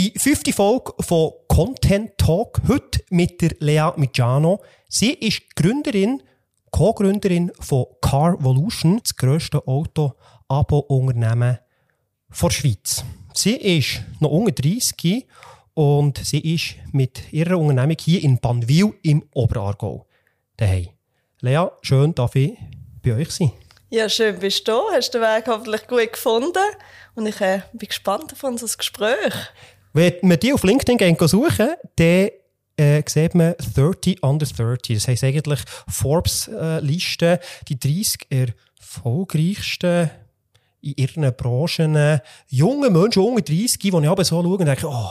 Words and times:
Die 0.00 0.18
fünfte 0.18 0.54
Folge 0.54 0.94
von 1.00 1.32
Content 1.46 2.16
Talk 2.16 2.62
heute 2.66 3.02
mit 3.10 3.42
der 3.42 3.50
Lea 3.58 3.90
Mijano. 3.96 4.62
Sie 4.88 5.12
ist 5.12 5.54
Gründerin, 5.54 6.22
Co-Gründerin 6.70 7.52
von 7.60 7.84
Carvolution, 8.00 9.00
das 9.02 9.14
grösste 9.14 9.58
Auto-Abo-Unternehmen 9.68 11.58
der 12.30 12.50
Schweiz. 12.50 13.04
Sie 13.34 13.56
ist 13.56 14.00
noch 14.20 14.30
unter 14.30 14.52
30 14.52 15.26
und 15.74 16.16
sie 16.16 16.54
ist 16.54 16.76
mit 16.92 17.30
ihrer 17.30 17.58
Unternehmung 17.58 17.98
hier 18.00 18.22
in 18.24 18.40
Bannwil 18.40 18.94
im 19.02 19.28
Oberaargau 19.34 20.06
daheim. 20.56 20.88
Lea, 21.42 21.66
schön, 21.82 22.14
darf 22.14 22.36
ich 22.36 22.56
bei 23.02 23.16
euch 23.16 23.32
sein. 23.32 23.52
Ja, 23.90 24.08
schön 24.08 24.38
bist 24.38 24.66
du. 24.66 24.80
Hast 24.94 25.12
den 25.12 25.20
Weg 25.20 25.46
hoffentlich 25.46 25.86
gut 25.86 26.14
gefunden. 26.14 26.56
Und 27.16 27.26
ich 27.26 27.38
äh, 27.42 27.60
bin 27.74 27.88
gespannt 27.88 28.32
auf 28.32 28.42
unser 28.44 28.74
Gespräch. 28.74 29.34
Wenn 29.92 30.14
man 30.22 30.38
die 30.38 30.52
auf 30.52 30.62
LinkedIn 30.62 31.16
suchen 31.28 31.70
dann 31.96 32.28
äh, 32.76 33.02
sieht 33.06 33.34
man 33.34 33.54
30 33.74 34.22
under 34.22 34.46
30. 34.46 34.96
Das 34.96 35.08
heisst 35.08 35.24
eigentlich 35.24 35.60
Forbes-Liste, 35.88 37.32
äh, 37.32 37.38
die 37.68 37.78
30 37.78 38.26
erfolgreichsten 38.30 40.10
in 40.82 40.94
ihren 40.96 41.36
Branchen 41.36 41.94
äh, 41.94 42.20
junge 42.48 42.88
Menschen, 42.88 43.22
unter 43.22 43.42
30, 43.42 43.78
die 43.78 43.88
ich 43.88 43.94
aber 43.94 44.24
so 44.24 44.42
schaue 44.42 44.56
und 44.56 44.64
denke, 44.64 44.88
oh, 44.88 45.10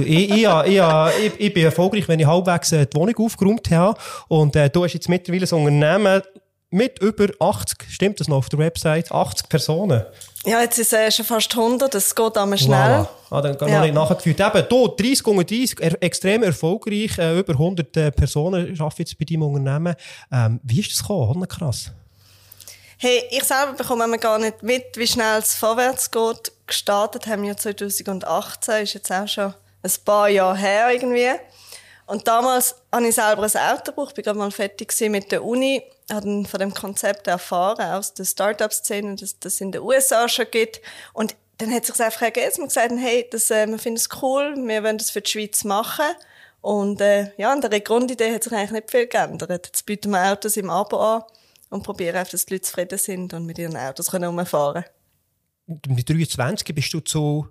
ich, 0.00 0.30
ich, 0.30 0.46
ich, 0.46 0.80
ich, 1.26 1.40
ich 1.40 1.54
bin 1.54 1.64
erfolgreich, 1.64 2.08
wenn 2.08 2.20
ich 2.20 2.26
halbwegs 2.26 2.72
äh, 2.72 2.86
die 2.86 2.96
Wohnung 2.96 3.16
aufgeräumt 3.18 3.70
habe. 3.70 4.00
Und 4.28 4.56
äh, 4.56 4.70
du 4.70 4.84
hast 4.84 4.94
jetzt 4.94 5.08
mittlerweile 5.08 5.44
ein 5.44 5.66
Unternehmen 5.66 6.22
mit 6.70 6.98
über 7.00 7.28
80, 7.38 7.78
stimmt 7.88 8.20
das 8.20 8.28
noch 8.28 8.38
auf 8.38 8.48
der 8.48 8.58
Website, 8.58 9.12
80 9.12 9.48
Personen. 9.48 10.04
Ja, 10.46 10.60
jetzt 10.60 10.78
ist 10.78 10.92
es 10.92 11.16
schon 11.16 11.24
fast 11.24 11.56
100, 11.56 11.94
das 11.94 12.14
geht 12.14 12.36
einmal 12.36 12.58
schnell. 12.58 13.00
Voilà. 13.00 13.08
Ah, 13.30 13.40
dann 13.40 13.56
ja. 13.68 13.76
noch 13.76 13.84
nicht 13.84 13.94
nachgeführt. 13.94 14.40
Eben, 14.40 14.66
hier, 14.68 14.88
30 14.88 15.26
unter 15.26 15.44
30, 15.44 15.80
er, 15.80 16.02
extrem 16.02 16.42
erfolgreich, 16.42 17.18
äh, 17.18 17.38
über 17.38 17.54
100 17.54 17.96
äh, 17.96 18.10
Personen 18.12 18.78
arbeiten 18.78 18.94
jetzt 18.98 19.18
bei 19.18 19.24
deinem 19.24 19.42
Unternehmen. 19.42 19.94
Ähm, 20.30 20.60
wie 20.62 20.80
ist 20.80 20.92
das 20.92 21.00
gekommen? 21.00 21.48
Krass. 21.48 21.90
Hey, 22.98 23.22
ich 23.30 23.44
selber 23.44 23.72
bekomme 23.72 24.18
gar 24.18 24.38
nicht 24.38 24.62
mit, 24.62 24.96
wie 24.96 25.06
schnell 25.06 25.38
es 25.38 25.54
vorwärts 25.54 26.10
geht. 26.10 26.52
Gestartet 26.66 27.26
haben 27.26 27.42
wir 27.42 27.56
2018, 27.56 28.82
ist 28.82 28.94
jetzt 28.94 29.12
auch 29.12 29.26
schon 29.26 29.54
ein 29.82 29.92
paar 30.04 30.28
Jahre 30.28 30.56
her 30.56 30.90
irgendwie. 30.92 31.30
Und 32.06 32.28
damals 32.28 32.76
habe 32.92 33.08
ich 33.08 33.14
selber 33.14 33.42
ein 33.42 33.72
Auto 33.72 33.92
gebraucht, 33.92 34.18
ich 34.18 34.26
war 34.26 34.34
gerade 34.34 34.38
mal 34.38 34.50
fertig 34.50 34.94
mit 35.10 35.32
der 35.32 35.44
Uni, 35.44 35.82
habe 36.10 36.44
von 36.44 36.60
dem 36.60 36.74
Konzept 36.74 37.26
erfahren 37.26 37.92
aus 37.92 38.14
der 38.14 38.24
Startup-Szene, 38.24 39.16
dass 39.16 39.38
das 39.38 39.60
in 39.60 39.72
den 39.72 39.82
USA 39.82 40.28
schon 40.28 40.46
gibt. 40.50 40.80
Und 41.12 41.34
dann 41.58 41.72
hat 41.72 41.86
sich 41.86 42.00
einfach 42.00 42.22
ergeben, 42.22 42.56
wir 42.56 42.66
gesagt 42.66 42.92
hey, 42.96 43.26
das, 43.30 43.50
äh, 43.50 43.66
wir 43.66 43.78
finden 43.78 43.96
es 43.96 44.08
cool, 44.20 44.54
wir 44.56 44.82
wollen 44.82 44.98
das 44.98 45.10
für 45.10 45.20
die 45.20 45.30
Schweiz 45.30 45.64
machen. 45.64 46.04
Und 46.60 47.00
äh, 47.00 47.32
ja, 47.36 47.52
an 47.52 47.60
der 47.60 47.80
Grundidee 47.80 48.34
hat 48.34 48.44
sich 48.44 48.52
eigentlich 48.52 48.70
nicht 48.70 48.90
viel 48.90 49.06
geändert. 49.06 49.50
Jetzt 49.50 49.84
bieten 49.86 50.10
wir 50.10 50.32
Autos 50.32 50.56
im 50.56 50.70
Abo 50.70 50.98
an 50.98 51.22
und 51.70 51.82
probieren 51.82 52.16
einfach, 52.16 52.32
dass 52.32 52.46
die 52.46 52.54
Leute 52.54 52.62
zufrieden 52.62 52.98
sind 52.98 53.34
und 53.34 53.44
mit 53.46 53.58
ihren 53.58 53.76
Autos 53.76 54.10
können 54.10 54.30
umfahren 54.30 54.84
können. 55.66 55.94
Mit 55.94 56.08
23 56.08 56.74
bist 56.74 56.92
du 56.92 57.00
zu 57.00 57.48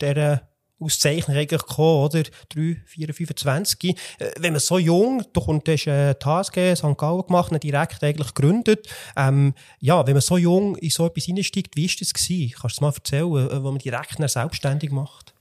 dieser 0.00 0.48
Auszeichnung 0.78 1.36
eigentlich 1.36 1.62
gekommen, 1.62 2.04
oder? 2.04 2.22
3, 2.54 2.82
4, 2.84 3.14
25. 3.14 3.96
Wenn 4.38 4.52
man 4.52 4.60
so 4.60 4.78
jung, 4.78 5.24
du 5.32 5.40
kommst 5.40 5.68
äh, 5.68 6.14
die 6.14 6.24
HSG 6.24 6.76
St. 6.76 6.96
Gallen 6.96 7.26
gemacht 7.26 7.52
und 7.52 7.62
direkt 7.62 8.02
eigentlich 8.02 8.34
gegründet. 8.34 8.86
Ähm, 9.16 9.54
ja, 9.80 10.06
wenn 10.06 10.12
man 10.12 10.20
so 10.20 10.36
jung 10.36 10.76
in 10.76 10.90
so 10.90 11.06
etwas 11.06 11.28
einsteigt, 11.28 11.76
wie 11.76 11.88
war 11.88 11.96
das 11.98 12.12
gewesen? 12.12 12.54
Kannst 12.60 12.78
du 12.78 12.84
mal 12.84 12.92
erzählen, 12.94 13.50
äh, 13.50 13.62
wo 13.62 13.70
man 13.70 13.78
direkt 13.78 14.16
selbstständig 14.30 14.90
macht? 14.90 15.32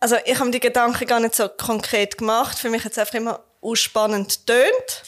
Also, 0.00 0.16
ich 0.24 0.38
habe 0.38 0.50
die 0.50 0.60
Gedanken 0.60 1.06
gar 1.06 1.20
nicht 1.20 1.34
so 1.34 1.48
konkret 1.48 2.18
gemacht. 2.18 2.58
Für 2.58 2.70
mich 2.70 2.84
hat 2.84 2.92
es 2.92 2.98
einfach 2.98 3.14
immer 3.14 3.40
ausspannend 3.60 4.46
tönt. 4.46 5.04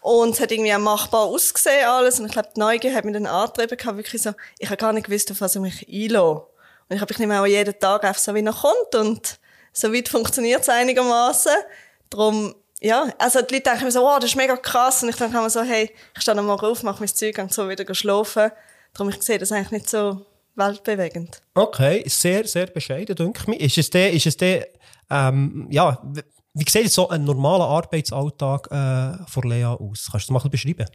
Und 0.00 0.34
es 0.34 0.40
hat 0.40 0.52
irgendwie 0.52 0.72
auch 0.72 0.78
machbar 0.78 1.22
ausgesehen 1.22 1.86
alles. 1.86 2.20
Und 2.20 2.26
ich 2.26 2.32
glaube, 2.32 2.48
die 2.54 2.60
Neugier 2.60 2.94
hat 2.94 3.04
mich 3.04 3.14
dann 3.14 3.26
angetrieben, 3.26 3.96
wirklich 3.96 4.22
so, 4.22 4.32
ich 4.58 4.68
habe 4.68 4.76
gar 4.76 4.92
nicht 4.92 5.06
gewusst, 5.06 5.30
auf 5.32 5.40
was 5.40 5.56
ich 5.56 5.60
mich 5.60 5.86
einlasse. 5.88 6.42
Und 6.88 6.96
ich 6.96 7.00
habe 7.00 7.12
ich 7.12 7.18
nehme 7.18 7.40
auch 7.40 7.46
jeden 7.46 7.78
Tag 7.78 8.04
einfach 8.04 8.20
so, 8.20 8.34
wie 8.34 8.44
er 8.44 8.52
kommt. 8.52 8.94
Und 8.94 9.38
so 9.72 9.92
weit 9.92 10.08
funktioniert 10.08 10.62
es 10.62 10.68
einigermaßen. 10.68 11.52
Darum, 12.10 12.54
ja, 12.80 13.12
also 13.18 13.42
die 13.42 13.54
Leute 13.54 13.70
denken 13.70 13.84
mir 13.84 13.90
so, 13.90 14.02
wow, 14.02 14.18
das 14.18 14.30
ist 14.30 14.36
mega 14.36 14.56
krass. 14.56 15.02
Und 15.02 15.08
ich 15.08 15.16
denke 15.16 15.36
immer 15.36 15.50
so, 15.50 15.62
hey, 15.62 15.90
ich 16.14 16.22
stehe 16.22 16.36
nochmal 16.36 16.58
auf, 16.58 16.82
mache 16.82 17.00
mein 17.00 17.08
Zeug 17.08 17.38
und 17.38 17.52
so 17.52 17.68
wieder 17.68 17.94
schlafen. 17.94 18.50
Darum, 18.94 19.10
ich 19.10 19.22
sehe 19.22 19.38
das 19.38 19.52
eigentlich 19.52 19.72
nicht 19.72 19.90
so 19.90 20.24
weltbewegend. 20.54 21.40
Okay, 21.54 22.04
sehr, 22.06 22.46
sehr 22.46 22.66
bescheiden, 22.66 23.14
denke 23.16 23.40
ich 23.40 23.46
mir. 23.46 23.60
Ist 23.60 23.78
es 23.78 23.90
der, 23.90 24.12
ist 24.12 24.26
es 24.26 24.36
der, 24.36 24.68
ähm, 25.10 25.68
ja, 25.70 26.00
wie 26.54 26.70
sieht 26.70 26.90
so 26.90 27.08
ein 27.08 27.24
normaler 27.24 27.64
Arbeitsalltag 27.64 28.70
äh, 28.70 29.30
von 29.30 29.48
Lea 29.48 29.64
aus? 29.64 30.08
Kannst 30.10 30.28
du 30.28 30.32
das 30.32 30.44
mal 30.44 30.48
beschreiben? 30.48 30.86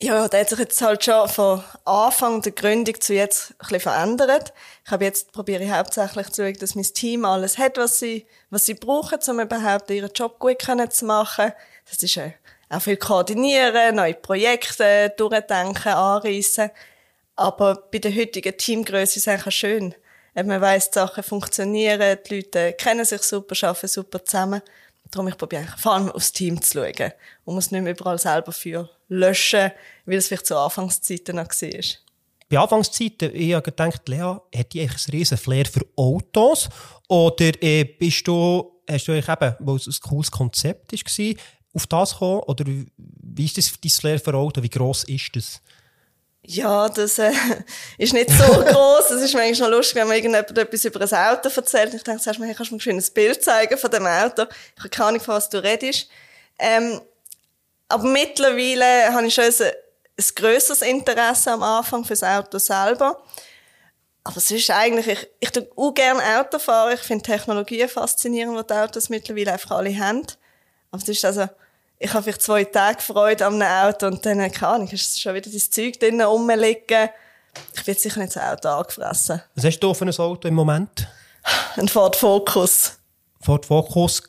Ja, 0.00 0.28
der 0.28 0.40
hat 0.40 0.48
sich 0.48 0.58
jetzt 0.60 0.80
halt 0.80 1.04
schon 1.04 1.28
von 1.28 1.64
Anfang 1.84 2.40
der 2.42 2.52
Gründung 2.52 3.00
zu 3.00 3.14
jetzt 3.14 3.50
ein 3.50 3.56
bisschen 3.58 3.80
verändert. 3.80 4.52
Ich 4.84 4.92
habe 4.92 5.04
jetzt 5.04 5.32
probiere 5.32 5.64
ich 5.64 5.72
hauptsächlich 5.72 6.28
zu 6.30 6.42
schauen, 6.44 6.58
dass 6.60 6.76
mein 6.76 6.84
Team 6.84 7.24
alles 7.24 7.58
hat, 7.58 7.78
was 7.78 7.98
sie, 7.98 8.24
was 8.48 8.64
sie 8.64 8.74
brauchen, 8.74 9.18
um 9.28 9.40
überhaupt 9.40 9.90
ihren 9.90 10.12
Job 10.12 10.38
gut 10.38 10.62
zu 10.62 11.04
machen. 11.04 11.52
Das 11.90 12.00
ist 12.00 12.16
äh, 12.16 12.34
auch 12.70 12.80
viel 12.80 12.96
koordinieren, 12.96 13.96
neue 13.96 14.14
Projekte 14.14 15.12
durchdenken, 15.16 15.92
anreissen. 15.92 16.70
Aber 17.34 17.88
bei 17.90 17.98
der 17.98 18.14
heutigen 18.14 18.56
Teamgröße 18.56 19.18
ist 19.18 19.26
es 19.26 19.28
eigentlich 19.28 19.56
schön. 19.56 19.96
Man 20.34 20.60
weiss, 20.60 20.90
die 20.90 20.94
Sachen 20.94 21.24
funktionieren, 21.24 22.18
die 22.24 22.36
Leute 22.36 22.72
kennen 22.74 23.04
sich 23.04 23.22
super, 23.22 23.56
arbeiten 23.66 23.88
super 23.88 24.24
zusammen. 24.24 24.62
Darum, 25.10 25.28
ich 25.28 25.36
probiere 25.36 25.66
vor 25.76 25.94
allem 25.94 26.10
aufs 26.10 26.32
Team 26.32 26.60
zu 26.60 26.78
schauen 26.78 27.12
und 27.44 27.54
muss 27.54 27.70
nicht 27.70 27.82
mehr 27.82 27.92
überall 27.92 28.18
selber 28.18 28.52
für 28.52 28.90
löschen, 29.08 29.70
wie 30.06 30.16
das 30.16 30.28
vielleicht 30.28 30.46
zu 30.46 30.56
Anfangszeiten 30.56 31.36
noch 31.36 31.48
war. 31.48 31.84
Bei 32.50 32.58
Anfangszeiten, 32.58 33.34
ich 33.34 33.52
habe 33.52 33.62
gedacht, 33.62 34.08
Lea, 34.08 34.36
hat 34.56 34.72
die 34.72 34.80
eigentlich 34.80 35.08
ein 35.08 35.10
riesen 35.10 35.38
Flair 35.38 35.66
für 35.66 35.86
Autos? 35.96 36.68
Oder 37.08 37.62
äh, 37.62 37.84
bist 37.84 38.26
du, 38.26 38.80
hast 38.88 39.06
du 39.06 39.12
eigentlich 39.12 39.28
eben, 39.28 39.54
weil 39.60 39.76
es 39.76 39.86
ein 39.86 39.96
cooles 40.02 40.30
Konzept 40.30 40.92
war, 40.92 41.34
auf 41.74 41.86
das 41.86 42.12
gekommen? 42.12 42.40
Oder 42.40 42.64
wie 42.66 43.44
ist 43.44 43.58
das 43.58 43.72
dein 43.80 43.90
Flair 43.90 44.18
für 44.18 44.34
Autos? 44.34 44.62
Wie 44.62 44.70
gross 44.70 45.04
ist 45.04 45.36
das? 45.36 45.60
Ja, 46.50 46.88
das 46.88 47.18
äh, 47.18 47.30
ist 47.98 48.14
nicht 48.14 48.30
so 48.30 48.44
groß. 48.64 49.10
Es 49.10 49.22
ist 49.22 49.34
manchmal 49.34 49.70
lustig, 49.70 49.96
wenn 49.96 50.08
man 50.08 50.16
irgendjemand 50.16 50.56
etwas 50.56 50.84
über 50.86 51.00
ein 51.00 51.36
Auto 51.36 51.50
erzählt. 51.54 51.92
Ich 51.92 52.02
denke, 52.02 52.22
sagst 52.22 52.40
du 52.40 52.44
mir, 52.44 52.54
kannst 52.54 52.72
du 52.72 52.76
mir 52.76 52.96
ein 52.96 53.04
Bild 53.12 53.44
zeigen 53.44 53.76
von 53.76 53.90
dem 53.90 54.06
Auto? 54.06 54.44
Ich 54.74 54.78
habe 54.78 54.88
keine 54.88 55.08
Ahnung, 55.08 55.20
von 55.20 55.34
was 55.34 55.50
du 55.50 55.62
redest. 55.62 56.08
Ähm, 56.58 57.02
aber 57.88 58.04
mittlerweile 58.04 59.12
habe 59.12 59.26
ich 59.26 59.34
schon 59.34 59.44
ein, 59.44 59.52
ein 59.52 60.24
grösseres 60.34 60.80
Interesse 60.80 61.52
am 61.52 61.62
Anfang 61.62 62.06
fürs 62.06 62.22
Auto 62.22 62.58
selber. 62.58 63.22
Aber 64.24 64.36
es 64.38 64.50
ist 64.50 64.70
eigentlich, 64.70 65.06
ich, 65.06 65.28
ich 65.40 65.50
tue 65.50 65.68
auch 65.76 65.92
gerne 65.92 66.40
Auto 66.40 66.58
fahren. 66.58 66.94
Ich 66.94 67.00
finde 67.00 67.24
Technologien 67.24 67.90
faszinierend, 67.90 68.58
die 68.58 68.66
die 68.66 68.72
Autos 68.72 69.10
mittlerweile 69.10 69.52
einfach 69.52 69.72
alle 69.72 69.94
haben. 69.98 70.26
Aber 70.90 71.02
es 71.02 71.08
ist 71.10 71.24
also, 71.26 71.46
ich 71.98 72.12
habe 72.12 72.22
vielleicht 72.22 72.42
zwei 72.42 72.64
Tage 72.64 73.00
Freude 73.00 73.46
am 73.46 73.60
Auto 73.60 74.06
und 74.06 74.24
dann, 74.24 74.38
keine 74.52 74.72
Ahnung, 74.72 74.88
ist 74.88 75.20
schon 75.20 75.34
wieder 75.34 75.50
das 75.50 75.70
Zeug 75.70 75.98
drinnen 75.98 76.26
rumliegen. 76.26 77.08
Ich 77.74 77.86
werde 77.86 78.00
sicher 78.00 78.20
nicht 78.20 78.32
so 78.32 78.40
ein 78.40 78.52
Auto 78.52 78.68
angefressen. 78.68 79.42
Was 79.54 79.64
hast 79.64 79.80
du 79.80 79.92
für 79.94 80.04
ein 80.04 80.16
Auto 80.16 80.46
im 80.46 80.54
Moment? 80.54 81.08
Ein 81.76 81.88
Ford 81.88 82.14
Focus. 82.14 82.98
Ford 83.40 83.66
Focus, 83.66 84.22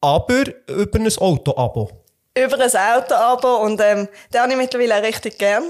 aber 0.00 0.44
über 0.66 0.98
ein 0.98 1.08
Auto-Abo? 1.08 1.90
Über 2.36 2.58
ein 2.58 2.70
Auto-Abo 2.70 3.56
und 3.64 3.80
ähm, 3.80 4.08
den 4.32 4.40
habe 4.40 4.52
ich 4.52 4.58
mittlerweile 4.58 4.98
auch 4.98 5.02
richtig 5.02 5.38
gern. 5.38 5.64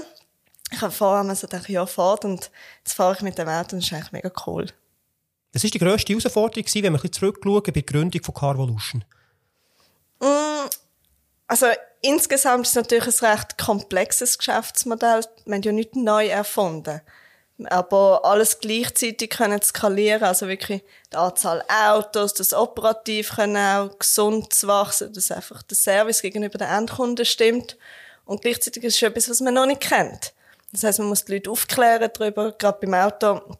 Ich 0.71 0.81
habe 0.81 0.91
vorher 0.91 1.35
so 1.35 1.47
gedacht, 1.47 1.67
ja, 1.67 1.85
Ford 1.85 2.23
und 2.23 2.49
jetzt 2.83 2.93
fahre 2.93 3.15
ich 3.15 3.21
mit 3.21 3.37
dem 3.37 3.49
Auto 3.49 3.75
und 3.75 3.81
das 3.81 3.87
ist 3.87 3.93
eigentlich 3.93 4.11
mega 4.11 4.31
cool. 4.45 4.67
Das 5.51 5.63
war 5.63 5.69
die 5.69 5.79
grösste 5.79 6.13
Herausforderung, 6.13 6.65
wenn 6.65 6.83
wir 6.83 6.89
ein 6.89 6.93
bisschen 6.93 7.13
zurückschauen 7.13 7.63
bei 7.63 7.71
der 7.71 7.83
Gründung 7.83 8.23
von 8.23 8.33
Carvolution? 8.33 9.03
Mm, 10.21 10.69
also 11.51 11.67
insgesamt 12.01 12.65
ist 12.65 12.69
es 12.69 12.75
natürlich 12.75 13.21
ein 13.21 13.27
recht 13.33 13.57
komplexes 13.57 14.37
Geschäftsmodell. 14.37 15.25
Wir 15.43 15.55
haben 15.55 15.61
ja 15.61 15.71
nicht 15.73 15.97
neu 15.97 16.27
erfunden. 16.27 17.01
Aber 17.65 18.23
alles 18.23 18.59
gleichzeitig 18.59 19.31
können 19.31 19.61
skalieren, 19.61 20.23
also 20.23 20.47
wirklich 20.47 20.81
die 21.11 21.17
Anzahl 21.17 21.61
Autos, 21.67 22.33
das 22.35 22.53
Operativ 22.53 23.35
können 23.35 23.57
auch 23.57 23.99
gesund 23.99 24.53
zu 24.53 24.67
wachsen, 24.67 25.11
dass 25.11 25.29
einfach 25.29 25.61
der 25.63 25.75
Service 25.75 26.21
gegenüber 26.21 26.57
den 26.57 26.69
Endkunden 26.69 27.25
stimmt. 27.25 27.77
Und 28.23 28.43
gleichzeitig 28.43 28.85
ist 28.85 28.95
es 28.95 29.01
etwas, 29.01 29.29
was 29.29 29.41
man 29.41 29.53
noch 29.53 29.65
nicht 29.65 29.81
kennt. 29.81 30.33
Das 30.71 30.83
heißt, 30.83 30.99
man 30.99 31.09
muss 31.09 31.25
die 31.25 31.33
Leute 31.33 31.51
aufklären 31.51 32.09
darüber. 32.13 32.53
Gerade 32.53 32.79
beim 32.79 32.93
Auto 32.93 33.27
haben 33.27 33.51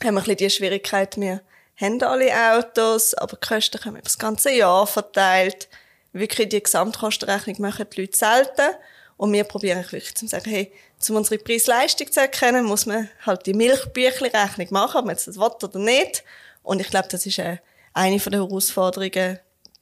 wir 0.00 0.08
ein 0.08 0.14
bisschen 0.16 0.36
die 0.36 0.50
Schwierigkeit, 0.50 1.16
wir 1.16 1.42
haben 1.80 2.02
alle 2.02 2.56
Autos, 2.56 3.14
aber 3.14 3.36
die 3.36 3.46
Kosten 3.46 3.80
kommen 3.80 3.98
über 3.98 4.02
das 4.02 4.18
ganze 4.18 4.50
Jahr 4.50 4.88
verteilt 4.88 5.68
wirklich 6.18 6.48
die 6.48 6.62
Gesamtkostenrechnung 6.62 7.56
machen 7.60 7.86
die 7.94 8.02
Leute 8.02 8.16
selten. 8.16 8.74
Und 9.16 9.32
wir 9.32 9.44
probieren 9.44 9.78
wirklich 9.78 10.14
zu 10.14 10.26
sagen, 10.26 10.50
hey, 10.50 10.72
um 11.08 11.16
unsere 11.16 11.42
Preis-Leistung 11.42 12.10
zu 12.12 12.20
erkennen, 12.20 12.64
muss 12.64 12.84
man 12.84 13.08
halt 13.24 13.46
die 13.46 13.54
Milchbüchli-Rechnung 13.54 14.68
machen, 14.70 14.98
ob 14.98 15.06
man 15.06 15.14
jetzt 15.14 15.26
das 15.26 15.38
will 15.38 15.50
oder 15.62 15.78
nicht. 15.78 16.22
Und 16.62 16.80
ich 16.80 16.88
glaube, 16.88 17.08
das 17.10 17.24
ist 17.24 17.38
äh, 17.38 17.58
eine 17.94 18.20
von 18.20 18.32
den 18.32 18.42
Herausforderungen, 18.42 19.38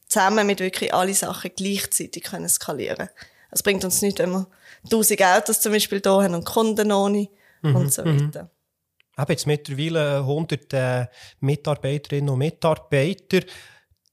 zusammen 0.06 0.46
mit 0.46 0.60
wirklich 0.60 0.94
alle 0.94 1.14
Sachen 1.14 1.50
gleichzeitig 1.56 2.22
können 2.22 2.48
skalieren. 2.48 3.08
Es 3.50 3.62
bringt 3.62 3.84
uns 3.84 4.02
nicht, 4.02 4.18
wenn 4.18 4.30
wir 4.30 4.46
tausend 4.88 5.22
Autos 5.22 5.60
zum 5.60 5.72
Beispiel 5.72 6.00
da 6.00 6.22
haben 6.22 6.34
und 6.34 6.44
Kunden 6.44 6.92
ohne 6.92 7.28
mhm. 7.62 7.76
und 7.76 7.92
so 7.92 8.04
weiter. 8.04 8.44
Mhm. 8.44 9.22
Ich 9.22 9.28
jetzt 9.28 9.46
mittlerweile 9.46 10.18
100 10.18 10.72
äh, 10.72 11.06
Mitarbeiterinnen 11.40 12.30
und 12.30 12.38
Mitarbeiter. 12.38 13.40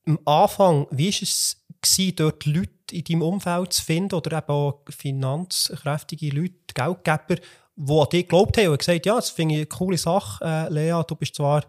Am 0.05 0.19
Anfang, 0.25 0.87
wie 0.91 1.11
war 1.11 1.21
es, 1.21 1.60
gewesen, 1.81 2.15
dort 2.15 2.45
Leute 2.45 2.69
in 2.91 3.03
deinem 3.03 3.21
Umfeld 3.21 3.73
zu 3.73 3.83
finden 3.83 4.15
oder 4.15 4.37
eben 4.37 4.49
auch 4.49 4.81
finanzkräftige 4.89 6.29
Leute, 6.29 6.55
Geldgeber, 6.73 7.41
die 7.75 7.93
an 7.93 8.09
dich 8.09 8.23
geglaubt 8.23 8.57
haben 8.57 8.67
und 8.67 8.79
gesagt 8.79 9.05
ja, 9.05 9.15
das 9.15 9.29
finde 9.29 9.55
ich 9.55 9.59
eine 9.61 9.65
coole 9.67 9.97
Sache, 9.97 10.43
äh, 10.43 10.69
Lea, 10.71 11.01
du 11.07 11.15
bist 11.15 11.35
zwar 11.35 11.63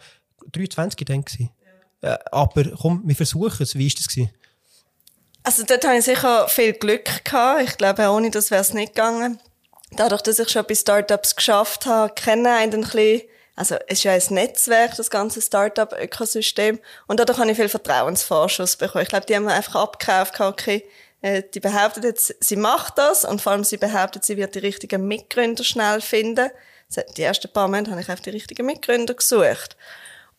23, 0.53 1.07
denke 1.07 1.33
ich. 1.39 1.49
Ja. 2.03 2.15
Äh, 2.15 2.19
aber 2.31 2.65
komm, 2.71 3.03
wir 3.05 3.17
versuchen 3.17 3.63
es. 3.63 3.77
Wie 3.77 3.89
war 3.89 3.95
das? 3.97 4.09
Gewesen? 4.09 4.31
Also 5.45 5.65
dort 5.65 5.85
hatte 5.85 5.99
ich 5.99 6.05
sicher 6.05 6.49
viel 6.49 6.73
Glück. 6.73 7.25
Gehabt. 7.25 7.63
Ich 7.63 7.77
glaube, 7.77 8.09
ohne 8.11 8.31
das 8.31 8.51
wäre 8.51 8.61
es 8.61 8.75
nicht 8.75 8.95
gegangen. 8.95 9.41
Dadurch, 9.93 10.23
dass 10.23 10.39
ich 10.39 10.49
schon 10.49 10.65
bei 10.67 10.75
Startups 10.75 11.37
geschafft 11.37 11.87
habe, 11.87 12.15
kenne 12.15 12.49
ich 12.49 12.73
ein 12.75 12.81
bisschen, 12.81 13.23
also 13.55 13.77
es 13.87 13.99
ist 13.99 14.05
ja 14.05 14.13
ein 14.13 14.23
Netzwerk, 14.31 14.97
das 14.97 15.11
ganze 15.11 15.43
Startup-Ökosystem. 15.43 16.79
Und 17.07 17.21
dadurch 17.21 17.39
habe 17.39 17.51
ich 17.51 17.57
viel 17.57 17.69
Vertrauensvorschuss 17.69 18.77
bekommen. 18.77 19.03
Ich 19.03 19.11
glaube, 19.11 19.27
die 19.27 19.37
haben 19.37 19.45
mir 19.45 19.53
einfach 19.53 19.77
abgekauft, 19.77 20.41
okay, 20.41 20.85
äh, 21.21 21.43
die 21.55 21.61
behauptet 21.61 22.05
jetzt, 22.05 22.35
sie 22.41 22.57
macht 22.57 22.99
das 22.99 23.25
und 23.25 23.41
vor 23.41 23.53
allem 23.53 23.65
sie 23.65 23.77
behauptet, 23.77 24.25
sie 24.25 24.37
wird 24.37 24.55
die 24.55 24.61
richtigen 24.61 25.07
Mitgründer 25.07 25.65
schnell 25.65 26.01
finden. 26.01 26.51
Die 27.17 27.23
ersten 27.23 27.53
paar 27.53 27.69
Monate 27.69 27.91
habe 27.91 28.01
ich 28.01 28.11
auf 28.11 28.21
die 28.21 28.31
richtigen 28.31 28.67
Mitgründer 28.67 29.15
gesucht. 29.15 29.77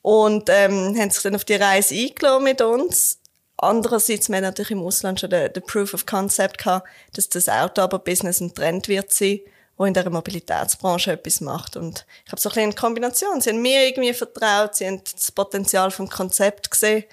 Und 0.02 0.50
ähm, 0.50 0.96
haben 1.00 1.10
sich 1.10 1.24
dann 1.24 1.36
auf 1.36 1.46
die 1.46 1.56
Reise 1.56 1.96
eingeladen 1.96 2.44
mit 2.44 2.62
uns. 2.62 3.20
Andererseits, 3.58 4.28
wir 4.28 4.36
haben 4.36 4.44
natürlich 4.44 4.72
im 4.72 4.82
Ausland 4.82 5.20
schon 5.20 5.30
den, 5.30 5.52
Proof 5.66 5.94
of 5.94 6.06
Concept 6.06 6.58
gehabt, 6.58 6.88
dass 7.14 7.30
das 7.30 7.48
Auto 7.48 7.82
aber 7.82 8.00
Business 8.00 8.42
ein 8.42 8.54
Trend 8.54 8.88
wird 8.88 9.14
sein, 9.14 9.40
wo 9.78 9.86
in 9.86 9.94
der 9.94 10.10
Mobilitätsbranche 10.10 11.14
etwas 11.14 11.42
macht. 11.42 11.76
Und 11.76 12.06
ich 12.26 12.32
habe 12.32 12.42
so 12.42 12.50
ein 12.50 12.54
bisschen 12.54 12.64
eine 12.64 12.74
Kombination. 12.74 13.42
Sie 13.42 13.50
haben 13.50 13.62
mir 13.62 13.88
irgendwie 13.88 14.14
vertraut, 14.14 14.76
sie 14.76 14.88
haben 14.88 15.02
das 15.04 15.32
Potenzial 15.32 15.92
vom 15.92 16.10
Konzept 16.10 16.70
gesehen. 16.70 17.04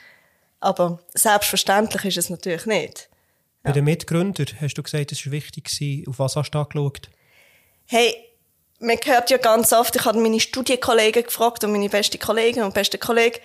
Aber 0.61 1.01
selbstverständlich 1.15 2.05
ist 2.05 2.19
es 2.19 2.31
natürlich 2.31 2.67
nicht. 2.67 3.09
Bei 3.63 3.73
den 3.73 3.85
Mitgründern 3.85 4.47
hast 4.61 4.75
du 4.75 4.83
gesagt, 4.83 5.13
es 5.13 5.25
war 5.27 5.33
wichtig. 5.33 5.71
Auf 6.09 6.19
was 6.19 6.37
hast 6.37 6.51
du 6.51 6.59
angeschaut? 6.59 7.11
Hey, 7.87 8.15
man 8.79 8.97
hört 9.05 9.31
ja 9.31 9.37
ganz 9.37 9.73
oft, 9.73 9.95
ich 9.97 10.05
habe 10.05 10.19
meine 10.19 10.41
Studienkollegen 10.41 11.25
gefragt 11.25 11.65
und 11.65 11.73
meine 11.73 11.89
beste 11.89 12.19
Kollegin 12.19 12.63
und 12.63 12.73
beste 12.73 12.99
Kollegen, 12.99 13.39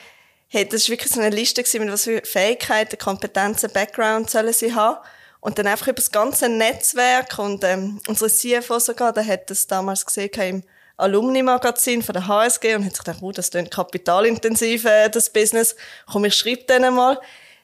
hey, 0.48 0.68
das 0.68 0.88
war 0.88 0.94
wirklich 0.94 1.12
so 1.12 1.20
eine 1.20 1.36
Liste 1.36 1.64
mit 1.80 1.92
was 1.92 2.06
für 2.06 2.22
Fähigkeiten, 2.24 2.98
Kompetenzen, 2.98 3.72
Background 3.72 4.30
sollen 4.30 4.54
sie 4.54 4.74
haben. 4.74 4.98
Und 5.46 5.60
dann 5.60 5.68
einfach 5.68 5.90
über 5.90 5.98
das 5.98 6.10
ganze 6.10 6.50
Netzwerk 6.50 7.38
und 7.38 7.64
ähm, 7.64 8.02
unsere 8.08 8.32
CFO 8.32 8.80
sogar, 8.80 9.14
der 9.14 9.28
hat 9.28 9.52
das 9.52 9.68
damals 9.68 10.04
gesehen 10.04 10.32
im 10.40 10.64
Alumni-Magazin 10.98 12.02
von 12.02 12.14
der 12.14 12.26
HSG 12.26 12.74
und 12.74 12.84
hat 12.84 12.96
sich 12.96 13.04
gedacht, 13.04 13.22
oh, 13.22 13.32
das 13.32 13.52
klingt 13.52 13.70
kapitalintensiv, 13.70 14.86
äh, 14.86 15.08
das 15.08 15.30
Business. 15.30 15.76
Komm, 16.12 16.26
ich 16.26 16.34
schreibe 16.34 16.64
denen 16.64 16.96
mal. 16.96 17.22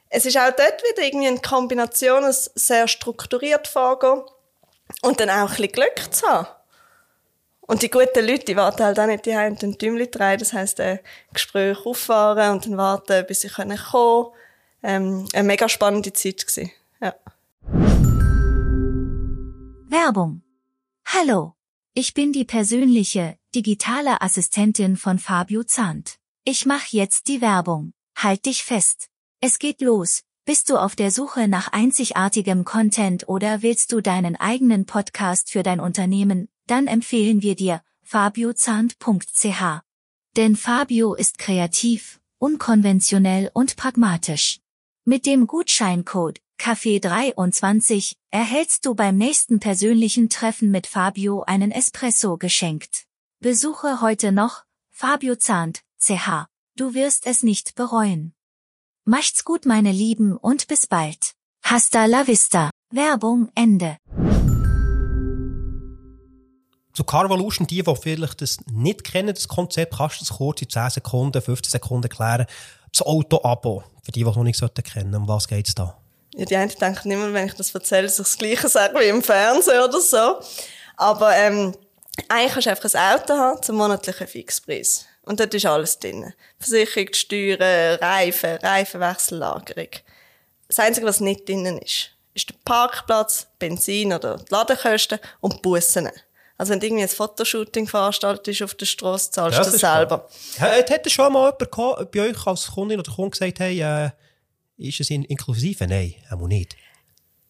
Es 0.10 0.28
ist 0.28 0.38
auch 0.38 0.52
dort 0.56 0.84
wieder 0.92 1.04
irgendwie 1.04 1.26
eine 1.26 1.40
Kombination, 1.40 2.24
es 2.26 2.52
sehr 2.54 2.88
strukturiert 2.88 3.68
vorgehen 3.68 4.22
und 5.02 5.20
dann 5.20 5.32
auch 5.32 5.38
ein 5.38 5.48
bisschen 5.48 5.72
Glück 5.72 6.14
zu 6.14 6.28
haben. 6.28 6.50
Und 7.62 7.82
die 7.82 7.90
guten 7.90 8.28
Leute, 8.28 8.46
die 8.46 8.56
warten 8.58 8.84
halt 8.84 9.00
auch 9.00 9.08
nicht 9.08 9.26
die 9.26 9.34
und 9.34 9.60
den 9.60 9.76
Däumchen 9.80 10.12
drehen. 10.12 10.38
Das 10.38 10.54
heisst, 10.54 10.80
ein 10.80 11.00
Gespräch 11.34 11.84
auffahren 11.84 12.52
und 12.52 12.66
dann 12.68 12.78
warten, 12.78 13.26
bis 13.26 13.42
sie 13.42 13.50
kommen 13.50 13.76
können. 13.76 14.28
Ähm, 14.84 15.28
eine 15.34 15.48
mega 15.48 15.68
spannende 15.68 16.14
Zeit 16.14 16.46
gewesen. 16.46 16.72
Ja. 17.02 17.16
Werbung. 19.92 20.42
Hallo. 21.06 21.56
Ich 21.94 22.14
bin 22.14 22.32
die 22.32 22.46
persönliche, 22.46 23.38
digitale 23.54 24.22
Assistentin 24.22 24.96
von 24.96 25.20
Fabio 25.20 25.66
Zandt. 25.66 26.18
Ich 26.46 26.66
mache 26.66 26.96
jetzt 26.96 27.28
die 27.28 27.42
Werbung. 27.42 27.92
Halt 28.16 28.46
dich 28.46 28.64
fest. 28.64 29.10
Es 29.42 29.60
geht 29.60 29.82
los. 29.82 30.24
Bist 30.46 30.70
du 30.70 30.78
auf 30.78 30.96
der 30.96 31.12
Suche 31.12 31.50
nach 31.50 31.74
einzigartigem 31.74 32.64
Content 32.64 33.28
oder 33.28 33.64
willst 33.64 33.92
du 33.92 34.00
deinen 34.00 34.38
eigenen 34.38 34.86
Podcast 34.86 35.52
für 35.52 35.62
dein 35.62 35.82
Unternehmen, 35.82 36.48
dann 36.68 36.88
empfehlen 36.88 37.42
wir 37.42 37.58
dir 37.58 37.82
fabiozahnt.ch. 38.04 39.82
Denn 40.38 40.56
Fabio 40.56 41.16
ist 41.16 41.38
kreativ, 41.38 42.22
unkonventionell 42.38 43.52
und 43.54 43.76
pragmatisch. 43.76 44.62
Mit 45.04 45.26
dem 45.26 45.48
Gutscheincode 45.48 46.40
Café23 46.62 48.18
erhältst 48.30 48.86
du 48.86 48.94
beim 48.94 49.18
nächsten 49.18 49.60
persönlichen 49.60 50.30
Treffen 50.30 50.70
mit 50.70 50.86
Fabio 50.86 51.42
einen 51.42 51.72
Espresso 51.72 52.38
geschenkt. 52.38 53.06
Besuche 53.40 54.00
heute 54.02 54.32
noch 54.32 54.62
Fabio 54.92 55.36
Zahnt, 55.36 55.82
CH. 55.98 56.46
Du 56.78 56.94
wirst 56.94 57.26
es 57.26 57.42
nicht 57.42 57.74
bereuen. 57.74 58.36
Macht's 59.06 59.44
gut, 59.44 59.66
meine 59.66 59.92
Lieben, 59.92 60.38
und 60.38 60.68
bis 60.68 60.86
bald. 60.86 61.34
Hasta 61.64 62.06
la 62.06 62.28
vista. 62.28 62.70
Werbung 62.92 63.50
Ende 63.56 63.98
zu 66.94 67.06
Carvolution, 67.06 67.66
die, 67.66 67.82
die 67.82 67.96
vielleicht 67.96 68.42
das 68.42 68.58
nicht 68.70 69.06
kennen, 69.06 69.34
das 69.34 69.48
Konzept, 69.48 69.96
kannst 69.96 70.22
du 70.22 70.26
das 70.26 70.38
kurz 70.38 70.62
in 70.62 70.70
10 70.70 70.90
Sekunden, 70.90 71.42
15 71.42 71.72
Sekunden 71.72 72.04
erklären. 72.04 72.46
Das 72.92 73.02
Auto-Abo, 73.02 73.84
für 74.04 74.12
die, 74.12 74.24
die 74.24 74.30
es 74.30 74.36
noch 74.36 74.44
nicht 74.44 74.84
kennen 74.84 75.16
um 75.16 75.28
was 75.28 75.48
geht 75.48 75.70
es 75.70 75.74
da? 75.74 76.01
Ja, 76.34 76.46
die 76.46 76.56
einen 76.56 76.70
denken 76.70 77.12
immer, 77.12 77.34
wenn 77.34 77.48
ich 77.48 77.54
das 77.54 77.74
erzähle, 77.74 78.04
dass 78.04 78.14
ich 78.14 78.26
das 78.26 78.38
Gleiche 78.38 78.70
sage 78.70 79.00
wie 79.00 79.10
im 79.10 79.22
Fernsehen 79.22 79.82
oder 79.82 80.00
so. 80.00 80.40
Aber 80.98 81.36
ähm, 81.36 81.76
eigentlich 82.30 82.54
kannst 82.54 82.66
du 82.66 82.70
einfach 82.70 82.94
ein 82.94 83.20
Auto 83.20 83.34
haben 83.34 83.64
zum 83.64 83.76
monatlichen 83.76 84.28
Fixpreis. 84.28 85.06
Und 85.24 85.40
dort 85.40 85.54
ist 85.54 85.66
alles 85.66 86.00
drin. 86.00 86.34
Versicherung, 86.60 87.14
Steuern, 87.14 88.00
Reifen, 88.00 88.58
Reifenwechsellagerung. 88.58 89.90
Das 90.68 90.80
Einzige, 90.80 91.06
was 91.06 91.20
nicht 91.20 91.48
drin 91.48 91.66
ist, 91.78 92.12
ist 92.34 92.50
der 92.50 92.56
Parkplatz, 92.66 93.48
Benzin 93.60 94.14
oder 94.14 94.38
die 94.38 94.52
Ladekosten 94.52 95.20
und 95.42 95.62
Bussen. 95.62 96.10
Also 96.58 96.72
wenn 96.72 96.80
du 96.80 96.86
irgendwie 96.86 97.04
ein 97.04 97.10
Fotoshooting 97.10 97.88
veranstaltest 97.88 98.62
auf 98.62 98.76
der 98.76 98.86
Straße, 98.86 99.32
zahlst 99.32 99.60
du 99.60 99.64
das, 99.64 99.72
das 99.72 99.82
selber. 99.82 100.30
Hätte 100.58 101.10
schon 101.10 101.34
mal 101.34 101.54
jemand 101.60 102.12
bei 102.12 102.22
euch 102.22 102.48
als 102.48 102.68
Kundin 102.68 103.00
oder 103.00 103.12
Kunde 103.12 103.32
gesagt, 103.32 103.60
hey, 103.60 103.82
äh, 103.82 104.12
ist 104.88 105.00
es 105.00 105.10
in 105.10 105.24
inklusive? 105.24 105.88
Nein, 105.88 106.16
auch 106.30 106.48
nicht. 106.48 106.76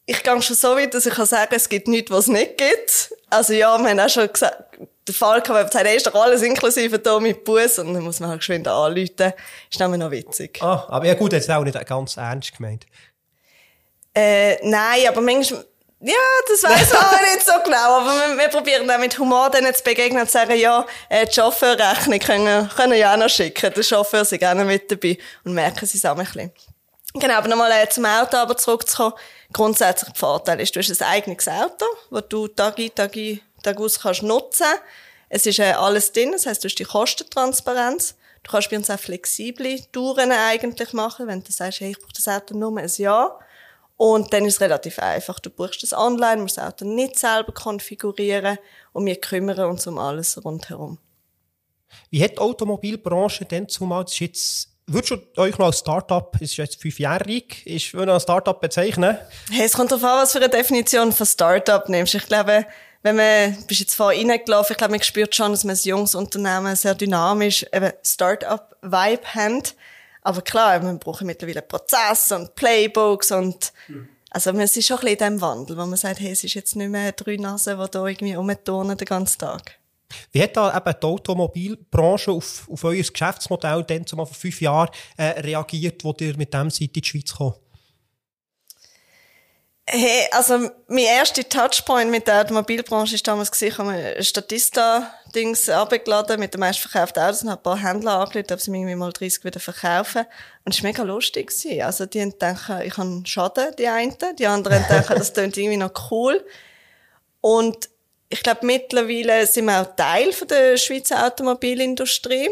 Ich 0.06 0.24
gehe 0.24 0.42
schon 0.42 0.56
so 0.56 0.76
weit, 0.76 0.94
dass 0.94 1.06
ich 1.06 1.14
kann 1.14 1.26
sagen, 1.26 1.54
es 1.56 1.70
gibt 1.70 1.88
nichts, 1.88 2.12
was 2.12 2.26
es 2.26 2.32
nicht 2.32 2.58
gibt. 2.58 3.14
Also 3.30 3.54
ja, 3.54 3.78
wir 3.78 3.90
haben 3.90 4.00
auch 4.00 4.10
schon 4.10 4.32
gesagt, 4.32 4.78
der 5.08 5.16
Fall 5.16 5.42
wenn 5.46 5.54
man 5.54 5.72
sagt, 5.72 5.86
hey, 5.86 5.98
ist 5.98 6.08
doch 6.08 6.16
alles 6.16 6.42
inklusive 6.42 7.00
da 7.00 7.20
mit 7.20 7.44
Bus 7.44 7.80
und 7.80 7.94
dann 7.94 8.04
muss 8.04 8.20
man 8.20 8.30
halt 8.30 8.40
geschwind 8.40 8.68
anrufen. 8.68 9.34
Ist 9.70 9.80
nämlich 9.80 10.00
noch 10.00 10.12
witzig. 10.12 10.62
Ah, 10.62 10.86
aber 10.90 11.06
ja 11.06 11.14
gut, 11.14 11.34
jetzt 11.34 11.50
auch 11.50 11.64
nicht 11.64 11.86
ganz 11.86 12.18
ernst 12.18 12.56
gemeint. 12.56 12.86
Äh, 14.14 14.58
nein, 14.68 15.08
aber 15.08 15.22
manchmal, 15.22 15.66
ja, 16.02 16.14
das 16.50 16.64
weiß 16.64 16.94
man 16.94 17.04
auch 17.04 17.22
nicht 17.22 17.46
so 17.46 17.54
genau, 17.64 18.00
aber 18.00 18.12
wir, 18.12 18.38
wir 18.38 18.48
probieren 18.50 18.88
dann 18.88 19.00
mit 19.00 19.18
Humor 19.18 19.50
denen 19.50 19.74
zu 19.74 19.84
begegnen 19.84 20.22
und 20.22 20.28
zu 20.28 20.34
sagen, 20.34 20.58
ja, 20.58 20.86
äh, 21.10 21.26
die 21.26 21.34
Chauffeurrechnung 21.34 22.20
können, 22.20 22.70
können 22.70 22.94
ja 22.94 23.14
auch 23.14 23.18
noch 23.18 23.30
schicken. 23.30 23.72
Der 23.74 23.84
Chauffeur 23.84 24.22
ist 24.22 24.38
gerne 24.38 24.66
mit 24.66 24.92
dabei 24.92 25.18
und 25.46 25.54
merken 25.54 25.86
sie 25.86 25.98
es 25.98 26.06
auch 26.06 26.18
ein 26.18 26.26
bisschen. 26.26 26.52
Genau, 27.14 27.34
aber 27.34 27.48
nochmal 27.48 27.72
äh, 27.72 27.90
zum 27.90 28.06
Auto 28.06 28.38
aber 28.38 28.56
zurückzukommen. 28.56 29.16
Grundsätzlich 29.52 30.12
der 30.12 30.20
Vorteil 30.20 30.60
ist, 30.62 30.76
du 30.76 30.80
hast 30.80 31.02
ein 31.02 31.08
eigenes 31.08 31.48
Auto, 31.48 31.86
das 32.10 32.24
du 32.30 32.48
Tag 32.48 32.80
ein, 32.80 32.96
Tag 32.96 33.16
ein, 33.18 33.42
Tag 33.64 33.80
aus 33.80 34.04
kannst 34.04 34.22
nutzen. 34.24 34.66
Es 35.28 35.46
ist 35.46 35.60
äh, 35.60 35.74
alles 35.74 36.12
drin, 36.12 36.32
das 36.32 36.46
heisst, 36.46 36.64
du 36.64 36.70
hast 36.70 36.80
die 36.80 36.84
Kostentransparenz. 36.84 38.16
Du 38.44 38.52
kannst 38.52 38.70
bei 38.70 38.78
uns 38.78 38.90
auch 38.90 39.00
flexible 39.00 39.80
Touren 39.92 40.32
eigentlich 40.32 40.94
machen, 40.94 41.28
wenn 41.28 41.44
du 41.44 41.52
sagst, 41.52 41.82
hey, 41.82 41.92
ich 41.92 42.00
brauche 42.00 42.14
das 42.14 42.28
Auto 42.28 42.56
nur 42.56 42.78
ein 42.78 42.90
Jahr 42.98 43.40
und 43.98 44.34
dann 44.34 44.46
ist 44.46 44.56
es 44.56 44.62
relativ 44.62 44.98
einfach. 44.98 45.40
Du 45.40 45.52
buchst 45.52 45.84
das 45.84 45.94
online, 45.94 46.42
musst 46.42 46.58
das 46.58 46.66
Auto 46.66 46.86
nicht 46.86 47.20
selber 47.20 47.54
konfigurieren 47.54 48.58
und 48.94 49.06
wir 49.06 49.18
kümmern 49.18 49.70
uns 49.70 49.86
um 49.86 50.00
alles 50.00 50.44
rundherum. 50.44 50.98
Wie 52.10 52.24
hat 52.24 52.32
die 52.32 52.40
Automobilbranche 52.40 53.46
denn 53.46 53.70
zumal, 53.70 54.04
das 54.04 54.14
ist 54.14 54.20
jetzt 54.20 54.71
Würdest 54.94 55.12
du 55.12 55.42
euch 55.42 55.58
noch 55.58 55.68
als 55.68 55.80
Startup, 55.80 56.36
es 56.36 56.52
ist 56.52 56.58
jetzt 56.58 56.82
fünfjährig, 56.82 57.66
ist, 57.66 57.94
würde 57.94 58.12
als 58.12 58.24
Startup 58.24 58.60
bezeichnen? 58.60 59.18
Hey, 59.50 59.66
es 59.66 59.72
kommt 59.72 59.90
darauf 59.90 60.04
an, 60.04 60.22
was 60.22 60.34
für 60.34 60.40
eine 60.40 60.50
Definition 60.50 61.14
von 61.14 61.26
Startup 61.26 61.88
nimmst. 61.88 62.14
Ich 62.14 62.26
glaube, 62.26 62.66
wenn 63.02 63.16
man, 63.16 63.56
bist 63.68 63.80
jetzt 63.80 63.96
vorhin 63.96 64.30
reingelaufen, 64.30 64.74
ich 64.74 64.78
glaube, 64.78 64.92
man 64.92 65.02
spürt 65.02 65.34
schon, 65.34 65.52
dass 65.54 65.64
man 65.64 65.78
ein 65.78 65.82
junges 65.82 66.14
Unternehmen 66.14 66.76
sehr 66.76 66.94
dynamisch, 66.94 67.66
eben 67.72 67.94
Startup-Vibe 68.04 69.28
hat. 69.34 69.76
Aber 70.24 70.42
klar, 70.42 70.84
wir 70.84 70.94
brauchen 70.96 71.26
mittlerweile 71.26 71.62
Prozesse 71.62 72.36
und 72.36 72.56
Playbooks 72.56 73.32
und, 73.32 73.72
also 74.30 74.52
man 74.52 74.64
ist 74.64 74.74
schon 74.86 74.98
ein 74.98 75.06
bisschen 75.06 75.08
in 75.08 75.18
diesem 75.18 75.42
Wandel, 75.42 75.78
wo 75.78 75.86
man 75.86 75.96
sagt, 75.96 76.20
hey, 76.20 76.32
es 76.32 76.44
ist 76.44 76.54
jetzt 76.54 76.76
nicht 76.76 76.90
mehr 76.90 77.14
drei 77.14 77.38
Nasen, 77.38 77.80
die 77.80 77.92
da 77.92 78.06
irgendwie 78.06 78.34
rumturnen 78.34 78.98
den 78.98 79.06
ganzen 79.06 79.40
Tag. 79.40 79.78
Wie 80.32 80.42
hat 80.42 80.58
da 80.58 80.76
eben 80.76 80.96
die 81.02 81.06
Automobilbranche 81.06 82.32
auf, 82.32 82.68
auf 82.70 82.84
euer 82.84 83.04
Geschäftsmodell 83.04 83.84
dann 83.84 84.06
zumal 84.06 84.26
vor 84.26 84.36
fünf 84.36 84.62
Jahren 84.62 84.90
äh, 85.18 85.40
reagiert, 85.42 86.04
wo 86.04 86.14
ihr 86.20 86.38
mit 86.38 86.54
dem 86.54 86.70
seid 86.70 86.96
in 86.96 87.02
die 87.02 87.04
Schweiz 87.04 87.32
gekommen? 87.32 87.56
Hey, 89.94 90.26
also 90.32 90.70
mein 90.88 91.04
erster 91.04 91.48
Touchpoint 91.48 92.10
mit 92.12 92.26
der 92.26 92.42
Automobilbranche 92.42 93.16
war 93.16 93.22
damals, 93.24 93.62
ich 93.62 93.78
habe 93.78 93.90
ein 93.90 94.24
Statista-Dings 94.24 95.68
abgeladen 95.68 96.40
mit 96.40 96.54
den 96.54 96.62
meistverkauften 96.62 97.22
Autos 97.22 97.44
und 97.44 97.50
habe 97.50 97.60
ein 97.60 97.64
paar 97.64 97.78
Händler 97.78 98.20
angelegt, 98.20 98.54
ob 98.54 98.62
sie 98.62 98.72
irgendwie 98.72 98.96
mal 98.96 99.12
30 99.12 99.44
wieder 99.44 99.60
verkaufen. 99.60 100.26
Und 100.64 100.74
es 100.74 100.82
war 100.82 100.90
mega 100.90 101.04
lustig. 101.04 101.48
Gewesen. 101.48 101.82
Also 101.82 102.06
die 102.06 102.20
denken, 102.20 102.82
ich 102.86 102.98
habe 102.98 103.22
Schaden, 103.26 103.76
die 103.78 103.88
einen. 103.88 104.16
Die 104.40 104.48
anderen 104.48 104.86
denken, 104.88 105.14
das 105.18 105.34
klingt 105.34 105.58
irgendwie 105.58 105.78
noch 105.78 106.10
cool. 106.10 106.46
Und 107.42 107.90
ich 108.32 108.42
glaube, 108.44 108.66
mittlerweile 108.66 109.46
sind 109.46 109.66
wir 109.66 109.82
auch 109.82 109.96
Teil 109.96 110.32
von 110.32 110.48
der 110.48 110.78
Schweizer 110.78 111.28
Automobilindustrie. 111.28 112.50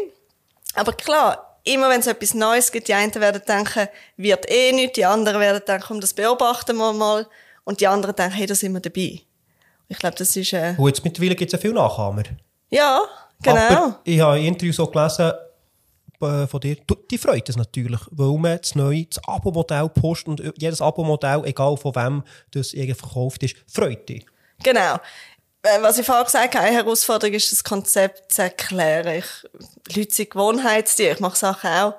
Aber 0.74 0.92
klar, 0.92 1.58
immer 1.64 1.88
wenn 1.88 2.00
es 2.00 2.06
etwas 2.06 2.34
Neues 2.34 2.70
gibt, 2.70 2.88
die 2.88 2.94
einen 2.94 3.14
werden 3.14 3.42
denken, 3.48 3.88
wird 4.16 4.50
eh 4.50 4.72
nicht, 4.72 4.96
die 4.96 5.06
anderen 5.06 5.40
werden 5.40 5.62
denken, 5.66 6.00
das 6.00 6.12
beobachten 6.12 6.76
wir 6.76 6.92
mal. 6.92 7.26
Und 7.64 7.80
die 7.80 7.86
anderen 7.86 8.14
denken, 8.14 8.34
hey, 8.34 8.46
da 8.46 8.54
sind 8.54 8.74
wir 8.74 8.80
dabei. 8.80 9.20
Ich 9.88 9.98
glaube, 9.98 10.16
das 10.16 10.36
ist... 10.36 10.52
Äh 10.52 10.74
Und 10.76 10.88
jetzt 10.88 11.02
mittlerweile 11.02 11.34
gibt 11.34 11.48
es 11.48 11.52
ja 11.52 11.58
viele 11.58 11.74
Nachahmer. 11.74 12.24
Ja, 12.68 13.00
genau. 13.42 13.58
Aber 13.58 14.00
ich 14.04 14.20
habe 14.20 14.38
Interviews 14.38 14.76
so 14.76 14.86
gelesen 14.86 15.32
äh, 16.20 16.46
von 16.46 16.60
dir, 16.60 16.76
die 17.10 17.18
freut 17.18 17.48
es 17.48 17.56
natürlich, 17.56 18.00
weil 18.10 18.38
man 18.38 18.58
das 18.58 18.74
neue 18.74 19.06
das 19.06 19.24
Abo-Modell 19.26 19.88
postet 19.88 20.28
und 20.28 20.54
jedes 20.58 20.82
Abo-Modell, 20.82 21.42
egal 21.46 21.76
von 21.78 21.94
wem 21.94 22.22
das 22.50 22.74
irgendwie 22.74 22.94
verkauft 22.94 23.42
ist, 23.42 23.56
freut 23.66 24.08
dich. 24.08 24.26
Genau. 24.62 24.98
Äh, 25.62 25.82
was 25.82 25.98
ich 25.98 26.06
vorher 26.06 26.24
gesagt 26.24 26.54
habe, 26.54 26.64
eine 26.64 26.76
Herausforderung 26.76 27.34
ist, 27.34 27.52
das 27.52 27.64
Konzept 27.64 28.32
zu 28.32 28.42
erklären. 28.42 29.18
Ich, 29.18 29.96
Leute 29.96 30.14
sind 30.14 30.30
Gewohnheitstiere. 30.30 31.14
Ich 31.14 31.20
mache 31.20 31.36
Sachen 31.36 31.70
auch 31.70 31.94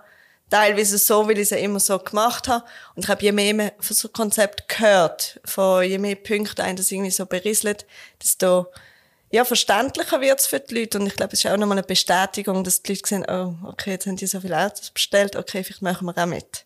teilweise 0.49 0.97
so, 0.97 1.27
weil 1.27 1.37
ich 1.37 1.51
es 1.51 1.51
immer 1.51 1.79
so 1.79 1.97
gemacht 1.99 2.47
habe. 2.47 2.65
Und 2.95 3.03
ich 3.03 3.09
habe, 3.09 3.23
je 3.23 3.31
mehr 3.31 3.73
von 3.79 3.95
so 3.95 4.09
Konzept 4.09 4.67
gehört, 4.67 5.39
von 5.45 5.83
je 5.83 5.97
mehr 5.97 6.15
Punkte 6.15 6.63
ein 6.63 6.75
das 6.75 6.91
irgendwie 6.91 7.11
so 7.11 7.25
berieselt, 7.25 7.85
desto 8.21 8.67
ja, 9.31 9.45
verständlicher 9.45 10.19
wird 10.19 10.39
es 10.39 10.47
für 10.47 10.59
die 10.59 10.79
Leute. 10.79 10.99
Und 10.99 11.07
ich 11.07 11.15
glaube, 11.15 11.33
es 11.33 11.45
ist 11.45 11.49
auch 11.49 11.57
nochmal 11.57 11.77
eine 11.77 11.87
Bestätigung, 11.87 12.63
dass 12.63 12.81
die 12.81 12.93
Leute 12.93 13.07
sehen, 13.07 13.25
oh, 13.29 13.53
okay, 13.65 13.91
jetzt 13.91 14.05
haben 14.05 14.17
die 14.17 14.27
so 14.27 14.41
viele 14.41 14.57
Autos 14.57 14.89
bestellt, 14.91 15.35
okay, 15.37 15.63
vielleicht 15.63 15.81
machen 15.81 16.05
wir 16.05 16.17
auch 16.17 16.25
mit. 16.25 16.65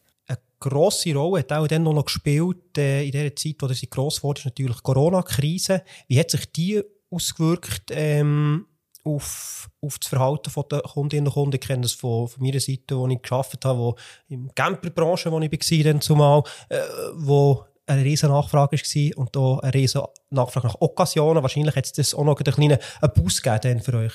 Grosse 0.59 1.13
Rolle 1.13 1.39
hat 1.39 1.51
auch 1.51 1.67
dann 1.67 1.83
noch 1.83 2.05
gespielt, 2.05 2.77
äh, 2.77 3.05
in 3.05 3.11
der 3.11 3.35
Zeit, 3.35 3.55
wo 3.59 3.67
sie 3.67 3.89
gross 3.89 4.23
wurde, 4.23 4.39
ist 4.39 4.45
natürlich 4.45 4.77
die 4.77 4.83
Corona-Krise. 4.83 5.83
Wie 6.07 6.19
hat 6.19 6.31
sich 6.31 6.51
die 6.51 6.81
ausgewirkt, 7.09 7.91
ähm, 7.91 8.65
auf, 9.05 9.69
auf 9.81 9.99
das 9.99 10.09
Verhalten 10.09 10.51
der 10.71 10.81
Kundinnen 10.81 11.27
und 11.27 11.33
Kunden. 11.33 11.55
Ich 11.55 11.61
kenne 11.61 11.83
das 11.83 11.93
von, 11.93 12.27
von 12.27 12.43
meiner 12.43 12.59
Seite, 12.59 12.97
wo 12.97 13.07
ich 13.07 13.21
gearbeitet 13.21 13.63
habe, 13.63 13.79
wo 13.79 13.95
in 14.27 14.45
der 14.47 14.53
Camperbranche, 14.55 15.31
wo 15.31 15.39
ich 15.39 15.51
war, 15.51 15.83
dann 15.83 16.01
zumal, 16.01 16.43
äh, 16.69 16.81
wo 17.13 17.63
eine 17.85 18.03
riesige 18.03 18.31
Nachfrage 18.31 18.77
war 18.77 19.17
und 19.17 19.35
da 19.35 19.59
eine 19.59 19.73
riesige 19.73 20.07
Nachfrage 20.31 20.67
nach 20.67 20.81
Occasionen. 20.81 21.43
Wahrscheinlich 21.43 21.75
hat 21.75 21.97
es 21.97 22.15
auch 22.15 22.23
noch 22.23 22.39
einen 22.39 22.53
kleinen 22.53 22.79
Boost 23.13 23.43
gegeben 23.43 23.81
für 23.81 23.93
euch. 23.93 24.13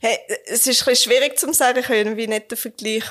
Hey, 0.00 0.16
es 0.46 0.64
ist 0.68 0.86
ein 0.86 0.94
schwierig 0.94 1.36
zu 1.36 1.52
sagen, 1.52 1.80
ich 1.80 1.88
irgendwie 1.88 2.28
nicht 2.28 2.52
den 2.52 2.56
Vergleich 2.56 3.02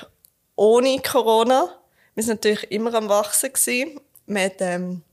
ohne 0.56 1.00
Corona. 1.00 1.77
Wir 2.18 2.24
sind 2.24 2.44
natürlich 2.44 2.72
immer 2.72 2.96
am 2.96 3.10
Wachsen 3.10 3.54
gewesen. 3.54 4.02
Mit, 4.26 4.56
ähm, 4.62 5.04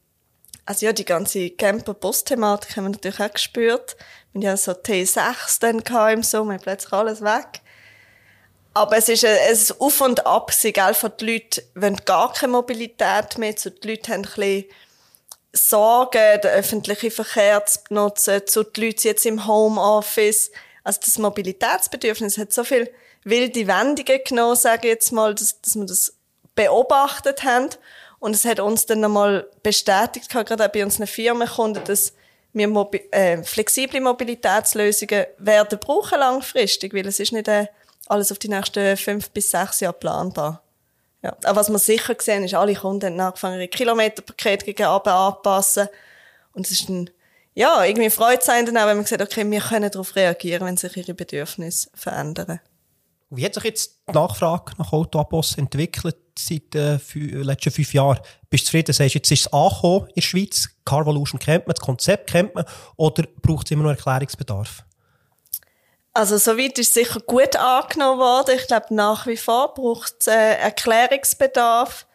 also 0.65 0.87
ja, 0.87 0.95
die 0.95 1.05
ganze 1.05 1.51
Camper-Bus-Thematik 1.51 2.79
haben 2.79 2.85
wir 2.85 2.91
natürlich 2.93 3.21
auch 3.21 3.31
gespürt. 3.31 3.97
Wir 4.33 4.41
hatten 4.41 4.41
ja 4.41 4.57
so 4.57 4.73
T6 4.73 5.61
dann 5.61 5.81
im 6.15 6.23
Sommer, 6.23 6.57
plötzlich 6.57 6.95
alles 6.95 7.21
weg. 7.21 7.61
Aber 8.73 8.97
es 8.97 9.11
ist 9.11 9.23
ein, 9.23 9.37
ein 9.37 9.59
Auf 9.81 10.01
und 10.01 10.25
Ab, 10.25 10.51
gell, 10.63 10.95
von 10.95 11.13
den 11.21 11.29
Leuten 11.29 11.61
wollen 11.75 12.01
gar 12.07 12.33
keine 12.33 12.53
Mobilität 12.53 13.37
mehr, 13.37 13.55
zu 13.55 13.71
die 13.71 13.87
Leute 13.87 14.11
haben 14.11 14.23
ein 14.23 14.23
bisschen 14.23 14.65
Sorgen, 15.53 16.41
den 16.41 16.53
öffentlichen 16.53 17.11
Verkehr 17.11 17.67
zu 17.67 17.81
benutzen, 17.87 18.47
zu 18.47 18.63
die 18.65 18.87
Leute 18.87 19.09
jetzt 19.09 19.27
im 19.27 19.47
Homeoffice. 19.47 20.51
Also 20.83 21.01
das 21.05 21.19
Mobilitätsbedürfnis 21.19 22.39
hat 22.39 22.55
so 22.55 22.65
viel 22.65 22.91
wilde 23.25 23.67
Wendungen 23.67 24.21
genommen, 24.27 24.57
sage 24.57 24.89
ich 24.89 24.95
jetzt 24.95 25.13
mal, 25.13 25.35
dass, 25.35 25.61
dass 25.61 25.75
wir 25.75 25.85
das 25.85 26.15
beobachtet 26.55 27.45
haben. 27.45 27.71
Und 28.19 28.35
es 28.35 28.45
hat 28.45 28.61
uns 28.61 28.87
dann 28.87 29.01
nochmal 29.01 29.47
bestätigt, 29.63 30.31
gerade 30.31 30.65
auch 30.65 30.73
bei 30.73 30.85
unseren 30.85 31.07
Firmenkunden, 31.07 31.85
dass 31.85 32.15
wir 32.55 32.69
mobi 32.69 32.99
äh, 33.11 33.43
flexible 33.43 34.01
Mobilitätslösungen 34.01 35.27
werden 35.39 35.79
brauchen 35.79 36.21
langfristig, 36.21 36.95
weil 36.95 37.07
es 37.07 37.21
ist 37.21 37.33
nicht 37.33 37.49
äh, 37.49 37.67
alles 38.07 38.31
auf 38.33 38.39
die 38.39 38.49
nächsten 38.49 38.97
fünf 38.97 39.31
bis 39.31 39.51
sechs 39.51 39.81
Jahre 39.81 39.95
planbar. 39.95 40.63
Ja. 41.23 41.37
Aber 41.45 41.57
was 41.57 41.71
wir 41.71 41.79
sicher 41.79 42.15
gesehen 42.15 42.45
ist, 42.45 42.55
alle 42.55 42.75
Kunden 42.75 43.07
haben 43.07 43.21
angefangen, 43.21 43.59
ihre 43.59 43.69
Kilometerpakete 43.69 44.67
gegen 44.67 44.85
anpassen. 44.85 45.89
Und 46.53 46.67
es 46.67 46.73
ist 46.73 46.89
ein, 46.89 47.11
ja, 47.55 47.85
irgendwie 47.85 48.11
freut 48.11 48.43
es 48.43 48.49
einen 48.49 48.67
dann 48.67 48.77
auch, 48.77 48.87
wenn 48.87 48.99
man 48.99 49.07
sagt, 49.07 49.23
okay, 49.23 49.51
wir 49.51 49.61
können 49.61 49.91
darauf 49.91 50.15
reagieren, 50.17 50.67
wenn 50.67 50.77
sich 50.77 50.97
ihre 50.97 51.15
Bedürfnisse 51.15 51.89
verändern. 51.95 52.61
Wie 53.37 53.45
hat 53.45 53.55
sich 53.55 53.65
jetzt 53.65 54.01
die 54.09 54.13
Nachfrage 54.13 54.73
nach 54.79 54.93
Autoabos 54.93 55.57
entwickelt 55.59 56.17
seit 56.39 56.75
den 56.75 57.01
äh, 57.15 57.43
letzten 57.43 57.71
fünf 57.71 57.93
Jahren? 57.95 58.21
Bist 58.51 58.65
du 58.65 58.67
zufrieden? 58.67 58.93
Sagst 58.93 59.15
jetzt 59.15 59.31
ist 59.31 59.41
es 59.47 59.53
angekommen 59.53 60.09
in 60.09 60.15
der 60.17 60.21
Schweiz? 60.23 60.69
Carvolution 60.85 61.39
kennt 61.39 61.67
man, 61.67 61.75
das 61.75 61.85
Konzept 61.85 62.31
kennt 62.31 62.55
man, 62.55 62.65
oder 62.97 63.25
braucht 63.43 63.67
es 63.67 63.71
immer 63.73 63.85
noch 63.85 63.91
Erklärungsbedarf? 63.91 64.85
Also, 66.13 66.37
soweit 66.37 66.79
ist 66.79 66.89
es 66.89 66.95
sicher 66.95 67.21
gut 67.21 67.57
angenommen 67.57 68.21
worden. 68.21 68.55
Ich 68.57 68.69
glaube, 68.69 68.95
nach 68.95 69.27
wie 69.27 69.37
vor 69.37 69.75
braucht 69.75 70.15
es 70.21 70.29
äh, 70.29 70.55
Erklärungsbedarf. 70.59 72.07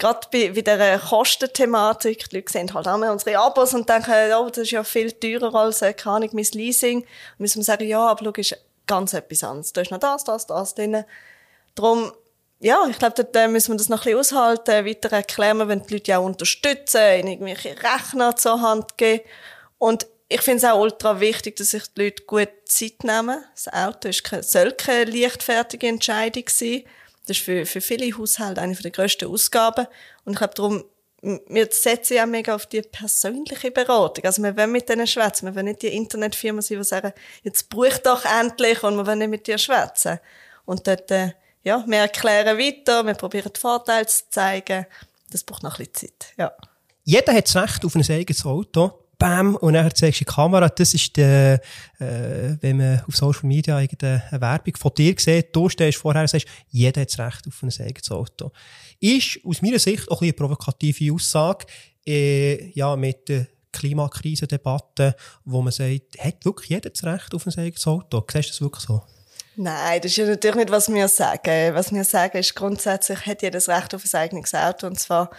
Gerade 0.00 0.26
bei, 0.32 0.50
bei 0.50 0.62
dieser 0.62 0.98
Kostenthematik. 0.98 2.28
Die 2.30 2.36
Leute 2.36 2.50
sehen 2.50 2.74
halt 2.74 2.88
einmal 2.88 3.10
unsere 3.10 3.38
Abos 3.38 3.72
und 3.74 3.88
denken, 3.88 4.12
oh, 4.36 4.48
das 4.48 4.58
ist 4.58 4.72
ja 4.72 4.82
viel 4.82 5.12
teurer 5.12 5.54
als, 5.54 5.82
äh, 5.82 5.92
keine 5.92 6.16
Ahnung, 6.16 6.30
mein 6.32 6.46
Leasing. 6.52 7.02
Und 7.02 7.06
müssen 7.38 7.62
sagen, 7.62 7.86
ja, 7.86 8.04
aber 8.04 8.32
schau, 8.42 8.56
ganz 8.86 9.14
etwas 9.14 9.44
anderes. 9.44 9.72
Da 9.72 9.80
ist 9.80 9.90
noch 9.90 9.98
das, 9.98 10.24
das, 10.24 10.46
das 10.46 10.74
drin. 10.74 11.04
Darum, 11.74 12.12
ja, 12.60 12.86
ich 12.88 12.98
glaube, 12.98 13.14
dort 13.16 13.36
äh, 13.36 13.48
müssen 13.48 13.72
wir 13.72 13.78
das 13.78 13.88
noch 13.88 14.06
ein 14.06 14.16
bisschen 14.16 14.18
aushalten, 14.20 14.86
weiter 14.86 15.12
erklären, 15.12 15.68
wenn 15.68 15.84
die 15.86 15.94
Leute 15.94 16.18
auch 16.18 16.24
unterstützen, 16.24 17.00
ihnen 17.18 17.28
irgendwelche 17.28 17.76
Rechner 17.82 18.36
zur 18.36 18.60
Hand 18.60 18.96
geben. 18.96 19.24
Und 19.78 20.06
ich 20.28 20.40
finde 20.40 20.58
es 20.58 20.64
auch 20.64 20.80
ultra 20.80 21.20
wichtig, 21.20 21.56
dass 21.56 21.70
sich 21.70 21.84
die 21.94 22.04
Leute 22.04 22.22
gut 22.24 22.48
Zeit 22.66 23.04
nehmen. 23.04 23.44
Das 23.54 23.72
Auto 23.72 24.08
ist 24.08 24.24
keine, 24.24 24.42
soll 24.42 24.72
keine 24.72 25.10
leichtfertige 25.10 25.88
Entscheidung 25.88 26.44
sein. 26.48 26.84
Das 27.26 27.36
ist 27.36 27.44
für, 27.44 27.66
für 27.66 27.80
viele 27.80 28.16
Haushalte 28.16 28.60
eine 28.60 28.74
der 28.74 28.90
grössten 28.90 29.30
Ausgaben. 29.30 29.86
Und 30.24 30.32
ich 30.32 30.38
glaube, 30.38 30.54
darum, 30.54 30.84
wir 31.24 31.68
setzen 31.70 32.14
ja 32.14 32.26
mega 32.26 32.54
auf 32.54 32.66
die 32.66 32.82
persönliche 32.82 33.70
Beratung. 33.70 34.24
Also 34.24 34.42
wir 34.42 34.56
wollen 34.56 34.72
mit 34.72 34.88
denen 34.88 35.06
schwätzen. 35.06 35.46
Wir 35.46 35.54
wollen 35.54 35.66
nicht 35.66 35.82
die 35.82 35.88
Internetfirmen 35.88 36.62
sein, 36.62 36.78
die 36.78 36.84
sagen, 36.84 37.12
jetzt 37.42 37.68
buch 37.68 37.98
doch 38.02 38.24
endlich 38.24 38.82
und 38.82 38.96
wir 38.96 39.06
wollen 39.06 39.20
nicht 39.20 39.30
mit 39.30 39.46
dir 39.46 39.58
schwätzen. 39.58 40.18
Und 40.64 40.86
dort, 40.86 41.10
äh, 41.10 41.32
ja, 41.62 41.84
wir 41.86 41.98
erklären 41.98 42.58
weiter, 42.58 43.06
wir 43.06 43.14
probieren 43.14 43.52
die 43.54 43.60
Vorteile 43.60 44.06
zu 44.06 44.28
zeigen. 44.30 44.86
Das 45.30 45.44
braucht 45.44 45.62
noch 45.62 45.78
ein 45.78 45.86
bisschen 45.86 46.10
Zeit, 46.10 46.34
ja. 46.36 46.52
Jeder 47.04 47.34
hat 47.34 47.46
das 47.46 47.56
Recht 47.56 47.84
auf 47.84 47.94
ein 47.94 48.04
eigenes 48.10 48.44
Auto 48.44 49.03
bam, 49.18 49.56
und 49.56 49.74
dann 49.74 49.94
zeigst 49.94 50.20
du 50.20 50.24
die 50.24 50.32
Kamera. 50.32 50.68
Das 50.68 50.94
ist 50.94 51.16
der, 51.16 51.60
äh, 51.98 52.56
wenn 52.60 52.78
man 52.78 53.02
auf 53.06 53.16
Social 53.16 53.46
Media 53.46 53.76
eine 53.76 54.22
Werbung 54.30 54.76
von 54.76 54.92
dir 54.96 55.14
sieht, 55.18 55.54
du 55.54 55.68
stehst 55.68 55.98
vorher 55.98 56.22
und 56.22 56.28
sagst, 56.28 56.46
jeder 56.68 57.00
hat 57.02 57.10
das 57.10 57.18
Recht 57.18 57.46
auf 57.46 57.62
ein 57.62 57.72
eigenes 57.80 58.10
Auto. 58.10 58.50
Ist 59.00 59.40
aus 59.44 59.62
meiner 59.62 59.78
Sicht 59.78 60.10
auch 60.10 60.20
ein 60.20 60.24
eine 60.24 60.32
provokative 60.32 61.12
Aussage, 61.12 61.66
äh, 62.06 62.70
ja, 62.70 62.96
mit 62.96 63.28
der 63.28 63.46
Klimakrisendebatte, 63.72 65.16
wo 65.44 65.60
man 65.62 65.72
sagt, 65.72 66.18
hat 66.18 66.44
wirklich 66.44 66.70
jeder 66.70 66.90
das 66.90 67.04
Recht 67.04 67.34
auf 67.34 67.46
ein 67.46 67.58
eigenes 67.58 67.86
Auto? 67.86 68.24
Siehst 68.30 68.48
du 68.48 68.52
das 68.52 68.60
wirklich 68.60 68.84
so? 68.84 69.02
Nein, 69.56 70.00
das 70.00 70.10
ist 70.10 70.16
ja 70.16 70.26
natürlich 70.26 70.56
nicht, 70.56 70.70
was 70.70 70.92
wir 70.92 71.08
sagen. 71.08 71.74
Was 71.74 71.92
wir 71.92 72.04
sagen, 72.04 72.38
ist 72.38 72.54
grundsätzlich 72.54 73.26
hat 73.26 73.42
jeder 73.42 73.58
das 73.58 73.68
Recht 73.68 73.94
auf 73.94 74.04
ein 74.04 74.20
eigenes 74.20 74.54
Auto 74.54 74.86
und 74.86 74.98
zwar 74.98 75.30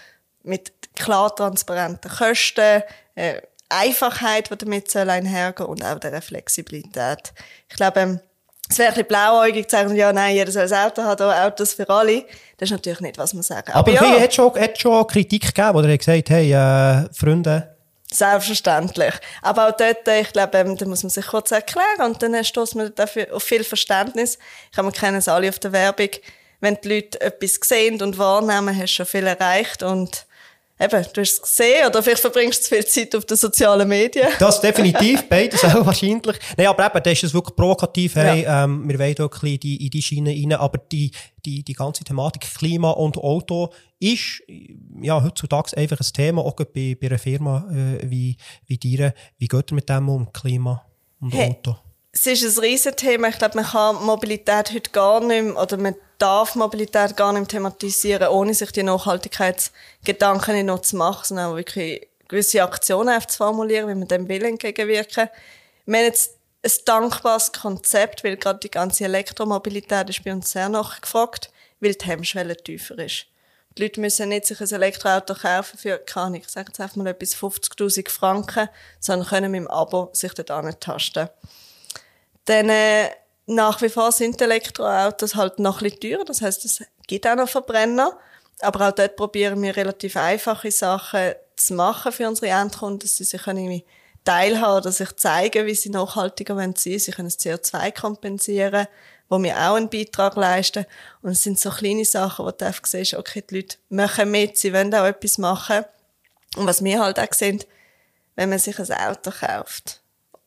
mit 0.43 0.71
klar 0.95 1.35
transparenten 1.35 2.09
Kosten, 2.11 2.83
äh, 3.15 3.41
Einfachheit, 3.69 4.49
die 4.51 4.57
damit 4.57 4.91
soll 4.91 5.09
einhergehen 5.09 5.67
und 5.67 5.83
auch 5.83 5.99
der 5.99 6.21
Flexibilität. 6.21 7.33
Ich 7.69 7.75
glaube, 7.75 7.99
ähm, 7.99 8.19
es 8.67 8.79
wäre 8.79 8.89
ein 8.89 8.93
bisschen 8.95 9.07
blauäugig 9.07 9.69
zu 9.69 9.75
sagen, 9.75 9.95
ja, 9.95 10.11
nein, 10.11 10.35
jeder 10.35 10.51
soll 10.51 10.63
ein 10.63 10.73
Auto 10.73 11.03
haben, 11.03 11.21
Autos 11.21 11.73
für 11.73 11.87
alle. 11.87 12.25
Das 12.57 12.67
ist 12.67 12.71
natürlich 12.71 12.99
nicht, 12.99 13.17
was 13.17 13.33
man 13.33 13.43
sagen. 13.43 13.71
Aber, 13.71 13.91
Aber 13.91 14.07
ja. 14.07 14.19
hat 14.19 14.33
schon, 14.33 14.53
hat 14.59 14.79
schon 14.79 15.05
Kritik 15.07 15.53
gegeben, 15.53 15.75
oder 15.75 15.87
er 15.87 15.93
hat 15.93 15.99
gesagt, 15.99 16.29
hey, 16.29 16.51
äh, 16.51 17.13
Freunde. 17.13 17.75
Selbstverständlich. 18.11 19.13
Aber 19.41 19.67
auch 19.67 19.71
dort, 19.71 20.07
ich 20.07 20.31
glaube, 20.31 20.57
ähm, 20.57 20.77
da 20.77 20.85
muss 20.85 21.03
man 21.03 21.09
sich 21.09 21.27
kurz 21.27 21.51
erklären 21.51 22.01
und 22.05 22.23
dann 22.23 22.43
stoßt 22.43 22.75
man 22.75 22.93
dafür 22.95 23.27
auf 23.33 23.43
viel 23.43 23.63
Verständnis. 23.63 24.39
Ich 24.67 24.71
glaube, 24.71 24.89
wir 24.89 24.99
kennen 24.99 25.17
es 25.17 25.27
alle 25.27 25.49
auf 25.49 25.59
der 25.59 25.71
Werbung. 25.71 26.09
Wenn 26.59 26.77
die 26.83 26.87
Leute 26.87 27.21
etwas 27.21 27.59
sehen 27.61 28.01
und 28.01 28.17
wahrnehmen, 28.17 28.75
hast 28.75 28.93
du 28.93 28.95
schon 28.95 29.05
viel 29.05 29.27
erreicht 29.27 29.83
und 29.83 30.25
eben, 30.79 31.05
du 31.13 31.21
hast 31.21 31.31
es 31.33 31.41
gesehen, 31.41 31.87
oder 31.87 32.01
vielleicht 32.03 32.21
verbringst 32.21 32.59
du 32.59 32.63
zu 32.67 32.75
viel 32.75 32.85
Zeit 32.85 33.15
auf 33.15 33.25
den 33.25 33.37
sozialen 33.37 33.87
Medien. 33.87 34.27
Das 34.39 34.59
definitiv, 34.61 35.27
beides 35.29 35.63
auch 35.63 35.85
wahrscheinlich. 35.85 36.37
Nein, 36.57 36.67
aber 36.67 36.85
eben, 36.87 37.03
das 37.03 37.13
ist 37.13 37.23
es 37.25 37.33
wirklich 37.33 37.55
provokativ. 37.55 38.15
Hey, 38.15 38.43
Ja. 38.43 38.63
ähm, 38.65 38.87
wir 38.87 38.99
wollen 38.99 39.17
wirklich 39.17 39.53
in 39.53 39.59
die, 39.59 39.85
in 39.85 39.89
die 39.91 40.01
Schiene 40.01 40.31
rein, 40.31 40.53
aber 40.53 40.77
die, 40.77 41.11
die, 41.45 41.63
die 41.63 41.73
ganze 41.73 42.03
Thematik 42.03 42.41
Klima 42.57 42.91
und 42.91 43.17
Auto 43.17 43.71
ist 43.99 44.41
ja 45.01 45.23
heutzutage 45.23 45.77
einfach 45.77 45.99
ein 45.99 46.07
Thema, 46.13 46.41
auch 46.43 46.55
bei, 46.55 46.97
bei 46.99 47.07
einer 47.07 47.17
Firma 47.19 47.65
äh, 47.71 48.09
wie, 48.09 48.37
wie 48.65 48.77
dir. 48.77 49.13
Wie 49.37 49.47
geht 49.47 49.71
ihr 49.71 49.75
mit 49.75 49.89
dem 49.89 50.09
um, 50.09 50.31
Klima 50.33 50.85
und 51.21 51.33
Hey. 51.33 51.49
Auto? 51.51 51.77
Es 52.11 52.25
ist 52.27 52.57
ein 52.57 52.63
Riesenthema. 52.63 53.27
Ich 53.27 53.37
glaube, 53.37 53.55
man 53.55 53.65
kann 53.65 54.03
Mobilität 54.05 54.73
heute 54.73 54.89
gar 54.91 55.19
nicht 55.19 55.43
mehr, 55.43 55.61
oder 55.61 55.75
man 55.77 55.95
darf 56.17 56.55
Mobilität 56.55 57.17
gar 57.17 57.33
nicht 57.33 57.49
thematisieren, 57.49 58.29
ohne 58.29 58.53
sich 58.53 58.71
die 58.71 58.83
Nachhaltigkeitsgedanken 58.83 60.55
nicht 60.55 60.65
noch 60.65 60.81
zu 60.81 60.95
machen, 60.95 61.23
sondern 61.25 61.51
auch 61.51 61.55
wirklich 61.55 62.07
gewisse 62.27 62.63
Aktionen 62.63 63.19
zu 63.27 63.37
formulieren, 63.37 63.89
wie 63.89 63.95
man 63.95 64.07
dem 64.07 64.27
will 64.27 64.45
entgegenwirken. 64.45 65.29
Wir 65.85 65.97
haben 65.97 66.05
jetzt 66.05 66.37
ein 66.63 66.71
dankbares 66.85 67.51
Konzept, 67.51 68.23
weil 68.23 68.37
gerade 68.37 68.59
die 68.59 68.71
ganze 68.71 69.05
Elektromobilität 69.05 70.09
ist 70.09 70.23
bei 70.23 70.33
uns 70.33 70.51
sehr 70.51 70.69
nachgefragt, 70.69 71.51
weil 71.79 71.93
die 71.93 72.05
Hemmschwelle 72.05 72.57
tiefer 72.57 72.97
ist. 72.97 73.27
Die 73.77 73.83
Leute 73.83 73.99
müssen 73.99 74.29
nicht 74.29 74.45
sich 74.45 74.59
ein 74.61 74.71
Elektroauto 74.71 75.35
kaufen 75.35 75.77
für, 75.77 75.97
keine 75.97 76.27
Ahnung, 76.27 76.41
ich 76.41 76.49
sage 76.49 76.69
jetzt 76.69 76.79
einfach 76.79 76.95
mal 76.95 77.07
etwas 77.07 77.35
50.000 77.35 78.09
Franken, 78.09 78.69
sondern 78.99 79.27
können 79.27 79.51
mit 79.51 79.61
dem 79.61 79.67
Abo 79.67 80.09
sich 80.13 80.33
dort 80.33 80.49
antasten. 80.49 81.29
Dann 82.45 82.69
äh, 82.69 83.09
nach 83.47 83.81
wie 83.81 83.89
vor 83.89 84.11
sind 84.11 84.41
Elektroautos 84.41 85.35
halt 85.35 85.59
noch 85.59 85.81
ein 85.81 85.89
bisschen 85.89 85.99
teurer. 85.99 86.25
Das 86.25 86.41
heißt, 86.41 86.65
es 86.65 86.83
gibt 87.07 87.27
auch 87.27 87.35
noch 87.35 87.49
Verbrenner. 87.49 88.17
Aber 88.61 88.87
auch 88.87 88.91
dort 88.93 89.15
probieren 89.15 89.61
wir 89.61 89.75
relativ 89.75 90.15
einfache 90.15 90.71
Sachen 90.71 91.33
zu 91.55 91.73
machen 91.73 92.11
für 92.11 92.27
unsere 92.27 92.51
Endkunden, 92.51 92.99
dass 92.99 93.17
sie 93.17 93.25
sich 93.25 93.45
irgendwie 93.45 93.85
teilhaben 94.23 94.77
oder 94.77 94.91
sich 94.91 95.15
zeigen, 95.17 95.65
wie 95.65 95.75
sie 95.75 95.89
nachhaltiger 95.89 96.55
sein 96.55 96.73
wollen. 96.75 96.99
Sie 96.99 97.11
können 97.11 97.27
das 97.27 97.39
CO2 97.39 97.91
kompensieren, 97.91 98.87
wo 99.29 99.41
wir 99.41 99.55
auch 99.55 99.75
einen 99.75 99.89
Beitrag 99.89 100.35
leisten. 100.35 100.85
Und 101.21 101.31
es 101.31 101.43
sind 101.43 101.59
so 101.59 101.69
kleine 101.69 102.05
Sachen, 102.05 102.45
wo 102.45 102.51
du 102.51 102.65
einfach 102.65 102.85
siehst, 102.85 103.13
okay, 103.13 103.43
die 103.47 103.57
Leute 103.57 103.77
machen 103.89 104.31
mit, 104.31 104.57
sie 104.57 104.73
wollen 104.73 104.93
auch 104.95 105.05
etwas 105.05 105.37
machen. 105.37 105.85
Und 106.55 106.65
was 106.65 106.83
wir 106.83 107.01
halt 107.01 107.19
auch 107.19 107.33
sehen, 107.33 107.63
wenn 108.35 108.49
man 108.49 108.59
sich 108.59 108.79
ein 108.79 108.91
Auto 108.91 109.31
kauft, 109.31 110.01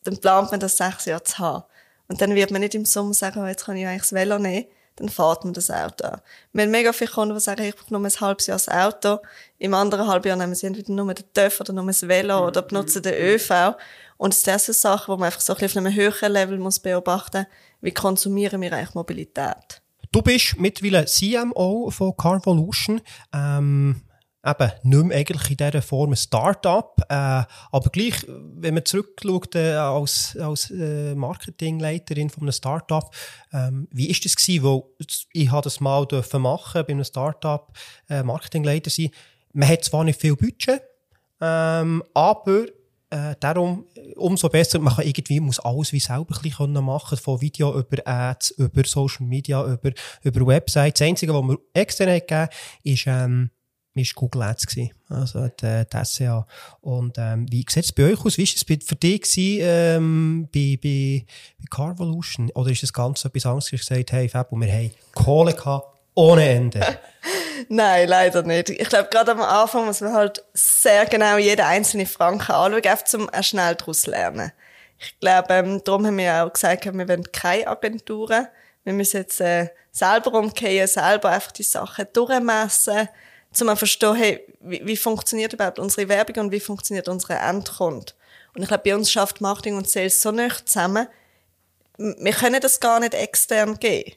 dann 0.05 0.19
plant 0.19 0.51
man 0.51 0.61
das 0.61 0.77
sechs 0.77 1.05
Jahre 1.05 1.23
zu 1.23 1.39
haben. 1.39 1.65
Und 2.09 2.21
dann 2.21 2.35
wird 2.35 2.51
man 2.51 2.61
nicht 2.61 2.75
im 2.75 2.85
Sommer 2.85 3.15
sagen, 3.15 3.41
oh, 3.41 3.47
jetzt 3.47 3.67
kann 3.67 3.77
ich 3.77 3.87
eigentlich 3.87 4.03
das 4.03 4.13
Velo 4.13 4.39
nehmen. 4.39 4.67
Dann 4.97 5.09
fährt 5.09 5.45
man 5.45 5.53
das 5.53 5.71
Auto 5.71 6.07
an. 6.07 6.21
Wir 6.53 6.65
haben 6.65 6.73
mega 6.73 6.93
viele 6.93 7.11
Kunden, 7.11 7.35
die 7.35 7.41
sagen, 7.41 7.63
ich 7.63 7.77
brauche 7.77 7.95
nur 7.95 8.05
ein 8.05 8.21
halbes 8.21 8.49
Jahr 8.49 8.57
das 8.57 8.69
Auto. 8.69 9.19
Im 9.59 9.73
anderen 9.75 10.09
halben 10.09 10.27
Jahr 10.27 10.37
nehmen 10.37 10.57
sie 10.57 10.67
entweder 10.67 10.93
nur 10.93 11.15
den 11.15 11.25
TÜV 11.33 11.61
oder 11.61 11.73
nur 11.73 11.87
das 11.87 12.09
Velo 12.09 12.49
oder 12.49 12.63
benutzen 12.63 13.03
den 13.03 13.15
ÖV. 13.15 13.77
Und 14.17 14.35
das 14.35 14.65
sind 14.65 14.75
so 14.75 14.89
Sachen, 14.89 15.15
die 15.15 15.21
man 15.21 15.27
einfach 15.27 15.41
so 15.41 15.53
ein 15.53 15.61
bisschen 15.61 15.87
auf 15.87 15.87
einem 15.87 15.95
höheren 15.95 16.33
Level 16.33 16.59
muss 16.59 16.81
beobachten 16.81 17.43
muss. 17.43 17.47
Wie 17.81 17.93
konsumieren 17.93 18.61
wir 18.61 18.73
eigentlich 18.73 18.95
Mobilität? 18.95 19.81
Du 20.11 20.23
bist 20.23 20.57
mittlerweile 20.59 21.05
CMO 21.05 21.91
von 21.91 22.17
Carvolution. 22.17 23.01
Ähm, 23.33 24.03
eben 24.49 24.73
nicht 24.83 25.05
mehr 25.05 25.19
eigentlich 25.19 25.51
in 25.51 25.57
dieser 25.57 25.83
Form 25.83 26.11
ein 26.11 26.17
Start-up, 26.17 27.01
äh, 27.09 27.15
aber 27.15 27.91
gleich, 27.93 28.15
wenn 28.27 28.75
man 28.75 28.85
zurückschaut 28.85 29.55
äh, 29.55 29.75
als, 29.75 30.37
als 30.41 30.71
äh, 30.71 31.15
Marketingleiterin 31.15 32.31
von 32.31 32.45
einem 32.45 32.53
Start-up, 32.53 33.15
ähm, 33.53 33.89
wie 33.91 34.09
ist 34.09 34.25
das 34.25 34.37
gewesen? 34.37 34.65
Weil 34.65 34.83
ich 35.33 35.51
habe 35.51 35.63
das 35.63 35.81
mal 35.81 36.07
dürfen 36.07 36.43
machen 36.43 36.85
bei 36.87 36.93
einem 36.93 37.05
Start-up 37.05 37.77
äh, 38.09 38.23
Marketingleiter 38.23 38.91
sein. 38.91 39.11
Man 39.53 39.69
hat 39.69 39.85
zwar 39.85 40.05
nicht 40.05 40.21
viel 40.21 40.37
Budget, 40.37 40.83
ähm, 41.41 42.03
aber 42.15 42.67
äh, 43.11 43.35
darum 43.41 43.87
umso 44.17 44.49
besser, 44.49 44.79
man 44.79 44.95
kann 44.95 45.07
irgendwie, 45.07 45.41
muss 45.41 45.61
alles 45.61 45.93
wie 45.93 46.01
selber 46.01 46.39
ein 46.43 46.73
machen, 46.85 47.17
von 47.17 47.41
Video 47.41 47.79
über 47.79 48.07
Ads, 48.07 48.51
über 48.53 48.85
Social 48.85 49.27
Media, 49.27 49.65
über, 49.65 49.93
über 50.23 50.47
Websites. 50.47 50.99
Das 50.99 51.09
Einzige, 51.09 51.33
was 51.33 51.43
wir 51.43 51.59
extern 51.73 52.09
gegeben 52.09 52.49
ist, 52.83 53.05
ähm, 53.07 53.51
ist 53.99 54.15
Google 54.15 54.43
Ads 54.43 54.67
gewesen. 54.67 54.91
Also, 55.09 55.49
die, 55.49 55.85
die 55.93 56.05
SEA. 56.05 56.47
Und, 56.81 57.17
ähm, 57.19 57.47
wie 57.51 57.65
sieht 57.69 57.85
es 57.85 57.93
bei 57.93 58.05
euch 58.05 58.25
aus? 58.25 58.39
Wie 58.39 58.43
ist 58.43 58.57
es 58.57 58.63
für 58.63 58.97
dich 58.97 59.23
gewesen, 59.23 59.59
ähm, 59.63 60.49
bei, 60.53 60.79
bei, 60.83 61.25
bei 61.59 61.67
Carvolution? 61.71 62.51
Oder 62.55 62.71
ist 62.71 62.83
das 62.83 62.93
Ganze 62.93 63.29
etwas 63.29 63.47
anderes, 63.47 63.71
dass 63.71 63.71
du 63.71 63.95
gesagt 63.95 64.13
hey, 64.13 64.29
Fabio, 64.29 64.59
wir 64.61 64.73
haben 64.73 64.91
Kohle 65.15 65.55
gehabt, 65.55 65.99
ohne 66.15 66.49
Ende? 66.49 66.81
Nein, 67.69 68.09
leider 68.09 68.43
nicht. 68.43 68.71
Ich 68.71 68.89
glaube, 68.89 69.09
gerade 69.11 69.33
am 69.33 69.41
Anfang 69.41 69.87
muss 69.87 70.01
man 70.01 70.13
halt 70.13 70.45
sehr 70.55 71.07
genau 71.07 71.37
jeden 71.37 71.65
einzelnen 71.65 72.07
Franken 72.07 72.53
anschauen, 72.53 72.85
einfach 72.85 73.15
um 73.15 73.29
auch 73.29 73.43
schnell 73.43 73.75
daraus 73.75 74.03
zu 74.03 74.11
lernen. 74.11 74.53
Ich 74.99 75.19
glaube, 75.21 75.55
ähm, 75.55 75.83
darum 75.85 76.07
haben 76.07 76.19
wir 76.19 76.45
auch 76.45 76.53
gesagt, 76.53 76.85
wir 76.85 77.09
wollen 77.09 77.31
keine 77.33 77.69
Agenturen. 77.69 78.49
Wir 78.85 78.93
müssen 78.93 79.19
jetzt 79.19 79.41
äh, 79.41 79.69
selber 79.93 80.35
umgehen, 80.35 80.87
selber 80.87 81.31
einfach 81.31 81.53
die 81.53 81.63
Sachen 81.63 82.07
durchmessen, 82.13 83.09
um 83.63 83.69
zu 83.69 83.77
verstehen, 83.77 84.15
hey, 84.15 84.47
wie, 84.61 84.87
wie 84.87 84.97
funktioniert 84.97 85.53
überhaupt 85.53 85.79
unsere 85.79 86.09
Werbung 86.09 86.45
und 86.45 86.53
wie 86.53 86.61
funktioniert 86.61 87.09
unsere 87.09 87.35
Endkunde. 87.35 88.13
Und 88.55 88.63
ich 88.63 88.69
glaube, 88.69 88.83
bei 88.85 88.95
uns 88.95 89.11
schafft 89.11 89.41
Marketing 89.41 89.77
und 89.77 89.89
Sales 89.89 90.21
so 90.21 90.31
nicht 90.31 90.69
zusammen, 90.69 91.07
wir 91.99 92.33
können 92.33 92.61
das 92.61 92.81
gar 92.81 93.01
nicht 93.01 93.15
extern 93.15 93.79
geben. 93.79 94.13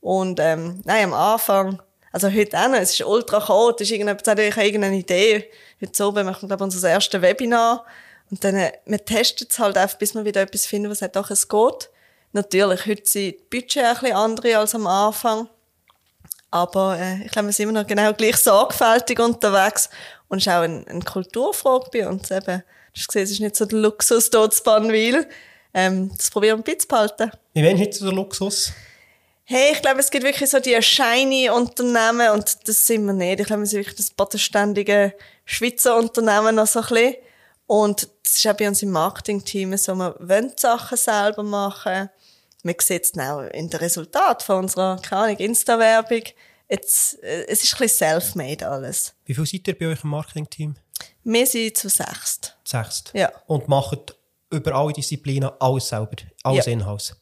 Und 0.00 0.38
ähm, 0.40 0.82
nein, 0.84 1.04
am 1.04 1.14
Anfang, 1.14 1.80
also 2.12 2.30
heute 2.30 2.58
auch 2.58 2.68
noch, 2.68 2.78
es 2.78 2.92
ist 2.92 3.04
ultra 3.04 3.40
chaotisch, 3.40 3.90
irgendjemand 3.90 4.26
hat 4.26 4.38
ich 4.38 4.56
irgendeine 4.56 4.96
Idee. 4.96 5.50
Heute 5.80 6.06
oben 6.06 6.26
machen 6.26 6.46
glaube 6.46 6.62
ich, 6.62 6.74
unser 6.74 6.90
erstes 6.90 7.22
Webinar. 7.22 7.86
Und 8.30 8.44
dann, 8.44 8.56
äh, 8.56 8.72
wir 8.84 9.02
testen 9.04 9.46
es 9.48 9.58
halt 9.58 9.78
einfach, 9.78 9.98
bis 9.98 10.14
wir 10.14 10.24
wieder 10.24 10.42
etwas 10.42 10.66
finden, 10.66 10.90
was 10.90 10.98
sagt, 10.98 11.16
doch, 11.16 11.30
es 11.30 11.48
geht. 11.48 11.90
Natürlich, 12.32 12.86
heute 12.86 13.02
sind 13.04 13.22
die 13.22 13.38
Budgets 13.50 13.76
ein 13.76 13.94
bisschen 13.94 14.16
andere 14.16 14.58
als 14.58 14.74
am 14.74 14.86
Anfang. 14.86 15.48
Aber 16.52 16.98
äh, 16.98 17.24
ich 17.24 17.32
glaube, 17.32 17.48
wir 17.48 17.52
sind 17.52 17.70
immer 17.70 17.80
noch 17.80 17.86
genau 17.86 18.12
gleich 18.12 18.36
sorgfältig 18.36 19.18
unterwegs. 19.18 19.88
Und 20.28 20.38
es 20.38 20.46
ist 20.46 20.52
auch 20.52 20.60
eine, 20.60 20.86
eine 20.86 21.00
Kulturfrage 21.00 21.88
bei 21.90 22.06
uns. 22.06 22.30
Eben, 22.30 22.62
du 22.62 23.00
hast 23.00 23.08
gesehen, 23.08 23.22
es 23.22 23.30
ist 23.32 23.40
nicht 23.40 23.56
so 23.56 23.64
der 23.64 23.78
Luxus 23.78 24.28
dort 24.30 24.54
zu 24.54 24.62
Bannwil. 24.62 25.26
Ähm, 25.72 26.12
das 26.14 26.30
probieren 26.30 26.58
wir 26.58 26.60
ein 26.60 26.64
bisschen 26.64 26.80
zu 26.80 26.88
behalten. 26.88 27.30
Wie 27.54 27.64
wollen 27.64 27.78
heute 27.78 28.04
der 28.04 28.12
Luxus? 28.12 28.72
Hey, 29.44 29.72
ich 29.72 29.80
glaube, 29.80 30.00
es 30.00 30.10
gibt 30.10 30.24
wirklich 30.24 30.50
so 30.50 30.60
die 30.60 30.80
shiny 30.80 31.48
Unternehmen 31.48 32.30
und 32.30 32.68
das 32.68 32.86
sind 32.86 33.06
wir 33.06 33.14
nicht. 33.14 33.40
Ich 33.40 33.46
glaube, 33.46 33.62
wir 33.62 33.66
sind 33.66 33.80
wirklich 33.80 33.96
das 33.96 34.10
bodenständige 34.10 35.14
Schweizer 35.46 35.96
Unternehmen 35.96 36.54
noch 36.54 36.66
so 36.66 36.80
ein 36.80 36.86
bisschen. 36.86 37.14
Und 37.66 38.08
das 38.22 38.36
ist 38.36 38.46
auch 38.46 38.56
bei 38.56 38.68
uns 38.68 38.82
im 38.82 38.90
Marketing-Team 38.90 39.74
so, 39.78 39.94
wir 39.94 40.14
wollen 40.20 40.52
Sachen 40.56 40.98
selber 40.98 41.42
machen. 41.42 42.10
Man 42.62 42.74
sieht 42.80 43.04
es 43.04 43.18
auch 43.18 43.40
in 43.42 43.68
den 43.68 43.80
Resultaten 43.80 44.44
von 44.44 44.56
unserer, 44.64 44.96
keine 45.02 45.22
Ahnung, 45.22 45.36
Insta-Werbung. 45.38 46.22
Jetzt, 46.70 47.22
äh, 47.22 47.44
Es 47.48 47.62
ist 47.64 47.74
ein 47.74 47.78
bisschen 47.80 48.20
self-made 48.20 48.68
alles. 48.68 49.14
Wie 49.24 49.34
viel 49.34 49.46
seid 49.46 49.66
ihr 49.68 49.78
bei 49.78 49.88
euch 49.88 50.04
im 50.04 50.10
Marketing-Team? 50.10 50.74
Wir 51.24 51.46
sind 51.46 51.76
zu 51.76 51.88
sechst. 51.88 52.56
Sechst. 52.64 53.10
Ja. 53.14 53.32
Und 53.46 53.68
macht 53.68 54.16
über 54.50 54.74
alle 54.74 54.92
Disziplinen 54.92 55.50
alles 55.58 55.88
selber, 55.88 56.16
alles 56.44 56.66
Ja. 56.66 56.72
in-house. 56.72 57.16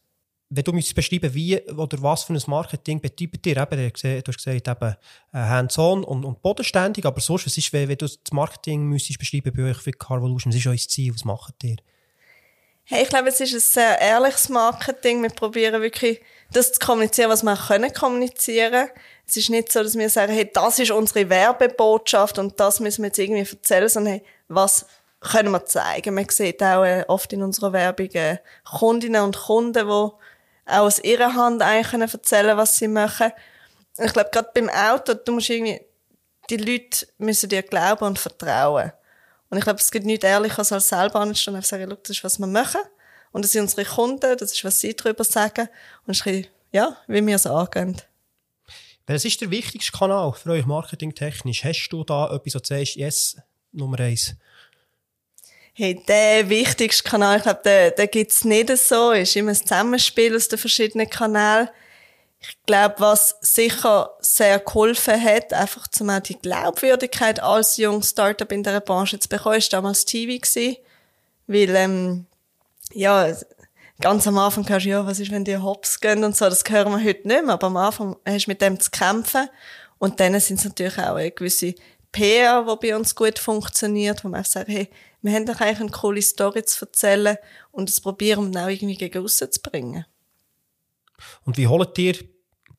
Wenn 0.52 0.64
du 0.64 0.72
müsstest 0.72 0.96
beschreiben, 0.96 1.32
wie 1.32 1.60
oder 1.70 2.02
was 2.02 2.24
für 2.24 2.32
ein 2.32 2.42
Marketing 2.48 3.00
betreibt 3.00 3.46
ihr, 3.46 3.56
eben, 3.56 3.92
du 3.92 4.32
hast 4.32 4.36
gesagt, 4.44 4.68
eben, 4.68 4.96
äh, 5.32 5.38
hands-on 5.38 6.02
und, 6.02 6.24
und 6.24 6.42
bodenständig, 6.42 7.06
aber 7.06 7.20
sonst, 7.20 7.46
was 7.46 7.56
ist, 7.56 7.72
wenn, 7.72 7.88
wenn 7.88 7.96
du 7.98 8.06
das 8.06 8.18
Marketing 8.32 8.82
müsstest 8.84 9.20
beschreiben 9.20 9.52
bei 9.56 9.70
euch 9.70 9.78
für 9.78 9.92
Carvolution, 9.92 10.52
was 10.52 10.58
ist 10.58 10.66
euer 10.66 10.76
Ziel, 10.76 11.14
was 11.14 11.24
macht 11.24 11.62
ihr? 11.62 11.76
Hey, 12.92 13.04
ich 13.04 13.08
glaube, 13.08 13.28
es 13.28 13.38
ist 13.38 13.54
ein 13.54 13.60
sehr 13.60 14.00
ehrliches 14.00 14.48
Marketing. 14.48 15.22
Wir 15.22 15.30
probieren 15.30 15.80
wirklich, 15.80 16.20
das 16.52 16.72
zu 16.72 16.80
kommunizieren, 16.84 17.30
was 17.30 17.44
wir 17.44 17.54
können 17.54 17.94
kommunizieren. 17.94 18.88
Es 19.28 19.36
ist 19.36 19.48
nicht 19.48 19.70
so, 19.70 19.84
dass 19.84 19.96
wir 19.96 20.10
sagen, 20.10 20.32
hey, 20.32 20.50
das 20.52 20.80
ist 20.80 20.90
unsere 20.90 21.30
Werbebotschaft 21.30 22.40
und 22.40 22.58
das 22.58 22.80
müssen 22.80 23.02
wir 23.02 23.10
jetzt 23.10 23.18
irgendwie 23.20 23.48
erzählen, 23.48 23.88
sondern 23.88 24.14
hey, 24.14 24.24
was 24.48 24.86
können 25.20 25.52
wir 25.52 25.64
zeigen? 25.66 26.16
Man 26.16 26.28
sieht 26.30 26.60
auch 26.64 26.82
äh, 26.82 27.04
oft 27.06 27.32
in 27.32 27.44
unserer 27.44 27.72
Werbung 27.72 28.10
äh, 28.10 28.38
Kundinnen 28.64 29.22
und 29.22 29.38
Kunden, 29.38 29.86
die 29.86 29.92
auch 29.92 30.18
aus 30.66 30.98
ihrer 30.98 31.32
Hand 31.36 31.62
eigentlich 31.62 31.92
können 31.92 32.10
erzählen, 32.10 32.56
was 32.56 32.76
sie 32.76 32.88
machen. 32.88 33.30
Ich 33.98 34.12
glaube, 34.12 34.30
gerade 34.32 34.50
beim 34.52 34.68
Auto, 34.68 35.14
du 35.14 35.30
musst 35.30 35.48
irgendwie, 35.48 35.80
die 36.50 36.56
Leute 36.56 37.06
müssen 37.18 37.50
dir 37.50 37.62
glauben 37.62 38.04
und 38.04 38.18
vertrauen. 38.18 38.90
Und 39.50 39.58
ich 39.58 39.64
glaube, 39.64 39.80
es 39.80 39.90
gibt 39.90 40.06
nichts 40.06 40.24
Ehrliches 40.24 40.72
als 40.72 40.88
selber 40.88 41.20
anstehen 41.20 41.52
und 41.52 41.56
einfach 41.56 41.68
sagen, 41.68 41.86
«Schau, 41.90 41.96
das 41.96 42.10
ist, 42.10 42.24
was 42.24 42.38
wir 42.38 42.46
machen. 42.46 42.80
Und 43.32 43.44
das 43.44 43.52
sind 43.52 43.62
unsere 43.62 43.84
Kunden, 43.84 44.36
das 44.36 44.52
ist, 44.52 44.64
was 44.64 44.80
sie 44.80 44.94
darüber 44.94 45.24
sagen. 45.24 45.68
Und 46.06 46.12
es 46.12 46.20
ist 46.20 46.26
ein 46.26 46.36
bisschen, 46.36 46.52
ja, 46.72 46.96
wie 47.06 47.26
wir 47.26 47.36
es 47.36 47.46
angehen. 47.46 48.00
Welches 49.06 49.24
ist 49.24 49.40
der 49.40 49.50
wichtigste 49.50 49.92
Kanal 49.92 50.32
für 50.32 50.50
euch 50.50 50.66
marketingtechnisch? 50.66 51.64
Hast 51.64 51.88
du 51.88 52.04
da 52.04 52.26
etwas, 52.32 52.54
wo 52.54 52.58
du 52.60 52.64
sagst, 52.64 52.94
yes, 52.94 53.36
Nummer 53.72 53.98
eins? 53.98 54.36
Hey, 55.72 56.00
der 56.06 56.48
wichtigste 56.48 57.02
Kanal, 57.08 57.38
ich 57.38 57.42
glaube, 57.42 57.60
den, 57.64 57.92
den 57.96 58.10
gibt's 58.10 58.44
nicht 58.44 58.76
so. 58.76 59.12
Es 59.12 59.30
ist 59.30 59.36
immer 59.36 59.50
ein 59.50 59.56
Zusammenspiel 59.56 60.36
aus 60.36 60.48
den 60.48 60.58
verschiedenen 60.58 61.08
Kanälen. 61.08 61.68
Ich 62.42 62.56
glaube, 62.64 62.94
was 62.98 63.36
sicher 63.42 64.16
sehr 64.20 64.58
geholfen 64.60 65.22
hat, 65.22 65.52
einfach 65.52 65.88
zum 65.88 66.08
auch 66.08 66.20
die 66.20 66.38
Glaubwürdigkeit 66.38 67.40
als 67.40 67.76
junges 67.76 68.10
Startup 68.10 68.50
in 68.50 68.62
der 68.62 68.80
Branche 68.80 69.18
zu 69.18 69.28
bekommen, 69.28 69.58
ist 69.58 69.72
damals 69.72 70.06
TV 70.06 70.40
gewesen. 70.40 70.76
Weil, 71.46 71.76
ähm, 71.76 72.26
ja, 72.92 73.36
ganz 74.00 74.26
am 74.26 74.38
Anfang 74.38 74.66
hörst 74.68 74.86
du, 74.86 74.90
ja, 74.90 75.06
was 75.06 75.20
ist, 75.20 75.30
wenn 75.30 75.44
die 75.44 75.58
Hops 75.58 76.00
gehen 76.00 76.24
und 76.24 76.34
so, 76.34 76.46
das 76.46 76.64
hören 76.66 76.92
wir 76.92 77.04
heute 77.04 77.28
nicht 77.28 77.44
mehr, 77.44 77.54
aber 77.54 77.66
am 77.66 77.76
Anfang 77.76 78.16
hast 78.26 78.46
du 78.46 78.50
mit 78.50 78.62
dem 78.62 78.80
zu 78.80 78.90
kämpfen. 78.90 79.48
Und 79.98 80.18
dann 80.18 80.38
sind 80.40 80.58
es 80.58 80.64
natürlich 80.64 80.98
auch 80.98 81.16
eine 81.16 81.30
gewisse 81.30 81.74
PR, 82.10 82.64
die 82.64 82.88
bei 82.88 82.96
uns 82.96 83.14
gut 83.14 83.38
funktioniert, 83.38 84.24
wo 84.24 84.28
man 84.28 84.38
einfach 84.38 84.52
sagt, 84.52 84.68
hey, 84.68 84.88
wir 85.20 85.32
haben 85.34 85.44
doch 85.44 85.60
eigentlich 85.60 85.80
eine 85.80 85.90
coole 85.90 86.22
Story 86.22 86.64
zu 86.64 86.86
erzählen 86.86 87.36
und 87.70 87.90
das 87.90 88.00
probieren 88.00 88.50
dann 88.50 88.64
auch 88.64 88.68
irgendwie 88.68 88.96
gegen 88.96 89.28
zu 89.28 89.48
bringen. 89.62 90.06
Und 91.44 91.56
wie 91.58 91.66
holt 91.66 91.96
ihr 91.98 92.14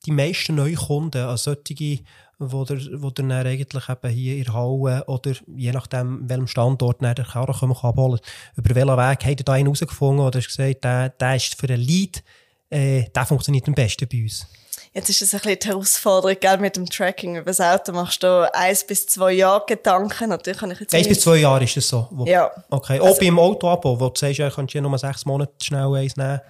die 0.06 0.12
meisten 0.12 0.56
neuen 0.56 0.76
Kunden, 0.76 1.24
also 1.24 1.56
solche, 1.56 2.00
wo 2.40 2.66
der, 2.66 2.80
wo 3.02 3.12
dann 3.12 3.32
eigentlich 3.32 3.90
eben 3.90 4.10
hier 4.10 4.38
in 4.38 4.54
Halle 4.54 5.04
oder 5.06 5.34
je 5.56 5.72
nachdem, 5.72 6.28
welchem 6.28 6.48
Standort 6.48 7.02
dann 7.02 7.14
der 7.14 7.26
Karre 7.26 7.54
kommen 7.54 7.76
kann 7.76 7.92
abholen 7.92 8.20
Über 8.56 8.76
welchen 8.76 8.98
Weg 8.98 9.26
habt 9.26 9.40
ihr 9.40 9.46
da 9.46 9.54
einen 9.54 9.66
herausgefunden 9.66 10.26
oder 10.26 10.40
hast 10.40 10.48
gesagt, 10.48 10.84
der, 10.84 11.10
der 11.10 11.36
ist 11.36 11.56
für 11.56 11.72
ein 11.72 11.80
Lead, 11.80 12.24
äh, 12.70 13.04
der 13.10 13.26
funktioniert 13.26 13.68
am 13.68 13.76
besten 13.76 14.08
bei 14.12 14.24
uns? 14.24 14.48
Jetzt 14.94 15.10
ist 15.10 15.22
es 15.22 15.34
ein 15.34 15.40
bisschen 15.40 15.60
die 15.60 15.68
Herausforderung, 15.70 16.36
gell, 16.38 16.58
mit 16.58 16.76
dem 16.76 16.86
Tracking 16.86 17.38
über 17.38 17.46
das 17.46 17.62
Auto 17.62 17.94
machst 17.94 18.24
du 18.24 18.54
eins 18.54 18.86
bis 18.86 19.06
zwei 19.06 19.32
Jahre 19.32 19.64
Gedanken. 19.66 20.30
Natürlich 20.30 20.60
kann 20.60 20.72
ich 20.72 20.82
jetzt 20.82 20.94
eins 20.94 21.08
bis 21.08 21.22
zwei 21.22 21.38
Jahre 21.38 21.64
ist 21.64 21.78
das 21.78 21.88
so? 21.88 22.10
Wo, 22.12 22.26
ja. 22.26 22.52
Okay. 22.70 23.00
Auch 23.00 23.06
also, 23.06 23.20
beim 23.22 23.40
Auto-Abo, 23.40 23.98
wo 23.98 24.10
du 24.10 24.20
sagst, 24.20 24.40
ja, 24.40 24.50
kannst 24.50 24.74
du 24.74 24.80
ja 24.80 24.82
nur 24.82 24.98
sechs 24.98 25.26
Monate 25.26 25.54
schnell 25.62 25.94
eins 25.96 26.18
nehmen. 26.18 26.42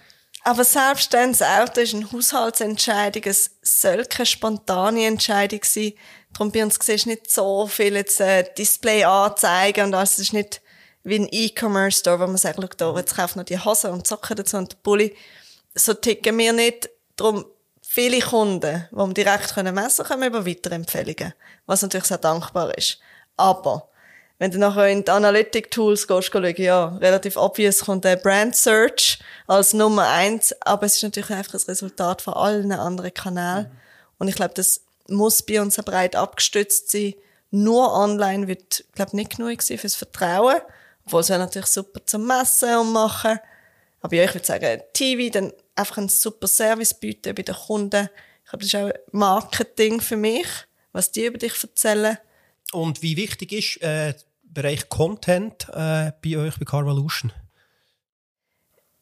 Aber 0.44 0.64
selbst 0.64 1.14
dann, 1.14 1.32
das 1.32 1.42
Auto 1.42 1.82
ist 1.82 1.94
eine 1.94 2.12
Haushaltsentscheidung, 2.12 3.24
es 3.26 3.52
soll 3.62 4.06
keine 4.06 4.26
spontane 4.26 5.06
Entscheidung 5.06 5.60
sein. 5.64 5.94
Darum 6.34 6.52
bei 6.52 6.64
uns 6.64 6.80
siehst 6.82 7.06
du 7.06 7.10
nicht 7.10 7.30
so 7.30 7.68
viel 7.68 7.96
jetzt, 7.96 8.20
äh, 8.20 8.44
Display 8.58 9.04
anzeigen 9.04 9.86
und 9.86 9.94
alles. 9.94 10.14
Es 10.14 10.20
ist 10.20 10.34
nicht 10.34 10.62
wie 11.04 11.20
ein 11.20 11.28
E-Commerce-Store, 11.30 12.20
wo 12.20 12.28
man 12.28 12.38
sagt, 12.38 12.60
schau 12.60 12.94
da, 12.94 13.00
jetzt 13.00 13.16
kauft 13.16 13.36
noch 13.36 13.44
die 13.44 13.60
Hose 13.60 13.92
und 13.92 14.08
Socken 14.08 14.38
dazu 14.38 14.58
und 14.58 14.72
den 14.72 14.80
Pulli. 14.82 15.16
So 15.76 15.94
ticken 15.94 16.38
wir 16.38 16.54
nicht. 16.54 16.90
Darum, 17.16 17.46
viele 17.82 18.20
Kunden, 18.22 18.88
die 18.92 18.96
wir 18.96 19.14
direkt 19.14 19.56
messen 19.58 20.06
können, 20.06 20.22
kommen 20.22 20.28
über 20.28 20.46
Weiterempfehlungen. 20.46 21.34
Was 21.66 21.82
natürlich 21.82 22.08
sehr 22.08 22.18
dankbar 22.18 22.76
ist. 22.78 23.00
Aber, 23.38 23.90
wenn 24.42 24.50
du 24.50 24.58
nachher 24.58 24.88
in 24.88 25.06
die 25.06 25.12
Analytic-Tools 25.12 26.08
gehst, 26.08 26.32
schauen, 26.34 26.56
ja, 26.58 26.88
relativ 26.98 27.38
obvious 27.38 27.82
kommt 27.82 28.06
der 28.06 28.16
Brand 28.16 28.56
Search 28.56 29.20
als 29.46 29.74
Nummer 29.74 30.08
eins, 30.08 30.52
aber 30.62 30.88
es 30.88 30.96
ist 30.96 31.04
natürlich 31.04 31.30
einfach 31.30 31.52
das 31.52 31.68
Resultat 31.68 32.24
von 32.24 32.34
allen 32.34 32.72
anderen 32.72 33.14
Kanälen. 33.14 33.66
Mhm. 33.66 33.78
Und 34.18 34.28
ich 34.30 34.34
glaube, 34.34 34.56
das 34.56 34.82
muss 35.08 35.44
bei 35.44 35.62
uns 35.62 35.76
breit 35.76 36.16
abgestützt 36.16 36.90
sein. 36.90 37.14
Nur 37.52 37.94
online 37.94 38.48
wird, 38.48 38.84
glaube 38.96 39.16
nicht 39.16 39.38
genug 39.38 39.62
sein 39.62 39.78
fürs 39.78 39.94
Vertrauen. 39.94 40.58
Obwohl 41.06 41.22
es 41.22 41.30
wäre 41.30 41.38
natürlich 41.38 41.68
super 41.68 42.04
zum 42.08 42.26
Messen 42.26 42.78
und 42.78 42.94
machen. 42.94 43.38
Aber 44.02 44.16
ja, 44.16 44.24
ich 44.24 44.34
würde 44.34 44.48
sagen, 44.48 44.82
TV, 44.94 45.32
dann 45.32 45.54
einfach 45.76 46.00
einen 46.00 46.10
super 46.10 46.48
Service 46.48 46.96
bieten 46.96 47.36
bei 47.36 47.44
den 47.44 47.54
Kunden. 47.54 48.10
Ich 48.44 48.50
glaube, 48.50 48.66
das 48.66 48.74
ist 48.74 48.76
auch 48.76 48.92
Marketing 49.12 50.02
für 50.02 50.18
mich, 50.18 50.48
was 50.94 51.12
die 51.12 51.28
über 51.28 51.38
dich 51.38 51.54
erzählen. 51.62 52.18
Und 52.72 53.04
wie 53.04 53.18
wichtig 53.18 53.52
ist 53.52 53.84
äh, 53.84 54.16
Bereich 54.54 54.90
Content 54.90 55.68
äh, 55.70 56.12
bei 56.24 56.38
euch 56.38 56.58
bei 56.58 56.66
Carvolution? 56.66 57.32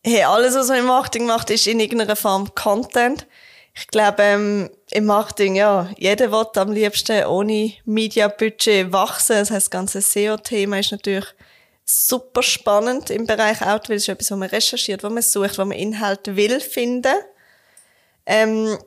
Hey, 0.03 0.23
alles, 0.23 0.55
was 0.55 0.69
man 0.69 0.79
im 0.79 0.85
Marketing 0.85 1.25
macht, 1.25 1.49
ist 1.49 1.67
in 1.67 1.79
irgendeiner 1.79 2.15
Form 2.15 2.53
Content. 2.55 3.27
Ich 3.75 3.87
glaube, 3.87 4.23
ähm, 4.23 4.69
im 4.91 5.05
Marketing, 5.05 5.55
ja, 5.55 5.89
jeder 5.97 6.31
will 6.31 6.45
am 6.55 6.71
liebsten 6.71 7.25
ohne 7.25 7.73
Media-Budget 7.85 8.91
wachsen. 8.91 9.37
Das 9.37 9.51
heißt, 9.51 9.67
das 9.67 9.69
ganze 9.69 10.01
SEO-Thema 10.01 10.79
ist 10.79 10.91
natürlich 10.91 11.25
super 11.85 12.43
spannend 12.43 13.09
im 13.09 13.25
Bereich 13.25 13.61
Auto, 13.61 13.89
weil 13.89 13.97
es 13.97 14.03
ist 14.03 14.09
etwas, 14.09 14.31
was 14.31 14.37
man 14.37 14.49
recherchiert, 14.49 15.03
was 15.03 15.11
man 15.11 15.23
sucht, 15.23 15.57
was 15.57 15.65
man 15.65 15.71
Inhalt 15.71 16.35
will 16.35 16.59
finden. 16.59 17.15
Ähm, 18.25 18.77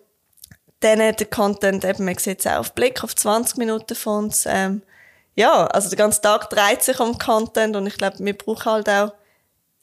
dann 0.81 0.99
der 0.99 1.27
Content, 1.27 1.85
eben, 1.85 2.05
man 2.05 2.19
sieht 2.19 2.41
es 2.41 2.47
auch 2.47 2.59
auf 2.59 2.75
Blick, 2.75 3.03
auf 3.03 3.15
20 3.15 3.57
Minuten 3.57 3.95
von 3.95 4.25
uns, 4.25 4.47
ähm, 4.47 4.83
ja, 5.37 5.67
also 5.67 5.89
der 5.89 5.99
ganze 5.99 6.21
Tag 6.21 6.51
dreht 6.51 6.83
sich 6.83 7.01
um 7.01 7.19
Content 7.19 7.77
und 7.77 7.87
ich 7.87 7.97
glaube, 7.97 8.17
wir 8.19 8.37
brauchen 8.37 8.71
halt 8.71 8.89
auch 8.89 9.13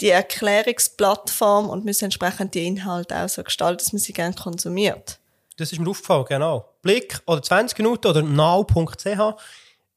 die 0.01 0.09
Erklärungsplattform 0.09 1.69
und 1.69 1.85
müssen 1.85 2.05
entsprechend 2.05 2.53
die 2.53 2.65
Inhalte 2.65 3.17
auch 3.17 3.29
so 3.29 3.43
gestalten, 3.43 3.79
dass 3.79 3.93
man 3.93 3.99
sie 3.99 4.13
gerne 4.13 4.35
konsumiert. 4.35 5.19
Das 5.57 5.73
ist 5.73 5.79
mir 5.79 5.89
aufgefallen, 5.89 6.25
genau. 6.27 6.69
Blick 6.81 7.19
oder 7.25 7.41
20 7.41 7.77
Minuten 7.79 8.07
oder 8.07 8.21
now.ch. 8.21 9.43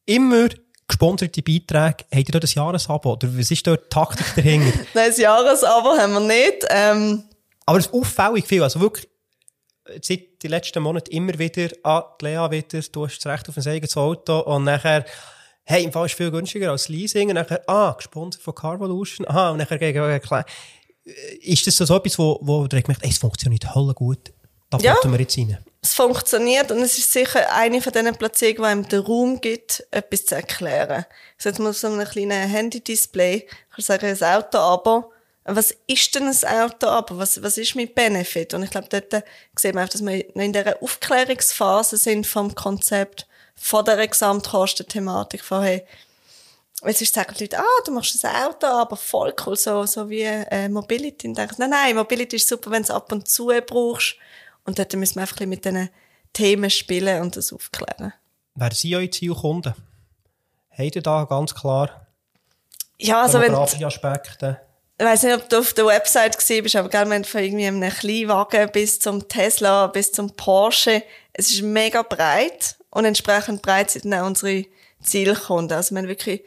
Immer 0.06 0.48
gesponserte 0.88 1.42
Beiträge. 1.42 2.04
Habt 2.12 2.28
ihr 2.28 2.32
dort 2.32 2.44
ein 2.44 2.50
Jahresabo? 2.52 3.12
Oder 3.12 3.38
was 3.38 3.50
ist 3.50 3.64
dort 3.64 3.84
die 3.84 3.88
Taktik 3.88 4.26
dahinter? 4.34 4.78
Nein, 4.94 5.12
ein 5.12 5.20
Jahresabo 5.20 5.90
haben 5.90 6.12
wir 6.14 6.20
nicht. 6.20 6.66
Ähm, 6.68 7.24
Aber 7.64 7.78
es 7.78 7.86
ist 7.86 7.94
auffällig 7.94 8.46
viel. 8.46 8.62
Also 8.62 8.80
wirklich, 8.80 9.08
seit 10.02 10.42
den 10.42 10.50
letzten 10.50 10.82
Monaten 10.82 11.10
immer 11.12 11.38
wieder, 11.38 11.68
ah, 11.84 12.04
Lea 12.20 12.50
wieder, 12.50 12.80
du 12.90 13.06
hast 13.06 13.18
das 13.18 13.32
Recht 13.32 13.48
auf 13.48 13.56
ein 13.56 13.66
eigenes 13.66 13.96
Auto 13.96 14.40
und 14.40 14.64
nachher 14.64 15.04
hey, 15.64 15.84
im 15.84 15.92
Fall 15.92 16.06
ist 16.06 16.14
viel 16.14 16.30
günstiger 16.30 16.70
als 16.70 16.88
Leasing. 16.88 17.28
Und 17.28 17.34
nachher, 17.34 17.62
ah, 17.68 17.92
gesponsert 17.92 18.42
von 18.42 18.54
Carvolution. 18.54 19.26
Aha, 19.28 19.50
und 19.50 19.58
nachher 19.58 19.78
gegen, 19.78 20.02
gegen 20.02 20.44
Ist 21.40 21.66
das 21.66 21.76
so 21.76 21.96
etwas, 21.96 22.18
wo, 22.18 22.38
wo 22.42 22.66
direkt 22.66 22.88
merkt, 22.88 23.04
ey, 23.04 23.10
es 23.10 23.18
funktioniert 23.18 23.64
toll 23.64 23.92
gut? 23.94 24.32
Da 24.70 24.78
ja, 24.78 24.96
wir 25.04 25.20
jetzt 25.20 25.36
rein. 25.36 25.58
Es 25.82 25.94
funktioniert 25.94 26.70
und 26.70 26.78
es 26.78 26.96
ist 26.96 27.12
sicher 27.12 27.52
eine 27.54 27.82
von 27.82 27.92
diesen 27.92 28.14
Platzierungen, 28.14 28.62
die 28.62 28.68
einem 28.68 28.88
den 28.88 29.00
Raum 29.00 29.40
gibt, 29.40 29.84
etwas 29.90 30.26
zu 30.26 30.36
erklären. 30.36 31.04
Ich 31.36 31.44
sage 31.44 31.60
mal 31.60 31.72
so 31.72 31.88
einem 31.88 32.06
kleinen 32.06 32.48
Handy-Display, 32.48 33.46
ich 33.76 33.84
sagen, 33.84 34.06
ein 34.06 34.22
Auto 34.22 34.58
aber, 34.58 35.10
was 35.44 35.74
ist 35.88 36.14
denn 36.14 36.28
ein 36.28 36.62
Auto 36.62 36.86
aber? 36.86 37.18
Was, 37.18 37.42
was 37.42 37.58
ist 37.58 37.74
mit 37.74 37.94
Benefit? 37.96 38.54
Und 38.54 38.62
ich 38.62 38.70
glaube, 38.70 38.86
dort 38.88 39.24
sieht 39.56 39.74
man 39.74 39.84
auch, 39.84 39.88
dass 39.88 40.04
wir 40.04 40.36
in 40.36 40.52
dieser 40.52 40.80
Aufklärungsphase 40.80 41.96
sind 41.96 42.26
vom 42.26 42.54
Konzept 42.54 43.26
von 43.62 43.84
dieser 43.84 44.08
Gesamtkostenthematik 44.08 45.44
von, 45.44 45.62
hey, 45.62 45.86
es 46.82 47.00
ist 47.00 47.14
sagen 47.14 47.32
die 47.38 47.44
Leute, 47.44 47.60
ah, 47.60 47.82
du 47.84 47.92
machst 47.92 48.24
ein 48.24 48.44
Auto, 48.44 48.66
aber 48.66 48.96
voll 48.96 49.32
cool, 49.46 49.56
so, 49.56 49.86
so 49.86 50.10
wie 50.10 50.22
äh, 50.22 50.68
Mobility. 50.68 51.28
Und 51.28 51.38
denkst, 51.38 51.58
nein, 51.58 51.70
nein, 51.70 51.94
Mobility 51.94 52.36
ist 52.36 52.48
super, 52.48 52.72
wenn 52.72 52.82
du 52.82 52.88
es 52.88 52.90
ab 52.90 53.12
und 53.12 53.28
zu 53.28 53.52
brauchst. 53.64 54.16
Und 54.64 54.80
dort 54.80 54.92
müssen 54.94 55.14
wir 55.14 55.22
einfach 55.22 55.40
ein 55.40 55.48
mit 55.48 55.64
diesen 55.64 55.90
Themen 56.32 56.70
spielen 56.70 57.22
und 57.22 57.36
das 57.36 57.52
aufklären. 57.52 58.12
Wer 58.56 58.72
sind 58.72 58.94
eure 58.94 59.08
Zielkunden? 59.10 59.74
Habt 60.76 60.96
ihr 60.96 61.02
da 61.02 61.24
ganz 61.24 61.54
klar 61.54 62.08
ja, 62.98 63.22
also 63.22 63.40
wenn, 63.40 63.54
Aspekte? 63.54 64.60
Ich 64.98 65.04
weiss 65.04 65.22
nicht, 65.22 65.34
ob 65.34 65.48
du 65.48 65.58
auf 65.58 65.72
der 65.72 65.86
Website 65.86 66.36
gesehen 66.36 66.62
bist, 66.62 66.76
aber 66.76 66.88
gell, 66.88 67.08
wenn 67.10 67.24
von 67.24 67.42
irgendwie 67.42 67.66
einem 67.66 67.90
Kleinwagen 67.90 68.70
bis 68.70 68.98
zum 68.98 69.26
Tesla, 69.28 69.88
bis 69.88 70.12
zum 70.12 70.34
Porsche, 70.36 71.02
es 71.32 71.50
ist 71.50 71.62
mega 71.62 72.02
breit 72.02 72.76
und 72.92 73.06
entsprechend 73.06 73.62
breit 73.62 73.90
sind 73.90 74.04
dann 74.04 74.20
auch 74.20 74.26
unsere 74.26 74.66
Zielkunden. 75.02 75.76
Also 75.76 75.94
wir 75.94 76.02
haben 76.02 76.08
wirklich 76.08 76.42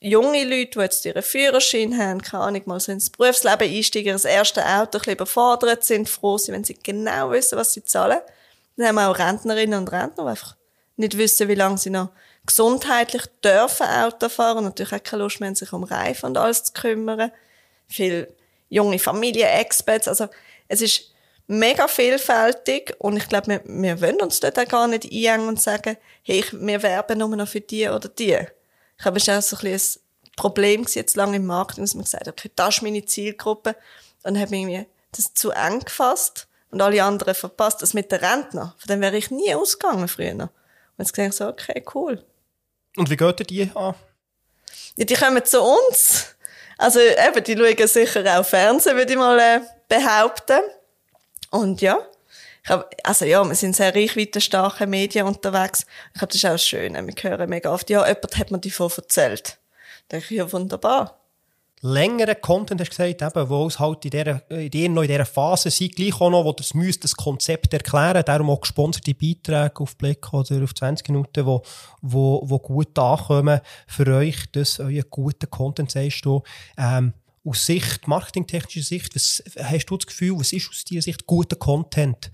junge 0.00 0.42
Leute, 0.44 0.70
die 0.72 0.78
jetzt 0.80 1.04
ihren 1.04 1.22
Führerschein 1.22 1.96
haben, 1.98 2.22
keine 2.22 2.42
Ahnung, 2.42 2.62
mal 2.64 2.80
so 2.80 2.90
ins 2.90 3.10
Berufsleben 3.10 3.70
einsteigen, 3.70 4.12
das 4.12 4.24
erste 4.24 4.64
Auto 4.64 4.96
ein 4.96 5.00
bisschen 5.00 5.12
überfordert 5.12 5.84
sind, 5.84 6.08
froh 6.08 6.38
sind, 6.38 6.54
wenn 6.54 6.64
sie 6.64 6.74
genau 6.82 7.30
wissen, 7.30 7.58
was 7.58 7.74
sie 7.74 7.84
zahlen. 7.84 8.18
Dann 8.76 8.88
haben 8.88 8.94
wir 8.96 9.10
auch 9.10 9.18
Rentnerinnen 9.18 9.78
und 9.78 9.92
Rentner, 9.92 10.24
die 10.24 10.30
einfach 10.30 10.56
nicht 10.96 11.18
wissen, 11.18 11.48
wie 11.48 11.54
lange 11.54 11.78
sie 11.78 11.90
noch 11.90 12.08
gesundheitlich 12.46 13.22
dürfen 13.42 13.86
Auto 13.86 14.28
fahren 14.30 14.58
und 14.58 14.64
natürlich 14.64 14.92
auch 14.94 15.02
keine 15.02 15.22
Lust 15.22 15.40
mehr, 15.40 15.54
sich 15.54 15.72
um 15.72 15.84
Reifen 15.84 16.26
und 16.26 16.38
alles 16.38 16.64
zu 16.64 16.72
kümmern. 16.72 17.30
Viele 17.88 18.28
junge 18.70 18.98
Familienexperts, 18.98 20.08
also 20.08 20.28
es 20.66 20.80
ist 20.80 21.13
mega 21.46 21.88
vielfältig 21.88 22.94
und 22.98 23.16
ich 23.16 23.28
glaube, 23.28 23.48
wir, 23.48 23.60
wir 23.64 24.00
wollen 24.00 24.20
uns 24.20 24.40
dort 24.40 24.58
auch 24.58 24.68
gar 24.68 24.88
nicht 24.88 25.04
einhängen 25.04 25.48
und 25.48 25.60
sagen, 25.60 25.96
hey, 26.22 26.40
ich, 26.40 26.52
wir 26.52 26.82
werben 26.82 27.18
nur 27.18 27.28
noch 27.28 27.48
für 27.48 27.60
die 27.60 27.88
oder 27.88 28.08
die. 28.08 28.38
Ich 28.96 29.02
glaube, 29.02 29.18
es 29.18 29.28
auch 29.28 29.42
so 29.42 29.56
ein, 29.56 29.72
bisschen 29.72 30.00
ein 30.24 30.32
Problem 30.36 30.86
jetzt 30.88 31.16
lange 31.16 31.36
im 31.36 31.46
Markt, 31.46 31.78
dass 31.78 31.94
man 31.94 32.04
gesagt 32.04 32.26
hat, 32.26 32.38
okay, 32.38 32.50
das 32.56 32.76
ist 32.76 32.82
meine 32.82 33.04
Zielgruppe. 33.04 33.70
Und 34.22 34.34
dann 34.34 34.40
habe 34.40 34.54
ich 34.54 34.62
irgendwie 34.62 34.86
das 35.12 35.34
zu 35.34 35.50
eng 35.50 35.80
gefasst 35.80 36.48
und 36.70 36.80
alle 36.80 37.02
anderen 37.02 37.34
verpasst. 37.34 37.82
Das 37.82 37.94
mit 37.94 38.10
den 38.10 38.20
Rentnern, 38.20 38.72
von 38.78 38.88
dem 38.88 39.00
wäre 39.00 39.16
ich 39.16 39.30
nie 39.30 39.54
ausgegangen 39.54 40.08
früher. 40.08 40.32
Und 40.32 40.50
jetzt 40.98 41.12
gesagt 41.12 41.34
so, 41.34 41.48
okay, 41.48 41.84
cool. 41.94 42.24
Und 42.96 43.10
wie 43.10 43.16
geht 43.16 43.40
ihr 43.40 43.46
die 43.46 43.70
an? 43.74 43.94
Ja, 44.96 45.04
die 45.04 45.14
kommen 45.14 45.44
zu 45.44 45.60
uns. 45.60 46.26
Also 46.78 47.00
eben, 47.00 47.44
die 47.44 47.56
schauen 47.56 47.88
sicher 47.88 48.40
auch 48.40 48.46
Fernsehen, 48.46 48.96
würde 48.96 49.12
ich 49.12 49.18
mal 49.18 49.38
äh, 49.38 49.60
behaupten. 49.88 50.60
Und 51.54 51.80
ja, 51.82 52.00
hab, 52.66 52.92
also 53.04 53.24
ja, 53.24 53.44
wir 53.44 53.54
sind 53.54 53.76
sehr 53.76 53.94
reichweitenstarke 53.94 54.88
Medien 54.88 55.24
unterwegs. 55.24 55.86
Ich 56.12 56.18
glaube, 56.18 56.32
das 56.32 56.36
ist 56.42 56.46
auch 56.46 56.58
schön. 56.58 56.94
Wir 56.94 57.30
hören 57.30 57.48
mega 57.48 57.72
oft, 57.72 57.88
ja, 57.90 58.04
jemand 58.04 58.36
hat 58.36 58.50
mir 58.50 58.58
davon 58.58 58.90
erzählt. 58.96 59.58
Da 60.08 60.16
denke 60.16 60.34
ich, 60.34 60.38
ja, 60.38 60.52
wunderbar. 60.52 61.20
längeren 61.80 62.40
Content, 62.40 62.80
hast 62.80 62.98
du 62.98 63.04
gesagt, 63.04 63.22
eben, 63.22 63.48
wo 63.48 63.68
es 63.68 63.78
halt 63.78 64.04
in 64.04 64.10
dieser, 64.10 64.50
in 64.50 64.68
der, 64.68 64.88
noch 64.88 65.02
in 65.02 65.08
dieser 65.08 65.26
Phase 65.26 65.70
sind, 65.70 65.94
gleich 65.94 66.20
auch 66.20 66.30
noch, 66.30 66.44
wo 66.44 66.52
das 66.52 66.74
müsst 66.74 67.04
das 67.04 67.14
Konzept 67.14 67.72
erklären, 67.72 68.24
darum 68.26 68.50
auch 68.50 68.60
gesponserte 68.60 69.14
Beiträge 69.14 69.80
auf 69.80 69.96
Blick 69.96 70.32
oder 70.32 70.64
auf 70.64 70.74
20 70.74 71.08
Minuten, 71.10 71.46
wo, 71.46 71.62
wo, 72.02 72.42
wo 72.44 72.58
gut 72.58 72.98
ankommen 72.98 73.60
für 73.86 74.12
euch, 74.12 74.50
das 74.50 74.80
euer 74.80 75.04
guter 75.04 75.46
Content, 75.46 75.92
sagst 75.92 76.24
du, 76.24 76.42
ähm, 76.76 77.12
aus 77.44 77.66
Sicht, 77.66 78.08
marketingtechnischer 78.08 78.86
Sicht, 78.86 79.14
was 79.14 79.42
hast 79.58 79.86
du 79.86 79.96
das 79.96 80.06
Gefühl, 80.06 80.38
was 80.38 80.52
ist 80.52 80.68
aus 80.68 80.84
deiner 80.84 81.02
Sicht 81.02 81.26
guter 81.26 81.56
Content? 81.56 82.30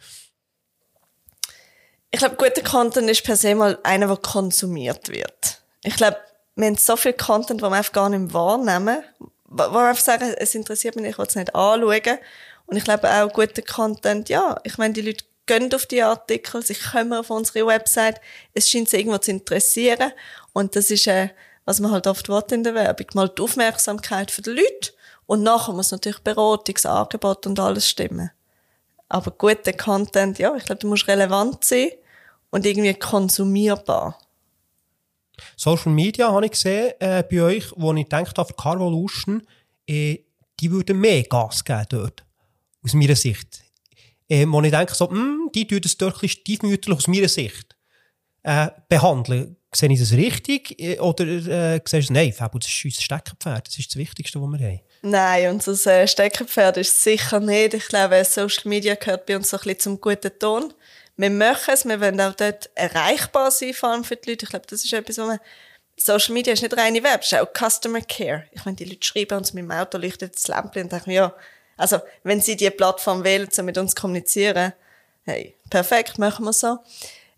Ich 2.10 2.18
glaube, 2.18 2.36
guter 2.36 2.62
Content 2.62 3.08
ist 3.08 3.24
per 3.24 3.36
se 3.36 3.54
mal 3.54 3.78
einer, 3.82 4.06
der 4.06 4.16
konsumiert 4.16 5.08
wird. 5.08 5.62
Ich 5.82 5.96
glaube, 5.96 6.16
wir 6.56 6.66
haben 6.66 6.76
so 6.76 6.96
viel 6.96 7.12
Content, 7.12 7.60
den 7.60 7.70
wir 7.70 7.76
einfach 7.76 7.92
gar 7.92 8.08
nicht 8.08 8.32
wahrnehmen, 8.34 9.02
wo 9.46 9.70
wir 9.70 9.88
einfach 9.88 10.02
sagen, 10.02 10.34
es 10.36 10.54
interessiert 10.54 10.96
mich, 10.96 11.10
ich 11.10 11.18
will 11.18 11.26
es 11.26 11.34
nicht 11.34 11.54
anschauen. 11.54 12.18
Und 12.66 12.76
ich 12.76 12.84
glaube 12.84 13.10
auch, 13.10 13.32
guter 13.32 13.62
Content, 13.62 14.28
ja, 14.28 14.60
ich 14.64 14.78
meine, 14.78 14.94
die 14.94 15.02
Leute 15.02 15.24
gehen 15.46 15.72
auf 15.74 15.86
die 15.86 16.02
Artikel, 16.02 16.62
sie 16.64 16.74
kommen 16.74 17.12
auf 17.12 17.30
unsere 17.30 17.66
Website, 17.66 18.20
es 18.54 18.68
scheint 18.68 18.88
sie 18.88 18.98
irgendwo 18.98 19.18
zu 19.18 19.32
interessieren. 19.32 20.12
Und 20.52 20.76
das 20.76 20.90
ist, 20.90 21.06
äh, 21.06 21.30
was 21.64 21.80
man 21.80 21.90
halt 21.90 22.06
oft 22.06 22.28
will 22.28 22.42
in 22.52 22.64
der 22.64 22.74
Werbung, 22.74 23.06
mal 23.14 23.28
die 23.28 23.42
Aufmerksamkeit 23.42 24.30
für 24.30 24.42
die 24.42 24.50
Leute. 24.50 24.92
Und 25.30 25.44
nachher 25.44 25.72
muss 25.72 25.92
natürlich 25.92 26.18
Beratungsangebot 26.24 27.46
und 27.46 27.60
alles 27.60 27.88
stimmen. 27.88 28.32
Aber 29.08 29.30
guter 29.30 29.72
Content, 29.72 30.40
ja, 30.40 30.56
ich 30.56 30.64
glaube, 30.64 30.80
du 30.80 30.88
musst 30.88 31.06
relevant 31.06 31.62
sein 31.62 31.90
und 32.50 32.66
irgendwie 32.66 32.94
konsumierbar. 32.94 34.18
Social 35.56 35.92
Media 35.92 36.32
habe 36.32 36.46
ich 36.46 36.50
gesehen 36.50 36.94
äh, 36.98 37.22
bei 37.22 37.42
euch, 37.42 37.66
wo 37.76 37.94
ich 37.94 38.02
gedacht 38.02 38.36
habe, 38.38 38.54
Carvolution, 38.54 39.46
äh, 39.86 40.18
die 40.58 40.72
würden 40.72 40.98
mehr 40.98 41.22
Gas 41.22 41.64
geben 41.64 41.86
dort. 41.90 42.24
Aus 42.82 42.94
meiner 42.94 43.14
Sicht. 43.14 43.62
Äh, 44.28 44.46
wo 44.48 44.60
ich 44.62 44.72
denke, 44.72 44.96
so, 44.96 45.06
mh, 45.06 45.12
hm, 45.12 45.50
die 45.54 45.64
tun 45.64 45.80
das 45.80 45.96
dort 45.96 46.28
stiefmütterlich 46.28 46.98
aus 46.98 47.06
meiner 47.06 47.28
Sicht 47.28 47.76
äh, 48.42 48.66
behandeln. 48.88 49.56
Sehe 49.72 49.92
ich 49.92 50.00
das 50.00 50.10
richtig? 50.10 50.76
Äh, 50.80 50.98
oder 50.98 51.24
äh, 51.24 51.80
siehst 51.84 52.08
du, 52.08 52.14
nein, 52.14 52.32
Fabio, 52.32 52.58
das 52.58 52.68
ist 52.68 52.84
unser 52.84 53.02
Steckenpferd. 53.02 53.68
Das 53.68 53.78
ist 53.78 53.90
das 53.90 53.96
Wichtigste, 53.96 54.42
was 54.42 54.58
wir 54.58 54.66
haben. 54.66 54.80
Nein, 55.02 55.50
unser 55.50 56.02
äh, 56.02 56.06
Steckenpferd 56.06 56.76
ist 56.76 57.02
sicher 57.02 57.40
nicht. 57.40 57.74
Ich 57.74 57.88
glaube, 57.88 58.22
Social 58.24 58.68
Media 58.68 58.94
gehört 58.94 59.26
bei 59.26 59.36
uns 59.36 59.50
so 59.50 59.56
ein 59.56 59.62
bisschen 59.62 59.80
zum 59.80 60.00
guten 60.00 60.38
Ton. 60.38 60.74
Wir 61.16 61.30
machen 61.30 61.72
es, 61.72 61.86
wir 61.86 62.00
wollen 62.00 62.20
auch 62.20 62.34
dort 62.34 62.70
erreichbar 62.74 63.50
sein, 63.50 63.72
vor 63.72 63.90
allem 63.90 64.04
für 64.04 64.16
die 64.16 64.30
Leute. 64.30 64.44
Ich 64.44 64.50
glaube, 64.50 64.66
das 64.68 64.84
ist 64.84 64.92
etwas, 64.92 65.18
wo 65.18 65.22
man 65.22 65.40
Social 65.96 66.34
Media 66.34 66.52
ist 66.52 66.62
nicht 66.62 66.76
reine 66.76 67.02
Web, 67.02 67.20
es 67.22 67.32
ist 67.32 67.38
auch 67.38 67.48
Customer 67.52 68.00
Care. 68.00 68.44
Ich 68.52 68.64
meine, 68.64 68.76
die 68.76 68.84
Leute 68.84 69.06
schreiben 69.06 69.36
uns 69.38 69.52
mit 69.52 69.64
dem 69.64 69.70
Auto 69.70 69.98
leuchtet 69.98 70.34
das 70.34 70.48
Lämpchen 70.48 70.84
und 70.84 70.92
denken, 70.92 71.10
ja, 71.10 71.34
also, 71.76 71.98
wenn 72.24 72.42
sie 72.42 72.56
die 72.56 72.68
Plattform 72.70 73.24
wählen, 73.24 73.48
um 73.58 73.64
mit 73.64 73.78
uns 73.78 73.94
zu 73.94 74.00
kommunizieren, 74.00 74.74
hey, 75.24 75.54
perfekt, 75.70 76.18
machen 76.18 76.44
wir 76.44 76.52
so. 76.52 76.78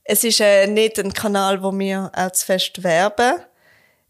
Es 0.05 0.25
ist 0.25 0.41
äh, 0.41 0.67
nicht 0.67 0.99
ein 0.99 1.13
Kanal, 1.13 1.63
wo 1.63 1.77
wir 1.77 2.11
auch 2.15 2.33
zu 2.33 2.47
fest 2.47 2.83
werben, 2.83 3.41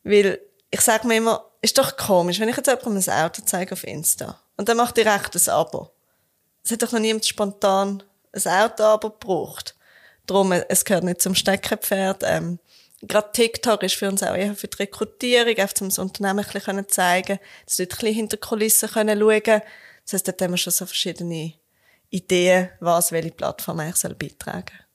weil 0.05 0.41
ich 0.73 0.81
sage 0.81 1.07
mir 1.07 1.19
immer, 1.19 1.45
ist 1.61 1.79
doch 1.79 1.97
komisch, 1.97 2.41
wenn 2.41 2.49
ich 2.49 2.57
jetzt 2.57 2.67
jemandem 2.67 3.03
ein 3.07 3.25
Auto 3.25 3.43
zeige 3.45 3.73
auf 3.73 3.85
Insta 3.85 4.41
und 4.57 4.69
dann 4.69 4.79
macht 4.79 4.97
direkt 4.97 5.37
ein 5.37 5.49
Abo. 5.51 5.91
Es 6.65 6.73
hat 6.73 6.83
doch 6.83 6.93
noch 6.93 6.99
niemand 6.99 7.27
spontan 7.27 8.03
ein 8.33 8.43
Auto-Abo 8.47 9.11
gebraucht. 9.11 9.77
Darum, 10.27 10.53
es 10.53 10.85
gehört 10.85 11.05
nicht 11.05 11.21
zum 11.21 11.35
Steckenpferd. 11.35 12.23
Ähm, 12.25 12.59
Gerade 13.03 13.33
TikTok 13.33 13.83
ist 13.83 13.97
für 13.97 14.09
uns 14.09 14.23
auch 14.23 14.35
eher 14.35 14.55
für 14.55 14.69
die 14.69 14.77
Rekrutierung, 14.77 15.57
einfach 15.57 15.81
um 15.81 15.89
das 15.89 15.99
Unternehmen 15.99 16.45
ein 16.45 16.53
bisschen 16.53 16.89
zeigen 16.89 17.39
dass 17.67 17.79
Leute 17.79 17.97
ein 17.97 17.99
bisschen 17.99 18.15
hinter 18.15 18.37
Kulissen 18.39 18.89
schauen 18.89 19.07
können. 19.43 19.63
Das 20.05 20.13
heisst, 20.15 20.29
dort 20.29 20.41
haben 20.41 20.53
wir 20.53 20.59
schon 20.59 20.73
so 20.73 20.87
verschiedene 20.87 21.55
Ideen, 22.11 22.71
was 22.81 23.13
welche 23.13 23.33
Plattform 23.33 23.81
eigentlich 23.81 23.97
soll 23.97 24.15
beitragen 24.15 24.67
soll. 24.71 24.87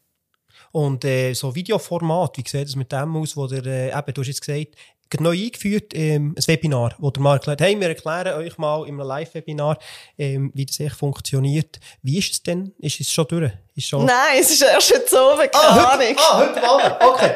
Und 0.72 1.06
äh, 1.06 1.34
so 1.34 1.54
Videoformat, 1.54 2.38
wie 2.38 2.48
sieht 2.48 2.68
es 2.68 2.76
mit 2.76 2.92
dem 2.92 3.16
aus, 3.18 3.36
wo 3.36 3.48
der, 3.48 3.66
äh, 3.66 3.98
eben, 3.98 4.14
du 4.14 4.22
hast 4.22 4.28
jetzt 4.28 4.46
gesagt, 4.46 4.76
neu 5.20 5.32
eingeführt, 5.32 5.94
ähm, 5.94 6.36
ein 6.38 6.48
Webinar, 6.48 6.96
wo 7.00 7.10
der 7.12 7.24
mal 7.24 7.34
erklärt, 7.34 7.62
hey, 7.62 7.80
wir 7.80 7.88
erklären 7.88 8.38
euch 8.40 8.58
mal 8.58 8.88
in 8.88 9.00
einem 9.00 9.08
Live-Webinar, 9.08 9.78
ähm, 10.18 10.52
wie 10.54 10.66
das 10.66 10.80
echt 10.80 10.96
funktioniert. 10.96 11.80
Wie 12.02 12.18
ist 12.18 12.32
es 12.32 12.44
denn? 12.44 12.74
Ist 12.80 13.00
es 13.00 13.12
schon 13.12 13.28
durch? 13.28 13.52
Ist 13.76 13.88
schon... 13.88 14.06
Nein, 14.06 14.40
es 14.40 14.52
ist 14.52 14.62
erst 14.62 14.90
jetzt 14.90 15.14
oben, 15.14 15.50
keine 15.50 15.54
ah, 15.54 15.94
Ahnung. 15.94 16.08
Heute, 16.08 16.20
ah, 16.20 16.38
heute 16.40 16.64
Abend. 16.64 17.02
Okay. 17.02 17.32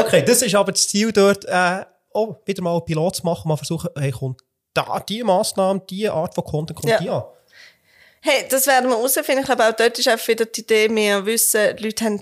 Okay, 0.00 0.22
das 0.22 0.42
ist 0.42 0.54
aber 0.54 0.72
das 0.72 0.86
Ziel 0.88 1.12
dort, 1.12 1.44
äh, 1.46 1.84
oh, 2.12 2.36
wieder 2.44 2.62
mal 2.62 2.80
Pilot 2.80 3.16
zu 3.16 3.24
machen, 3.24 3.48
mal 3.48 3.56
versuchen, 3.56 3.90
hey, 3.96 4.10
kommt 4.10 4.40
da 4.74 5.00
die 5.00 5.22
Massnahme, 5.22 5.82
die 5.88 6.08
Art 6.08 6.34
von 6.34 6.44
Content, 6.44 6.78
kommt 6.78 6.90
ja. 6.90 6.98
die 6.98 7.10
an? 7.10 7.24
Hey, 8.20 8.44
das 8.48 8.66
werden 8.66 8.90
wir 8.90 8.96
herausfinden. 8.96 9.40
Ich 9.40 9.46
glaube, 9.46 9.68
auch 9.68 9.72
dort 9.72 9.98
ist 9.98 10.08
einfach 10.08 10.28
wieder 10.28 10.46
die 10.46 10.60
Idee, 10.60 10.90
wir 10.90 11.24
wissen, 11.26 11.76
die 11.76 11.84
Leute 11.84 12.04
haben, 12.04 12.20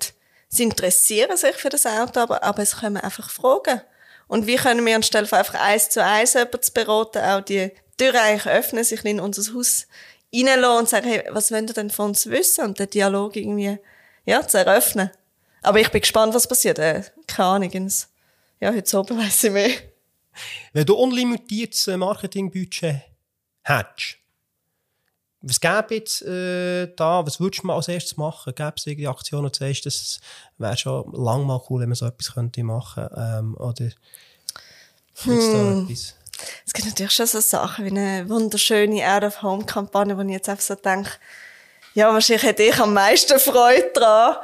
sie 0.49 0.65
interessieren 0.65 1.37
sich 1.37 1.57
für 1.57 1.71
das 1.71 1.87
Auto, 1.87 2.21
aber, 2.21 2.43
aber 2.43 2.63
es 2.63 2.77
kommen 2.77 2.99
einfach 2.99 3.31
Fragen. 3.31 3.81
Und 4.27 4.47
wie 4.47 4.57
können 4.57 4.85
wir 4.85 4.97
anstelle 4.97 5.27
von 5.27 5.39
einfach 5.39 5.61
eins 5.61 5.91
zu 5.91 6.03
eins 6.03 6.35
jemanden 6.35 6.63
zu 6.63 6.73
beraten, 6.73 7.19
auch 7.19 7.41
die 7.41 7.71
Tür 7.97 8.15
eigentlich 8.21 8.47
öffnen, 8.47 8.85
sich 8.85 9.05
in 9.05 9.21
unser 9.21 9.55
Haus 9.55 9.87
reinlassen 10.35 10.79
und 10.79 10.89
sagen, 10.89 11.09
hey, 11.09 11.25
was 11.31 11.53
wollt 11.53 11.71
ihr 11.71 11.75
denn 11.75 11.91
von 11.91 12.07
uns 12.07 12.27
wissen? 12.27 12.65
Und 12.65 12.79
den 12.79 12.91
Dialog 12.91 13.37
irgendwie, 13.37 13.79
ja, 14.25 14.47
zu 14.47 14.59
eröffnen. 14.59 15.11
Aber 15.63 15.81
ich 15.81 15.91
bin 15.91 16.01
gespannt, 16.01 16.35
was 16.35 16.49
passiert. 16.49 16.79
Äh, 16.79 17.03
keine 17.27 17.49
Ahnung. 17.49 17.91
Ja, 18.61 18.73
heute 18.73 18.99
oben 18.99 19.19
weiss 19.25 19.45
ich 19.45 19.53
mehr. 19.53 19.71
Wenn 20.73 20.87
du 20.87 20.95
unlimitiertes 20.95 21.87
Marketingbudget 21.87 23.03
hättest, 23.63 24.19
was 25.47 25.61
gäbe 25.61 25.95
jetzt 25.95 26.23
äh, 26.23 26.87
da, 26.97 27.27
was 27.27 27.39
würdest 27.39 27.63
du 27.63 27.67
mal 27.67 27.77
als 27.77 27.89
erstes 27.89 28.17
machen? 28.17 28.55
Gäbe 28.55 28.73
es 28.77 28.87
irgendeine 28.87 29.15
Aktion, 29.15 29.45
und 29.45 29.55
du 29.55 29.65
sagst, 29.65 29.87
das 29.87 30.21
wäre 30.59 30.77
schon 30.77 31.13
lang 31.13 31.45
mal 31.45 31.61
cool, 31.69 31.83
wenn 31.83 31.91
man 31.91 31.97
so 31.97 32.07
etwas 32.07 32.33
könnte 32.33 32.65
machen 32.65 33.09
ähm, 33.17 33.55
oder 33.57 33.91
hm. 35.23 35.39
da 35.39 35.83
etwas? 35.83 36.15
Es 36.67 36.73
gibt 36.73 36.89
natürlich 36.89 37.13
schon 37.13 37.27
so 37.27 37.41
Sachen 37.41 37.85
wie 37.85 37.91
eine 37.91 38.29
wunderschöne 38.29 39.07
Out-of-Home-Kampagne, 39.07 40.17
wo 40.17 40.23
ich 40.23 40.31
jetzt 40.31 40.49
einfach 40.49 40.65
so 40.65 40.75
denke, 40.75 41.11
ja, 41.95 42.13
wahrscheinlich 42.13 42.43
hätte 42.43 42.63
ich 42.65 42.79
am 42.81 42.93
meisten 42.93 43.39
Freude 43.39 43.91
dran. 43.95 44.37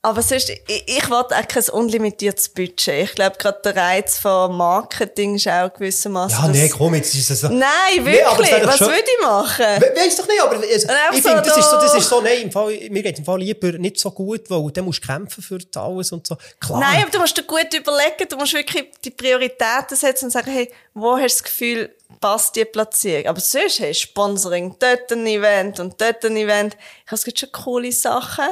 Aber 0.00 0.22
sonst, 0.22 0.48
ich, 0.48 0.84
ich 0.86 1.10
will 1.10 1.16
auch 1.16 1.28
kein 1.28 1.68
unlimitiertes 1.70 2.50
Budget. 2.50 3.08
Ich 3.08 3.14
glaube, 3.16 3.36
gerade 3.36 3.60
der 3.64 3.74
Reiz 3.74 4.16
von 4.16 4.56
Marketing 4.56 5.34
ist 5.34 5.48
auch 5.48 5.72
gewissermaßen. 5.72 6.38
Ja, 6.38 6.48
nee, 6.48 6.68
komm, 6.68 6.94
jetzt 6.94 7.16
ist 7.16 7.28
es 7.28 7.40
so. 7.40 7.48
Nein, 7.48 7.66
wirklich. 7.96 8.52
Nee, 8.52 8.64
Was 8.64 8.80
würde 8.80 9.02
ich 9.02 9.22
machen? 9.22 9.66
We 9.80 9.92
weiss 9.96 10.14
doch 10.14 10.28
nicht, 10.28 10.40
aber 10.40 10.54
also, 10.54 10.66
ich 10.68 10.82
so 11.22 11.28
finde, 11.28 11.42
das, 11.42 11.56
ist 11.56 11.70
so, 11.70 11.76
das 11.76 11.94
ist 11.96 12.08
so, 12.08 12.20
nein, 12.20 12.42
im 12.42 12.52
Fall, 12.52 12.78
mir 12.90 13.02
geht 13.02 13.18
im 13.18 13.24
Fall 13.24 13.40
lieber 13.40 13.72
nicht 13.72 13.98
so 13.98 14.12
gut, 14.12 14.48
weil 14.48 14.70
dann 14.70 14.84
musst 14.84 15.02
du 15.02 15.08
kämpfen 15.08 15.42
für 15.42 15.58
alles 15.74 16.12
und 16.12 16.24
so. 16.24 16.36
Klar. 16.60 16.78
Nein, 16.78 17.02
aber 17.02 17.10
du 17.10 17.18
musst 17.18 17.36
dir 17.36 17.42
gut 17.42 17.74
überlegen, 17.74 18.28
du 18.28 18.36
musst 18.36 18.54
wirklich 18.54 18.92
die 19.04 19.10
Prioritäten 19.10 19.96
setzen 19.96 20.26
und 20.26 20.30
sagen, 20.30 20.52
hey, 20.52 20.70
wo 20.94 21.16
hast 21.16 21.40
du 21.40 21.42
das 21.42 21.42
Gefühl, 21.42 21.96
passt 22.20 22.54
die 22.54 22.64
Platzierung? 22.64 23.26
Aber 23.26 23.40
sonst 23.40 23.80
hast 23.80 23.80
du 23.80 23.94
Sponsoring, 23.94 24.76
dort 24.78 25.10
ein 25.10 25.26
Event 25.26 25.80
und 25.80 26.00
dort 26.00 26.24
ein 26.24 26.36
Event. 26.36 26.76
Ich 27.04 27.06
habe, 27.06 27.16
es 27.16 27.24
gibt 27.24 27.40
schon 27.40 27.50
coole 27.50 27.90
Sachen 27.90 28.46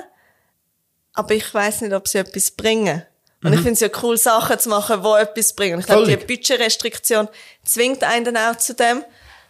aber 1.16 1.34
ich 1.34 1.52
weiß 1.52 1.80
nicht, 1.80 1.92
ob 1.92 2.06
sie 2.06 2.18
etwas 2.18 2.50
bringen. 2.50 3.02
Und 3.42 3.50
mhm. 3.50 3.54
ich 3.54 3.60
finde 3.60 3.72
es 3.72 3.80
ja 3.80 3.88
cool, 4.02 4.16
Sachen 4.16 4.58
zu 4.58 4.68
machen, 4.68 5.02
die 5.02 5.22
etwas 5.22 5.54
bringen. 5.54 5.80
Ich 5.80 5.86
glaube, 5.86 6.06
die 6.06 6.16
Budgetrestriktion 6.16 7.28
zwingt 7.64 8.04
einen 8.04 8.24
dann 8.24 8.36
auch 8.36 8.56
zu 8.56 8.74
dem. 8.74 9.02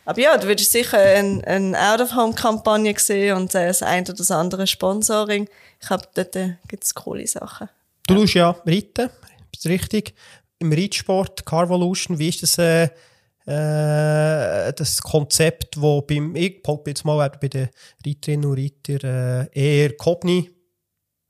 Aber 0.04 0.20
ja, 0.20 0.38
du 0.38 0.46
würdest 0.46 0.70
sicher 0.70 0.98
eine, 0.98 1.44
eine 1.46 1.92
Out-of-Home-Kampagne 1.92 2.94
sehen 2.96 3.36
und 3.36 3.54
äh, 3.54 3.66
das 3.66 3.82
ein 3.82 4.04
oder 4.04 4.14
das 4.14 4.30
andere 4.30 4.66
Sponsoring. 4.66 5.48
Ich 5.80 5.88
glaube, 5.88 6.04
dort 6.14 6.36
äh, 6.36 6.56
gibt 6.68 6.84
es 6.84 6.94
coole 6.94 7.26
Sachen. 7.26 7.68
Du 8.06 8.14
ja. 8.14 8.20
tust 8.20 8.34
ja 8.34 8.50
reiten, 8.64 9.10
ist 9.52 9.64
das 9.64 9.66
richtig? 9.66 10.14
Im 10.60 10.72
Reitsport, 10.72 11.44
Carvolution, 11.44 12.18
wie 12.20 12.28
ist 12.28 12.42
das, 12.42 12.56
äh, 12.58 12.84
äh, 13.46 14.72
das 14.72 15.02
Konzept, 15.02 15.80
wo 15.80 16.02
beim, 16.02 16.36
ich 16.36 16.62
jetzt 16.86 17.04
mal 17.04 17.28
bei 17.40 17.48
den 17.48 17.68
Reiterinnen 18.06 18.48
und 18.48 18.58
Reitern 18.58 19.48
äh, 19.52 19.82
eher 19.84 19.96
Kobni 19.96 20.55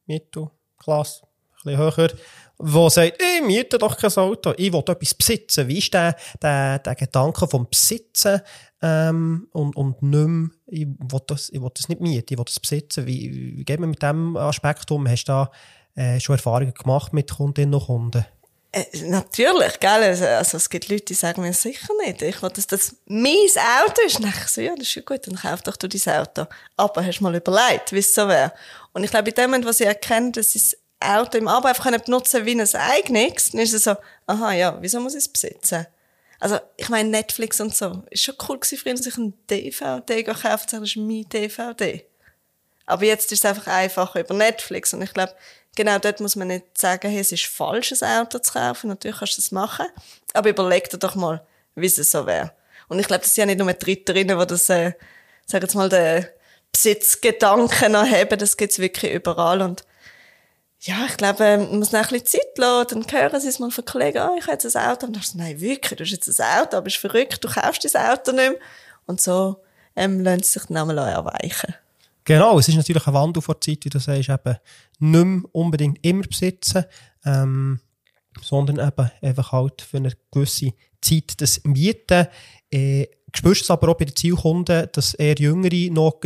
Mittelklasse, 0.06 1.22
ein 1.64 1.76
bisschen 1.76 1.96
höher, 1.96 2.10
wo 2.58 2.88
sagt, 2.88 3.20
ich 3.20 3.46
miete 3.46 3.78
doch 3.78 3.96
kein 3.96 4.12
Auto, 4.12 4.54
ich 4.56 4.72
will 4.72 4.80
etwas 4.80 5.14
besitzen. 5.14 5.68
Wie 5.68 5.78
ist 5.78 5.92
der, 5.92 6.16
der, 6.40 6.78
der 6.78 6.94
Gedanke 6.94 7.46
vom 7.46 7.68
Besitzen 7.68 8.40
ähm, 8.80 9.48
und, 9.52 9.76
und 9.76 10.02
nicht 10.02 10.26
mehr, 10.26 10.48
ich 10.66 10.86
will, 10.86 11.20
das, 11.26 11.50
ich 11.50 11.60
will 11.60 11.70
das 11.74 11.88
nicht 11.88 12.00
mieten, 12.00 12.26
ich 12.32 12.38
will 12.38 12.44
das 12.44 12.60
besitzen. 12.60 13.06
Wie, 13.06 13.56
wie 13.58 13.64
geht 13.64 13.80
man 13.80 13.90
mit 13.90 14.02
diesem 14.02 14.36
Aspekt 14.36 14.90
um? 14.90 15.06
Hast 15.06 15.24
du 15.24 15.32
da 15.32 15.50
äh, 15.94 16.20
schon 16.20 16.36
Erfahrungen 16.36 16.74
gemacht 16.74 17.12
mit 17.12 17.30
Kundinnen 17.30 17.74
und 17.74 17.86
Kunden? 17.86 18.24
Äh, 18.76 19.04
natürlich, 19.04 19.80
gell? 19.80 20.02
Also, 20.02 20.26
also, 20.26 20.58
es 20.58 20.68
gibt 20.68 20.90
Leute, 20.90 21.06
die 21.06 21.14
sagen 21.14 21.40
mir 21.40 21.54
sicher 21.54 21.94
nicht. 22.04 22.20
Ich 22.20 22.42
will, 22.42 22.50
dass 22.50 22.66
das 22.66 22.94
mein 23.06 23.32
Auto 23.82 24.02
ist. 24.04 24.20
Und 24.20 24.28
ich 24.28 24.48
so, 24.48 24.60
ja, 24.60 24.74
das 24.74 24.86
ist 24.86 24.94
ja 24.96 25.02
gut, 25.02 25.26
dann 25.26 25.36
kauf 25.36 25.62
doch 25.62 25.76
du 25.76 25.88
dein 25.88 26.20
Auto. 26.20 26.44
Aber 26.76 27.04
hast 27.04 27.20
du 27.20 27.24
mal 27.24 27.34
überlegt, 27.34 27.92
wie 27.92 28.00
es 28.00 28.14
so 28.14 28.28
wäre? 28.28 28.52
Und 28.92 29.02
ich 29.02 29.10
glaube, 29.10 29.30
in 29.30 29.34
dem 29.34 29.44
Moment, 29.50 29.66
wo 29.66 29.72
sie 29.72 29.84
erkennen, 29.84 30.30
dass 30.32 30.52
sie 30.52 30.58
das 30.58 30.76
Auto 31.00 31.38
im 31.38 31.48
Abo 31.48 31.68
einfach 31.68 31.90
benutzen 32.04 32.44
wie 32.44 32.60
ein 32.60 32.74
eigenes, 32.74 33.50
dann 33.50 33.62
ist 33.62 33.72
es 33.72 33.84
so, 33.84 33.96
aha, 34.26 34.52
ja, 34.52 34.76
wieso 34.82 35.00
muss 35.00 35.14
ich 35.14 35.24
es 35.24 35.28
besitzen? 35.28 35.86
Also, 36.38 36.58
ich 36.76 36.90
meine, 36.90 37.08
Netflix 37.08 37.58
und 37.62 37.74
so. 37.74 38.02
Ist 38.10 38.24
schon 38.24 38.34
cool 38.46 38.58
gewesen, 38.60 38.76
früher, 38.76 38.92
dass 38.92 39.06
ich 39.06 39.16
einen 39.16 39.32
DVD 39.48 40.22
gekauft 40.22 40.74
habe. 40.74 40.82
Das 40.82 40.90
ist 40.90 40.96
mein 40.96 41.26
DVD. 41.30 42.04
Aber 42.86 43.04
jetzt 43.04 43.32
ist 43.32 43.44
es 43.44 43.44
einfach 43.44 43.66
einfacher 43.66 44.20
über 44.20 44.34
Netflix. 44.34 44.94
Und 44.94 45.02
ich 45.02 45.12
glaube, 45.12 45.34
genau 45.74 45.98
dort 45.98 46.20
muss 46.20 46.36
man 46.36 46.48
nicht 46.48 46.78
sagen, 46.78 47.10
hey, 47.10 47.20
es 47.20 47.32
ist 47.32 47.46
falsch, 47.46 47.92
ein 47.92 48.22
Auto 48.22 48.38
zu 48.38 48.52
kaufen. 48.52 48.88
Natürlich 48.88 49.18
kannst 49.18 49.36
du 49.36 49.42
das 49.42 49.52
machen. 49.52 49.86
Aber 50.32 50.48
überleg 50.48 50.88
dir 50.88 50.98
doch 50.98 51.14
mal, 51.14 51.44
wie 51.74 51.86
es 51.86 51.96
so 51.96 52.26
wäre. 52.26 52.52
Und 52.88 52.98
ich 53.00 53.06
glaube, 53.06 53.22
das 53.22 53.34
sind 53.34 53.42
ja 53.42 53.46
nicht 53.46 53.58
nur 53.58 53.72
die 53.72 53.84
Ritterinnen, 53.84 54.38
die 54.38 54.46
das, 54.46 54.68
äh, 54.70 54.92
sag 55.44 55.62
jetzt 55.62 55.74
mal, 55.74 55.88
den 55.88 56.26
Besitzgedanken 56.72 57.92
noch 57.92 58.06
haben. 58.08 58.38
Das 58.38 58.56
gibt's 58.56 58.78
wirklich 58.78 59.12
überall. 59.12 59.62
Und 59.62 59.84
ja, 60.80 61.06
ich 61.08 61.16
glaube, 61.16 61.56
man 61.58 61.78
muss 61.78 61.90
noch 61.90 62.00
ein 62.00 62.08
bisschen 62.08 62.26
Zeit 62.26 62.58
lassen. 62.58 63.04
Dann 63.08 63.20
hören 63.20 63.40
sie 63.40 63.48
es 63.48 63.58
mal 63.58 63.70
von 63.70 63.84
Kollegen, 63.84 64.18
oh, 64.18 64.36
ich 64.38 64.44
habe 64.44 64.52
jetzt 64.52 64.76
ein 64.76 64.90
Auto. 64.90 65.06
Und 65.06 65.16
dann 65.16 65.22
sagst 65.22 65.34
du, 65.34 65.38
nein, 65.38 65.60
wirklich, 65.60 65.96
du 65.96 66.04
hast 66.04 66.12
jetzt 66.12 66.40
ein 66.40 66.60
Auto, 66.60 66.76
aber 66.76 66.82
bist 66.82 66.98
verrückt, 66.98 67.42
du 67.42 67.48
kaufst 67.48 67.92
dein 67.92 68.10
Auto 68.10 68.30
nicht 68.30 68.50
mehr. 68.50 68.60
Und 69.06 69.20
so 69.20 69.56
ähm, 69.96 70.20
lassen 70.20 70.42
sie 70.42 70.52
sich 70.52 70.62
dann 70.68 70.76
einmal 70.76 70.98
erweichen. 70.98 71.74
Genau, 72.26 72.58
es 72.58 72.68
ist 72.68 72.74
natürlich 72.74 73.06
ein 73.06 73.14
Wandel 73.14 73.40
vor 73.40 73.54
der 73.54 73.60
Zeit, 73.60 73.84
wie 73.84 73.88
du 73.88 74.00
sagst, 74.00 74.28
eben 74.28 74.56
nicht 74.98 75.24
mehr 75.24 75.42
unbedingt 75.52 76.04
immer 76.04 76.24
besitzen, 76.24 76.84
ähm, 77.24 77.78
sondern 78.42 78.84
eben 78.84 79.10
einfach 79.22 79.52
halt 79.52 79.80
für 79.80 79.98
eine 79.98 80.12
gewisse 80.32 80.72
Zeit 81.00 81.40
das 81.40 81.62
Mieten. 81.62 82.26
Äh, 82.68 83.06
spürst 83.32 83.62
es 83.62 83.70
aber 83.70 83.88
auch 83.88 83.96
bei 83.96 84.06
den 84.06 84.16
Zielkunden, 84.16 84.88
dass 84.90 85.14
eher 85.14 85.36
Jüngere 85.36 85.92
noch 85.92 86.20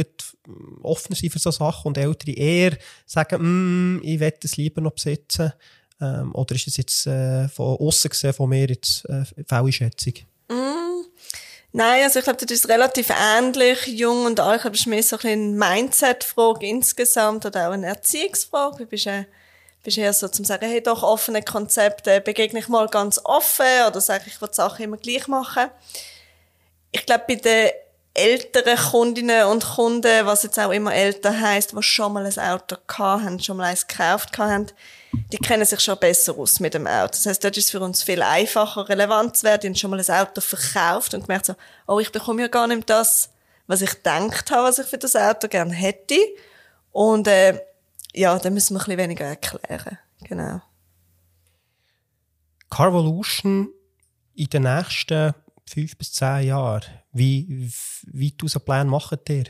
offener 0.82 1.16
sind 1.16 1.32
für 1.32 1.38
so 1.38 1.50
Sachen 1.50 1.88
und 1.88 1.98
Ältere 1.98 2.32
eher 2.34 2.78
sagen, 3.04 3.96
mm, 3.96 4.00
ich 4.02 4.20
will 4.20 4.32
es 4.42 4.56
lieber 4.56 4.80
noch 4.80 4.92
besitzen? 4.92 5.52
Ähm, 6.00 6.34
oder 6.34 6.54
ist 6.54 6.66
das 6.66 6.78
jetzt 6.78 7.06
äh, 7.06 7.46
von 7.48 7.76
außen 7.76 8.08
gesehen 8.08 8.32
von 8.32 8.48
mir 8.48 8.66
jetzt 8.68 9.04
äh, 9.10 9.24
Fehlschätzung? 9.46 10.14
Mm. 10.48 10.89
Nein, 11.72 12.02
also 12.02 12.18
ich 12.18 12.24
glaube, 12.24 12.44
das 12.44 12.50
ist 12.50 12.68
relativ 12.68 13.10
ähnlich, 13.10 13.86
jung 13.86 14.24
und 14.24 14.40
alt. 14.40 14.56
Ich 14.56 14.62
glaube, 14.62 14.74
es 14.74 14.80
ist 14.80 14.86
mehr 14.86 15.02
so 15.02 15.16
ein 15.22 15.56
Mindset-Frage 15.56 16.66
insgesamt 16.66 17.46
oder 17.46 17.68
auch 17.68 17.72
eine 17.72 17.86
Erziehungsfrage. 17.86 18.78
Du 18.78 18.86
bist, 18.86 19.06
äh, 19.06 19.26
eher 19.84 20.12
so 20.12 20.26
zum 20.28 20.44
sagen, 20.44 20.66
hey, 20.68 20.82
doch 20.82 21.04
offene 21.04 21.42
Konzepte 21.42 22.20
begegne 22.20 22.58
ich 22.58 22.68
mal 22.68 22.88
ganz 22.88 23.20
offen 23.22 23.86
oder 23.86 24.00
sage 24.00 24.24
ich, 24.26 24.34
ich 24.34 24.40
will 24.40 24.48
die 24.48 24.54
Sachen 24.54 24.84
immer 24.84 24.96
gleich 24.96 25.28
machen. 25.28 25.70
Ich 26.90 27.06
glaube, 27.06 27.24
bei 27.28 27.36
den 27.36 27.70
älteren 28.14 28.76
Kundinnen 28.76 29.46
und 29.46 29.64
Kunden, 29.64 30.26
was 30.26 30.42
jetzt 30.42 30.58
auch 30.58 30.72
immer 30.72 30.94
älter 30.94 31.38
heisst, 31.40 31.72
die 31.72 31.82
schon 31.82 32.12
mal 32.12 32.26
ein 32.26 32.38
Auto 32.38 32.76
haben, 32.98 33.38
schon 33.40 33.56
mal 33.56 33.64
eins 33.64 33.86
gekauft 33.86 34.36
haben, 34.38 34.66
die 35.32 35.38
kennen 35.38 35.64
sich 35.64 35.80
schon 35.80 35.98
besser 35.98 36.36
aus 36.36 36.60
mit 36.60 36.74
dem 36.74 36.86
Auto. 36.86 37.12
Das 37.12 37.26
heißt, 37.26 37.42
dort 37.42 37.56
ist 37.56 37.66
es 37.66 37.70
für 37.70 37.80
uns 37.80 38.02
viel 38.02 38.22
einfacher, 38.22 38.88
relevant 38.88 39.36
zu 39.36 39.44
werden. 39.44 39.60
Die 39.60 39.68
haben 39.68 39.74
schon 39.76 39.90
mal 39.90 40.00
ein 40.00 40.10
Auto 40.10 40.40
verkauft 40.40 41.14
und 41.14 41.22
gemerkt 41.22 41.46
so, 41.46 41.54
oh, 41.86 42.00
ich 42.00 42.12
bekomme 42.12 42.42
ja 42.42 42.48
gar 42.48 42.66
nicht 42.66 42.88
das, 42.90 43.30
was 43.66 43.82
ich 43.82 43.90
gedacht 43.90 44.50
habe, 44.50 44.68
was 44.68 44.78
ich 44.78 44.86
für 44.86 44.98
das 44.98 45.16
Auto 45.16 45.48
gerne 45.48 45.72
hätte. 45.72 46.16
Und, 46.92 47.28
äh, 47.28 47.60
ja, 48.12 48.38
dann 48.38 48.54
müssen 48.54 48.74
wir 48.74 48.80
ein 48.80 48.86
bisschen 48.86 48.98
weniger 48.98 49.24
erklären. 49.26 49.98
Genau. 50.24 50.60
Carvolution 52.68 53.72
in 54.34 54.46
den 54.46 54.62
nächsten 54.62 55.34
fünf 55.66 55.96
bis 55.96 56.12
zehn 56.12 56.46
Jahren, 56.46 56.84
wie, 57.12 57.70
wie 58.06 58.32
du 58.32 58.48
so 58.48 58.60
Pläne 58.60 58.84
machen 58.84 59.18
dir? 59.26 59.44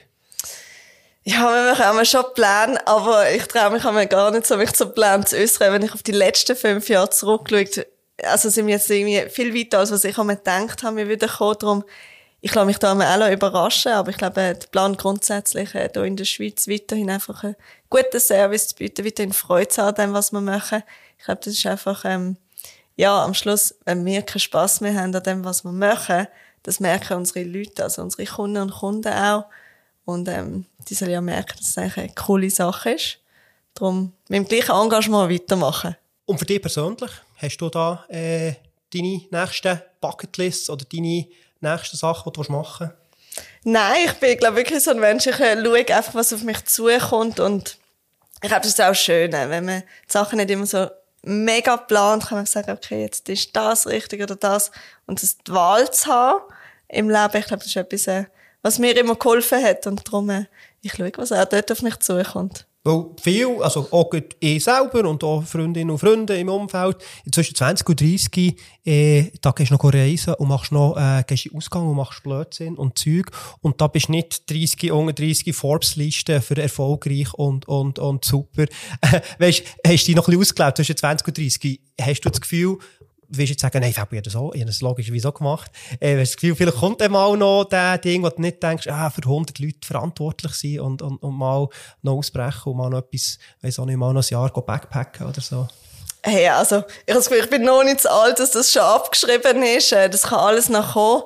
Ja, 1.23 1.43
wir 1.43 1.73
machen 1.73 1.93
immer 1.93 2.05
schon 2.05 2.25
Pläne, 2.35 2.87
aber 2.87 3.31
ich 3.31 3.45
traue 3.47 3.71
mich 3.71 3.85
mir 3.85 4.07
gar 4.07 4.31
nicht 4.31 4.47
so, 4.47 4.57
mich 4.57 4.73
zu 4.73 4.87
Plänen 4.87 5.27
zu 5.27 5.37
äußern. 5.37 5.73
Wenn 5.73 5.83
ich 5.83 5.93
auf 5.93 6.03
die 6.03 6.13
letzten 6.13 6.57
fünf 6.57 6.89
Jahre 6.89 7.11
zurückschaue, 7.11 7.87
also 8.23 8.49
sind 8.49 8.67
wir 8.67 8.75
jetzt 8.75 8.91
irgendwie 8.91 9.29
viel 9.29 9.55
weiter, 9.55 9.81
als 9.81 9.91
was 9.91 10.05
ich 10.05 10.17
mir 10.17 10.37
gedacht 10.37 10.83
habe, 10.83 10.97
wir 10.97 11.09
wieder 11.09 11.29
kommen. 11.29 11.57
Darum, 11.59 11.85
ich 12.41 12.55
lasse 12.55 12.67
mich 12.67 12.79
da 12.79 12.93
auch 12.93 13.19
noch 13.19 13.31
überraschen, 13.31 13.93
aber 13.93 14.11
ich 14.11 14.17
glaube, 14.17 14.35
der 14.37 14.55
Plan 14.55 14.97
grundsätzlich, 14.97 15.75
äh, 15.75 15.91
hier 15.93 16.05
in 16.05 16.17
der 16.17 16.25
Schweiz 16.25 16.67
weiterhin 16.69 17.11
einfach 17.11 17.45
einen 17.45 17.57
guten 17.91 18.19
Service 18.19 18.69
zu 18.69 18.77
bieten, 18.77 19.05
weiterhin 19.05 19.33
Freude 19.33 19.69
zu 19.69 19.83
haben, 19.83 19.97
dem, 19.97 20.13
was 20.15 20.33
wir 20.33 20.41
machen. 20.41 20.83
Ich 21.19 21.25
glaube, 21.25 21.43
das 21.45 21.55
ist 21.55 21.67
einfach, 21.67 22.05
ähm, 22.07 22.39
ja, 22.97 23.23
am 23.23 23.35
Schluss, 23.35 23.75
wenn 23.85 24.05
wir 24.07 24.23
keinen 24.23 24.41
Spass 24.41 24.81
mehr 24.81 24.95
haben 24.95 25.15
an 25.15 25.23
dem, 25.23 25.45
was 25.45 25.65
wir 25.65 25.73
machen, 25.73 26.27
das 26.63 26.81
merken 26.81 27.17
unsere 27.17 27.45
Leute, 27.45 27.85
also 27.85 28.03
unsere 28.03 28.25
Kunden 28.25 28.63
und 28.63 28.73
Kunden 28.73 29.13
auch. 29.13 29.47
Und 30.05 30.29
ähm, 30.29 30.67
die 30.89 30.95
sollen 30.95 31.13
ja 31.13 31.21
merken, 31.21 31.57
dass 31.59 31.71
es 31.71 31.79
eigentlich 31.79 31.97
eine 31.99 32.15
coole 32.15 32.51
Sache 32.51 32.91
ist. 32.91 33.19
Darum 33.75 34.13
mit 34.29 34.39
dem 34.39 34.49
gleichen 34.49 34.73
Engagement 34.75 35.33
weitermachen. 35.33 35.97
Und 36.27 36.39
für 36.39 36.45
dich 36.45 36.61
persönlich, 36.61 37.11
hast 37.37 37.57
du 37.59 37.69
da 37.69 38.05
äh, 38.09 38.55
deine 38.93 39.23
nächsten 39.31 39.81
Bucketlists 40.01 40.71
oder 40.71 40.85
deine 40.85 41.27
nächsten 41.61 41.97
Sachen, 41.97 42.33
die 42.33 42.43
du 42.43 42.53
machen 42.53 42.89
willst? 42.89 43.01
Nein, 43.63 44.07
ich 44.07 44.13
bin 44.15 44.39
glaube 44.39 44.57
wirklich 44.57 44.83
so 44.83 44.91
ein 44.91 45.01
Mensch, 45.01 45.27
ich 45.27 45.39
äh, 45.39 45.63
schaue 45.63 45.79
einfach, 45.79 46.15
was 46.15 46.33
auf 46.33 46.43
mich 46.43 46.65
zukommt 46.65 47.41
und 47.41 47.79
ich 48.43 48.49
glaube, 48.49 48.63
das 48.63 48.71
ist 48.71 48.81
auch 48.81 48.95
schön, 48.95 49.33
wenn 49.33 49.65
man 49.65 49.83
die 49.83 50.13
Sachen 50.13 50.39
nicht 50.39 50.51
immer 50.51 50.67
so 50.67 50.89
mega 51.23 51.77
plant, 51.77 52.27
kann 52.27 52.39
man 52.39 52.47
sagen, 52.47 52.71
okay, 52.71 53.03
jetzt 53.03 53.29
ist 53.29 53.55
das 53.55 53.87
richtig 53.87 54.23
oder 54.23 54.37
das 54.37 54.71
und 55.07 55.23
das 55.23 55.39
die 55.39 55.53
Wahl 55.53 55.91
zu 55.93 56.07
haben 56.07 56.41
im 56.91 57.09
Leben, 57.09 57.37
ich 57.37 57.47
glaube, 57.47 57.63
das 57.63 57.67
ist 57.67 57.77
etwas, 57.77 58.07
äh, 58.07 58.25
was 58.63 58.79
mir 58.79 58.97
immer 58.97 59.15
geholfen 59.15 59.63
hat. 59.63 59.87
Und 59.87 60.07
darum, 60.07 60.31
äh, 60.31 60.47
ich 60.83 60.93
schaue, 60.93 61.13
was 61.17 61.33
auch 61.33 61.45
dort 61.45 61.71
auf 61.71 61.83
mich 61.83 61.99
zukommt. 62.01 62.67
Weil 62.83 63.05
viel, 63.21 63.63
also 63.63 63.89
auch 63.91 64.11
ich 64.41 64.65
selber 64.65 65.07
und 65.07 65.23
auch 65.23 65.45
Freundinnen 65.45 65.91
und 65.91 65.99
Freunde 65.99 66.39
im 66.39 66.49
Umfeld, 66.49 66.97
zwischen 67.31 67.55
20 67.55 67.87
und 67.87 68.01
30, 68.01 68.59
äh, 68.87 69.31
da 69.43 69.51
gehst 69.51 69.71
du 69.71 69.75
noch 69.75 69.85
reisen 69.93 70.33
und 70.35 70.49
machst 70.49 70.73
noch, 70.73 70.97
äh, 70.97 71.23
gehst 71.27 71.45
in 71.45 71.57
Ausgang 71.57 71.87
und 71.87 71.97
machst 71.97 72.23
Blödsinn 72.23 72.77
und 72.77 72.99
Zeug. 72.99 73.31
Und 73.61 73.83
da 73.83 73.87
bist 73.87 74.09
du 74.09 74.13
nicht 74.13 74.51
30, 74.51 74.93
unter 74.93 75.13
30 75.13 75.55
Forbes-Liste 75.55 76.41
für 76.41 76.57
erfolgreich 76.57 77.35
und, 77.35 77.69
und, 77.69 77.99
und 77.99 78.25
super. 78.25 78.65
weißt, 79.39 79.63
hast 79.87 80.03
du 80.03 80.07
dich 80.07 80.17
noch 80.17 80.27
ein 80.27 80.39
bisschen 80.39 80.41
ausgelebt 80.41 80.77
zwischen 80.79 80.97
20 80.97 81.29
und 81.29 81.39
30? 81.39 81.81
Hast 82.01 82.25
du 82.25 82.31
das 82.31 82.41
Gefühl, 82.41 82.79
willst 83.31 83.51
jetzt 83.51 83.63
sagen, 83.63 83.81
nein, 83.81 83.93
so, 83.93 84.53
ich 84.53 84.61
habe 84.61 84.67
das 84.67 84.81
logischerweise 84.81 85.33
gemacht. 85.33 85.71
Äh, 86.01 86.19
hast 86.19 86.33
das 86.33 86.37
Gefühl, 86.37 86.57
vielleicht 86.57 86.79
kommt 86.79 87.01
dann 87.01 87.13
mal 87.13 87.37
noch 87.37 87.65
der 87.65 87.99
Ding, 87.99 88.23
wo 88.23 88.29
du 88.29 88.41
nicht 88.41 88.63
denkst, 88.63 88.89
ah, 88.89 89.11
für 89.11 89.23
100 89.23 89.59
Leute 89.59 89.87
verantwortlich 89.87 90.53
sein 90.53 90.81
und, 90.81 91.03
und, 91.03 91.17
und 91.23 91.35
mal 91.35 91.69
noch 92.03 92.15
ausbrechen 92.15 92.73
und 92.73 92.77
mal 92.77 92.91
noch 92.91 92.99
etwas, 92.99 93.39
weiss 93.63 93.79
auch 93.79 93.87
nicht, 93.87 93.97
mal 93.97 94.13
noch 94.13 94.23
ein 94.23 94.29
Jahr 94.29 94.51
backpacken 94.51 95.27
oder 95.27 95.41
so. 95.41 95.69
Hey, 96.23 96.49
also, 96.49 96.79
ich 96.79 97.13
habe 97.13 97.21
das 97.21 97.29
Gefühl, 97.29 97.45
ich 97.45 97.51
bin 97.51 97.63
noch 97.63 97.83
nicht 97.83 98.01
so 98.01 98.11
alt, 98.11 98.39
dass 98.39 98.51
das 98.51 98.71
schon 98.73 98.83
abgeschrieben 98.83 99.63
ist. 99.63 99.93
Äh, 99.93 100.11
das 100.11 100.23
kann 100.23 100.41
alles 100.41 100.69
noch 100.69 100.93
kommen. 100.93 101.23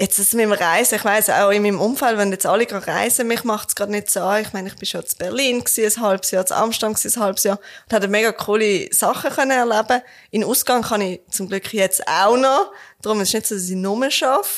Jetzt 0.00 0.18
ist 0.18 0.32
mit 0.32 0.44
dem 0.44 0.52
Reisen, 0.52 0.94
ich 0.94 1.04
weiss 1.04 1.28
auch 1.28 1.50
in 1.50 1.60
meinem 1.60 1.78
Umfeld, 1.78 2.16
wenn 2.16 2.32
jetzt 2.32 2.46
alle 2.46 2.64
gerade 2.64 2.86
reisen, 2.86 3.28
mich 3.28 3.44
macht 3.44 3.68
es 3.68 3.74
gerade 3.74 3.92
nicht 3.92 4.10
so 4.10 4.20
an. 4.20 4.40
Ich 4.40 4.54
meine, 4.54 4.68
ich 4.68 4.76
bin 4.76 4.86
schon 4.86 5.02
in 5.02 5.18
Berlin 5.18 5.62
gewesen, 5.62 6.00
ein 6.00 6.02
halbes 6.02 6.30
Jahr, 6.30 6.46
in 6.46 6.52
Amsterdam 6.52 6.94
gewesen, 6.94 7.18
ein 7.18 7.22
halbes 7.22 7.44
Jahr 7.44 7.58
und 7.84 7.92
hatte 7.92 8.08
mega 8.08 8.32
coole 8.32 8.90
Sachen 8.94 9.30
können 9.30 9.50
erleben. 9.50 10.00
In 10.30 10.42
Ausgang 10.42 10.80
kann 10.80 11.02
ich 11.02 11.20
zum 11.30 11.50
Glück 11.50 11.74
jetzt 11.74 12.08
auch 12.08 12.38
noch. 12.38 12.72
Darum 13.02 13.20
ist 13.20 13.28
es 13.28 13.34
nicht 13.34 13.46
so, 13.48 13.54
dass 13.56 13.68
ich 13.68 13.76
nur 13.76 14.02
arbeite. 14.02 14.48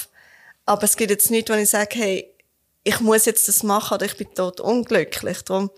Aber 0.64 0.85
es 0.85 0.96
gibt 0.96 1.11
jetzt 1.11 1.28
nichts, 1.28 1.50
wo 1.50 1.55
ich 1.55 1.68
sage, 1.68 1.98
hey, 1.98 2.33
ich 2.85 3.00
muss 3.00 3.24
jetzt 3.24 3.48
das 3.48 3.64
machen 3.64 3.96
oder 3.96 4.07
ich 4.07 4.16
bin 4.16 4.33
tot 4.33 4.61
unglücklich. 4.61 5.42
Darum, 5.42 5.72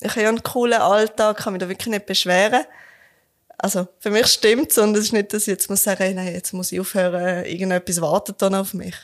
ich 0.00 0.10
habe 0.10 0.22
ja 0.22 0.28
einen 0.28 0.42
coolen 0.42 0.80
Alltag, 0.80 1.36
kann 1.36 1.52
mich 1.52 1.60
da 1.60 1.68
wirklich 1.68 1.86
nicht 1.86 2.06
beschweren. 2.06 2.64
Also, 3.58 3.88
für 3.98 4.10
mich 4.10 4.26
stimmt's 4.26 4.78
und 4.78 4.96
es 4.96 5.04
ist 5.04 5.12
nicht, 5.12 5.32
dass 5.32 5.42
ich 5.42 5.48
jetzt 5.48 5.70
muss 5.70 5.82
sagen, 5.82 6.16
nein, 6.16 6.32
jetzt 6.32 6.52
muss 6.52 6.72
ich 6.72 6.80
aufhören, 6.80 7.44
irgendetwas 7.44 8.00
wartet 8.00 8.42
dann 8.42 8.54
auf 8.54 8.74
mich. 8.74 8.94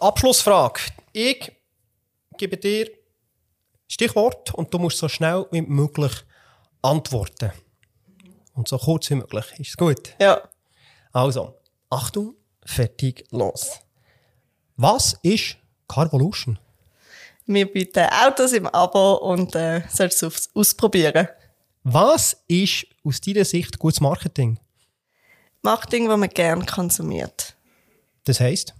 Abschlussfrage. 0.00 0.80
Ich 1.12 1.52
gebe 2.36 2.56
dir 2.56 2.90
Stichwort 3.88 4.54
und 4.54 4.72
du 4.72 4.78
musst 4.78 4.98
so 4.98 5.08
schnell 5.08 5.46
wie 5.50 5.62
möglich 5.62 6.12
antworten. 6.82 7.52
Und 8.54 8.68
so 8.68 8.78
kurz 8.78 9.10
wie 9.10 9.16
möglich. 9.16 9.44
Ist 9.58 9.70
es 9.70 9.76
gut? 9.76 10.14
Ja. 10.20 10.40
Also, 11.12 11.54
Achtung, 11.90 12.34
fertig, 12.64 13.24
los. 13.30 13.80
Was 14.76 15.18
ist 15.22 15.56
Carvolution? 15.88 16.58
Wir 17.46 17.70
bieten 17.70 18.06
Autos 18.24 18.52
im 18.52 18.66
Abo 18.68 19.14
und 19.14 19.54
äh, 19.56 19.82
sollst 19.88 20.22
es 20.22 20.50
ausprobieren. 20.54 21.28
Was 21.82 22.44
ist 22.46 22.86
aus 23.04 23.20
deiner 23.20 23.44
Sicht 23.44 23.78
gutes 23.78 24.00
Marketing? 24.00 24.58
Marketing, 25.62 26.08
das 26.08 26.18
man 26.18 26.28
gerne 26.28 26.64
konsumiert. 26.64 27.56
Das 28.24 28.40
heisst? 28.40 28.74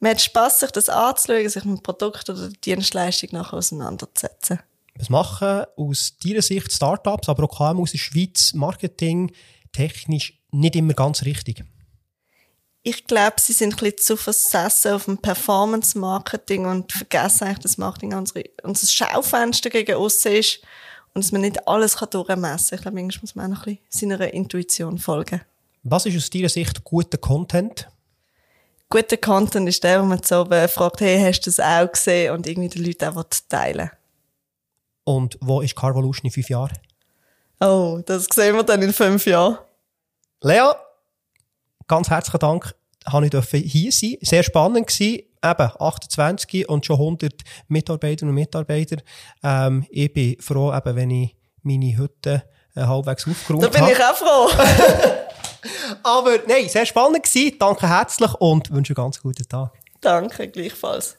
Man 0.00 0.12
hat 0.12 0.20
Spass, 0.20 0.60
sich 0.60 0.70
das 0.70 0.88
anzuschauen, 0.88 1.48
sich 1.48 1.64
mit 1.64 1.78
dem 1.78 1.82
Produkt 1.82 2.28
oder 2.28 2.48
der 2.48 2.58
Dienstleistung 2.64 3.30
nachher 3.32 3.58
auseinanderzusetzen. 3.58 4.60
Was 4.96 5.08
machen 5.08 5.64
aus 5.76 6.14
deiner 6.22 6.42
Sicht 6.42 6.72
Startups, 6.72 7.28
aber 7.28 7.44
auch 7.44 7.72
KMUs 7.72 7.92
in 7.92 7.98
der 7.98 8.04
Schweiz 8.04 8.52
Marketing 8.54 9.32
technisch 9.72 10.40
nicht 10.50 10.76
immer 10.76 10.94
ganz 10.94 11.24
richtig? 11.24 11.64
Ich 12.82 13.06
glaube, 13.06 13.36
sie 13.38 13.54
sind 13.54 13.72
ein 13.72 13.76
bisschen 13.78 13.98
zu 13.98 14.16
versessen 14.16 14.92
auf 14.92 15.06
dem 15.06 15.18
Performance-Marketing 15.18 16.66
und 16.66 16.92
vergessen 16.92 17.44
eigentlich, 17.44 17.60
dass 17.60 17.78
Marketing 17.78 18.12
unsere, 18.12 18.44
unser 18.62 18.86
Schaufenster 18.86 19.70
gegen 19.70 19.94
aussen 19.96 20.32
ist 20.32 20.60
und 21.14 21.24
dass 21.24 21.32
man 21.32 21.40
nicht 21.40 21.66
alles 21.66 21.94
durchmessen 21.94 22.36
kann. 22.36 22.76
Ich 22.76 22.82
glaube, 22.82 23.00
manchmal 23.00 23.20
muss 23.22 23.34
man 23.34 23.46
auch 23.46 23.58
noch 23.58 23.66
ein 23.66 23.78
bisschen 23.90 24.10
seiner 24.10 24.34
Intuition 24.34 24.98
folgen. 24.98 25.40
Was 25.82 26.06
ist 26.06 26.16
aus 26.16 26.30
deiner 26.30 26.48
Sicht 26.48 26.84
guter 26.84 27.18
Content? 27.18 27.88
guter 28.94 29.16
Content 29.16 29.68
ist 29.68 29.82
der, 29.82 30.00
wo 30.00 30.06
man 30.06 30.22
so 30.22 30.44
fragt, 30.44 31.00
hey, 31.00 31.20
hast 31.20 31.40
du 31.40 31.50
das 31.50 31.58
auch 31.58 31.90
gesehen? 31.90 32.32
Und 32.32 32.46
irgendwie 32.46 32.68
die 32.68 32.84
Leute 32.84 33.10
auch 33.10 33.24
teilen 33.48 33.90
Und 35.02 35.36
wo 35.40 35.60
ist 35.60 35.74
Carvolution 35.74 36.26
in 36.26 36.30
fünf 36.30 36.48
Jahren? 36.48 36.78
Oh, 37.60 38.00
das 38.06 38.26
sehen 38.32 38.54
wir 38.54 38.62
dann 38.62 38.82
in 38.82 38.92
fünf 38.92 39.26
Jahren. 39.26 39.58
Lea, 40.42 40.72
ganz 41.88 42.08
herzlichen 42.08 42.38
Dank, 42.38 42.74
habe 43.06 43.26
ich 43.26 43.72
hier 43.72 43.90
sein. 43.90 44.16
Sehr 44.20 44.42
spannend 44.42 44.86
gewesen. 44.86 45.22
Eben, 45.44 45.70
28 45.78 46.68
und 46.68 46.86
schon 46.86 46.96
100 46.96 47.34
Mitarbeiterinnen 47.68 48.30
und 48.30 48.40
Mitarbeiter. 48.40 48.96
Ähm, 49.42 49.86
ich 49.90 50.12
bin 50.12 50.36
froh, 50.40 50.74
eben, 50.74 50.96
wenn 50.96 51.10
ich 51.10 51.36
meine 51.62 51.96
Hütte 51.96 52.44
äh, 52.74 52.82
halbwegs 52.82 53.28
aufgeräumt 53.28 53.64
habe. 53.64 53.78
Da 53.78 53.84
bin 53.84 53.94
ich 53.94 54.02
auch 54.02 54.14
froh. 54.16 54.48
Aber 56.02 56.38
nein, 56.46 56.68
sehr 56.68 56.86
spannend 56.86 57.22
gewesen. 57.22 57.56
Danke 57.58 57.88
herzlich 57.88 58.32
und 58.34 58.70
wünsche 58.70 58.92
einen 58.92 59.04
ganz 59.04 59.20
guten 59.20 59.48
Tag. 59.48 59.72
Danke, 60.00 60.48
gleichfalls. 60.48 61.16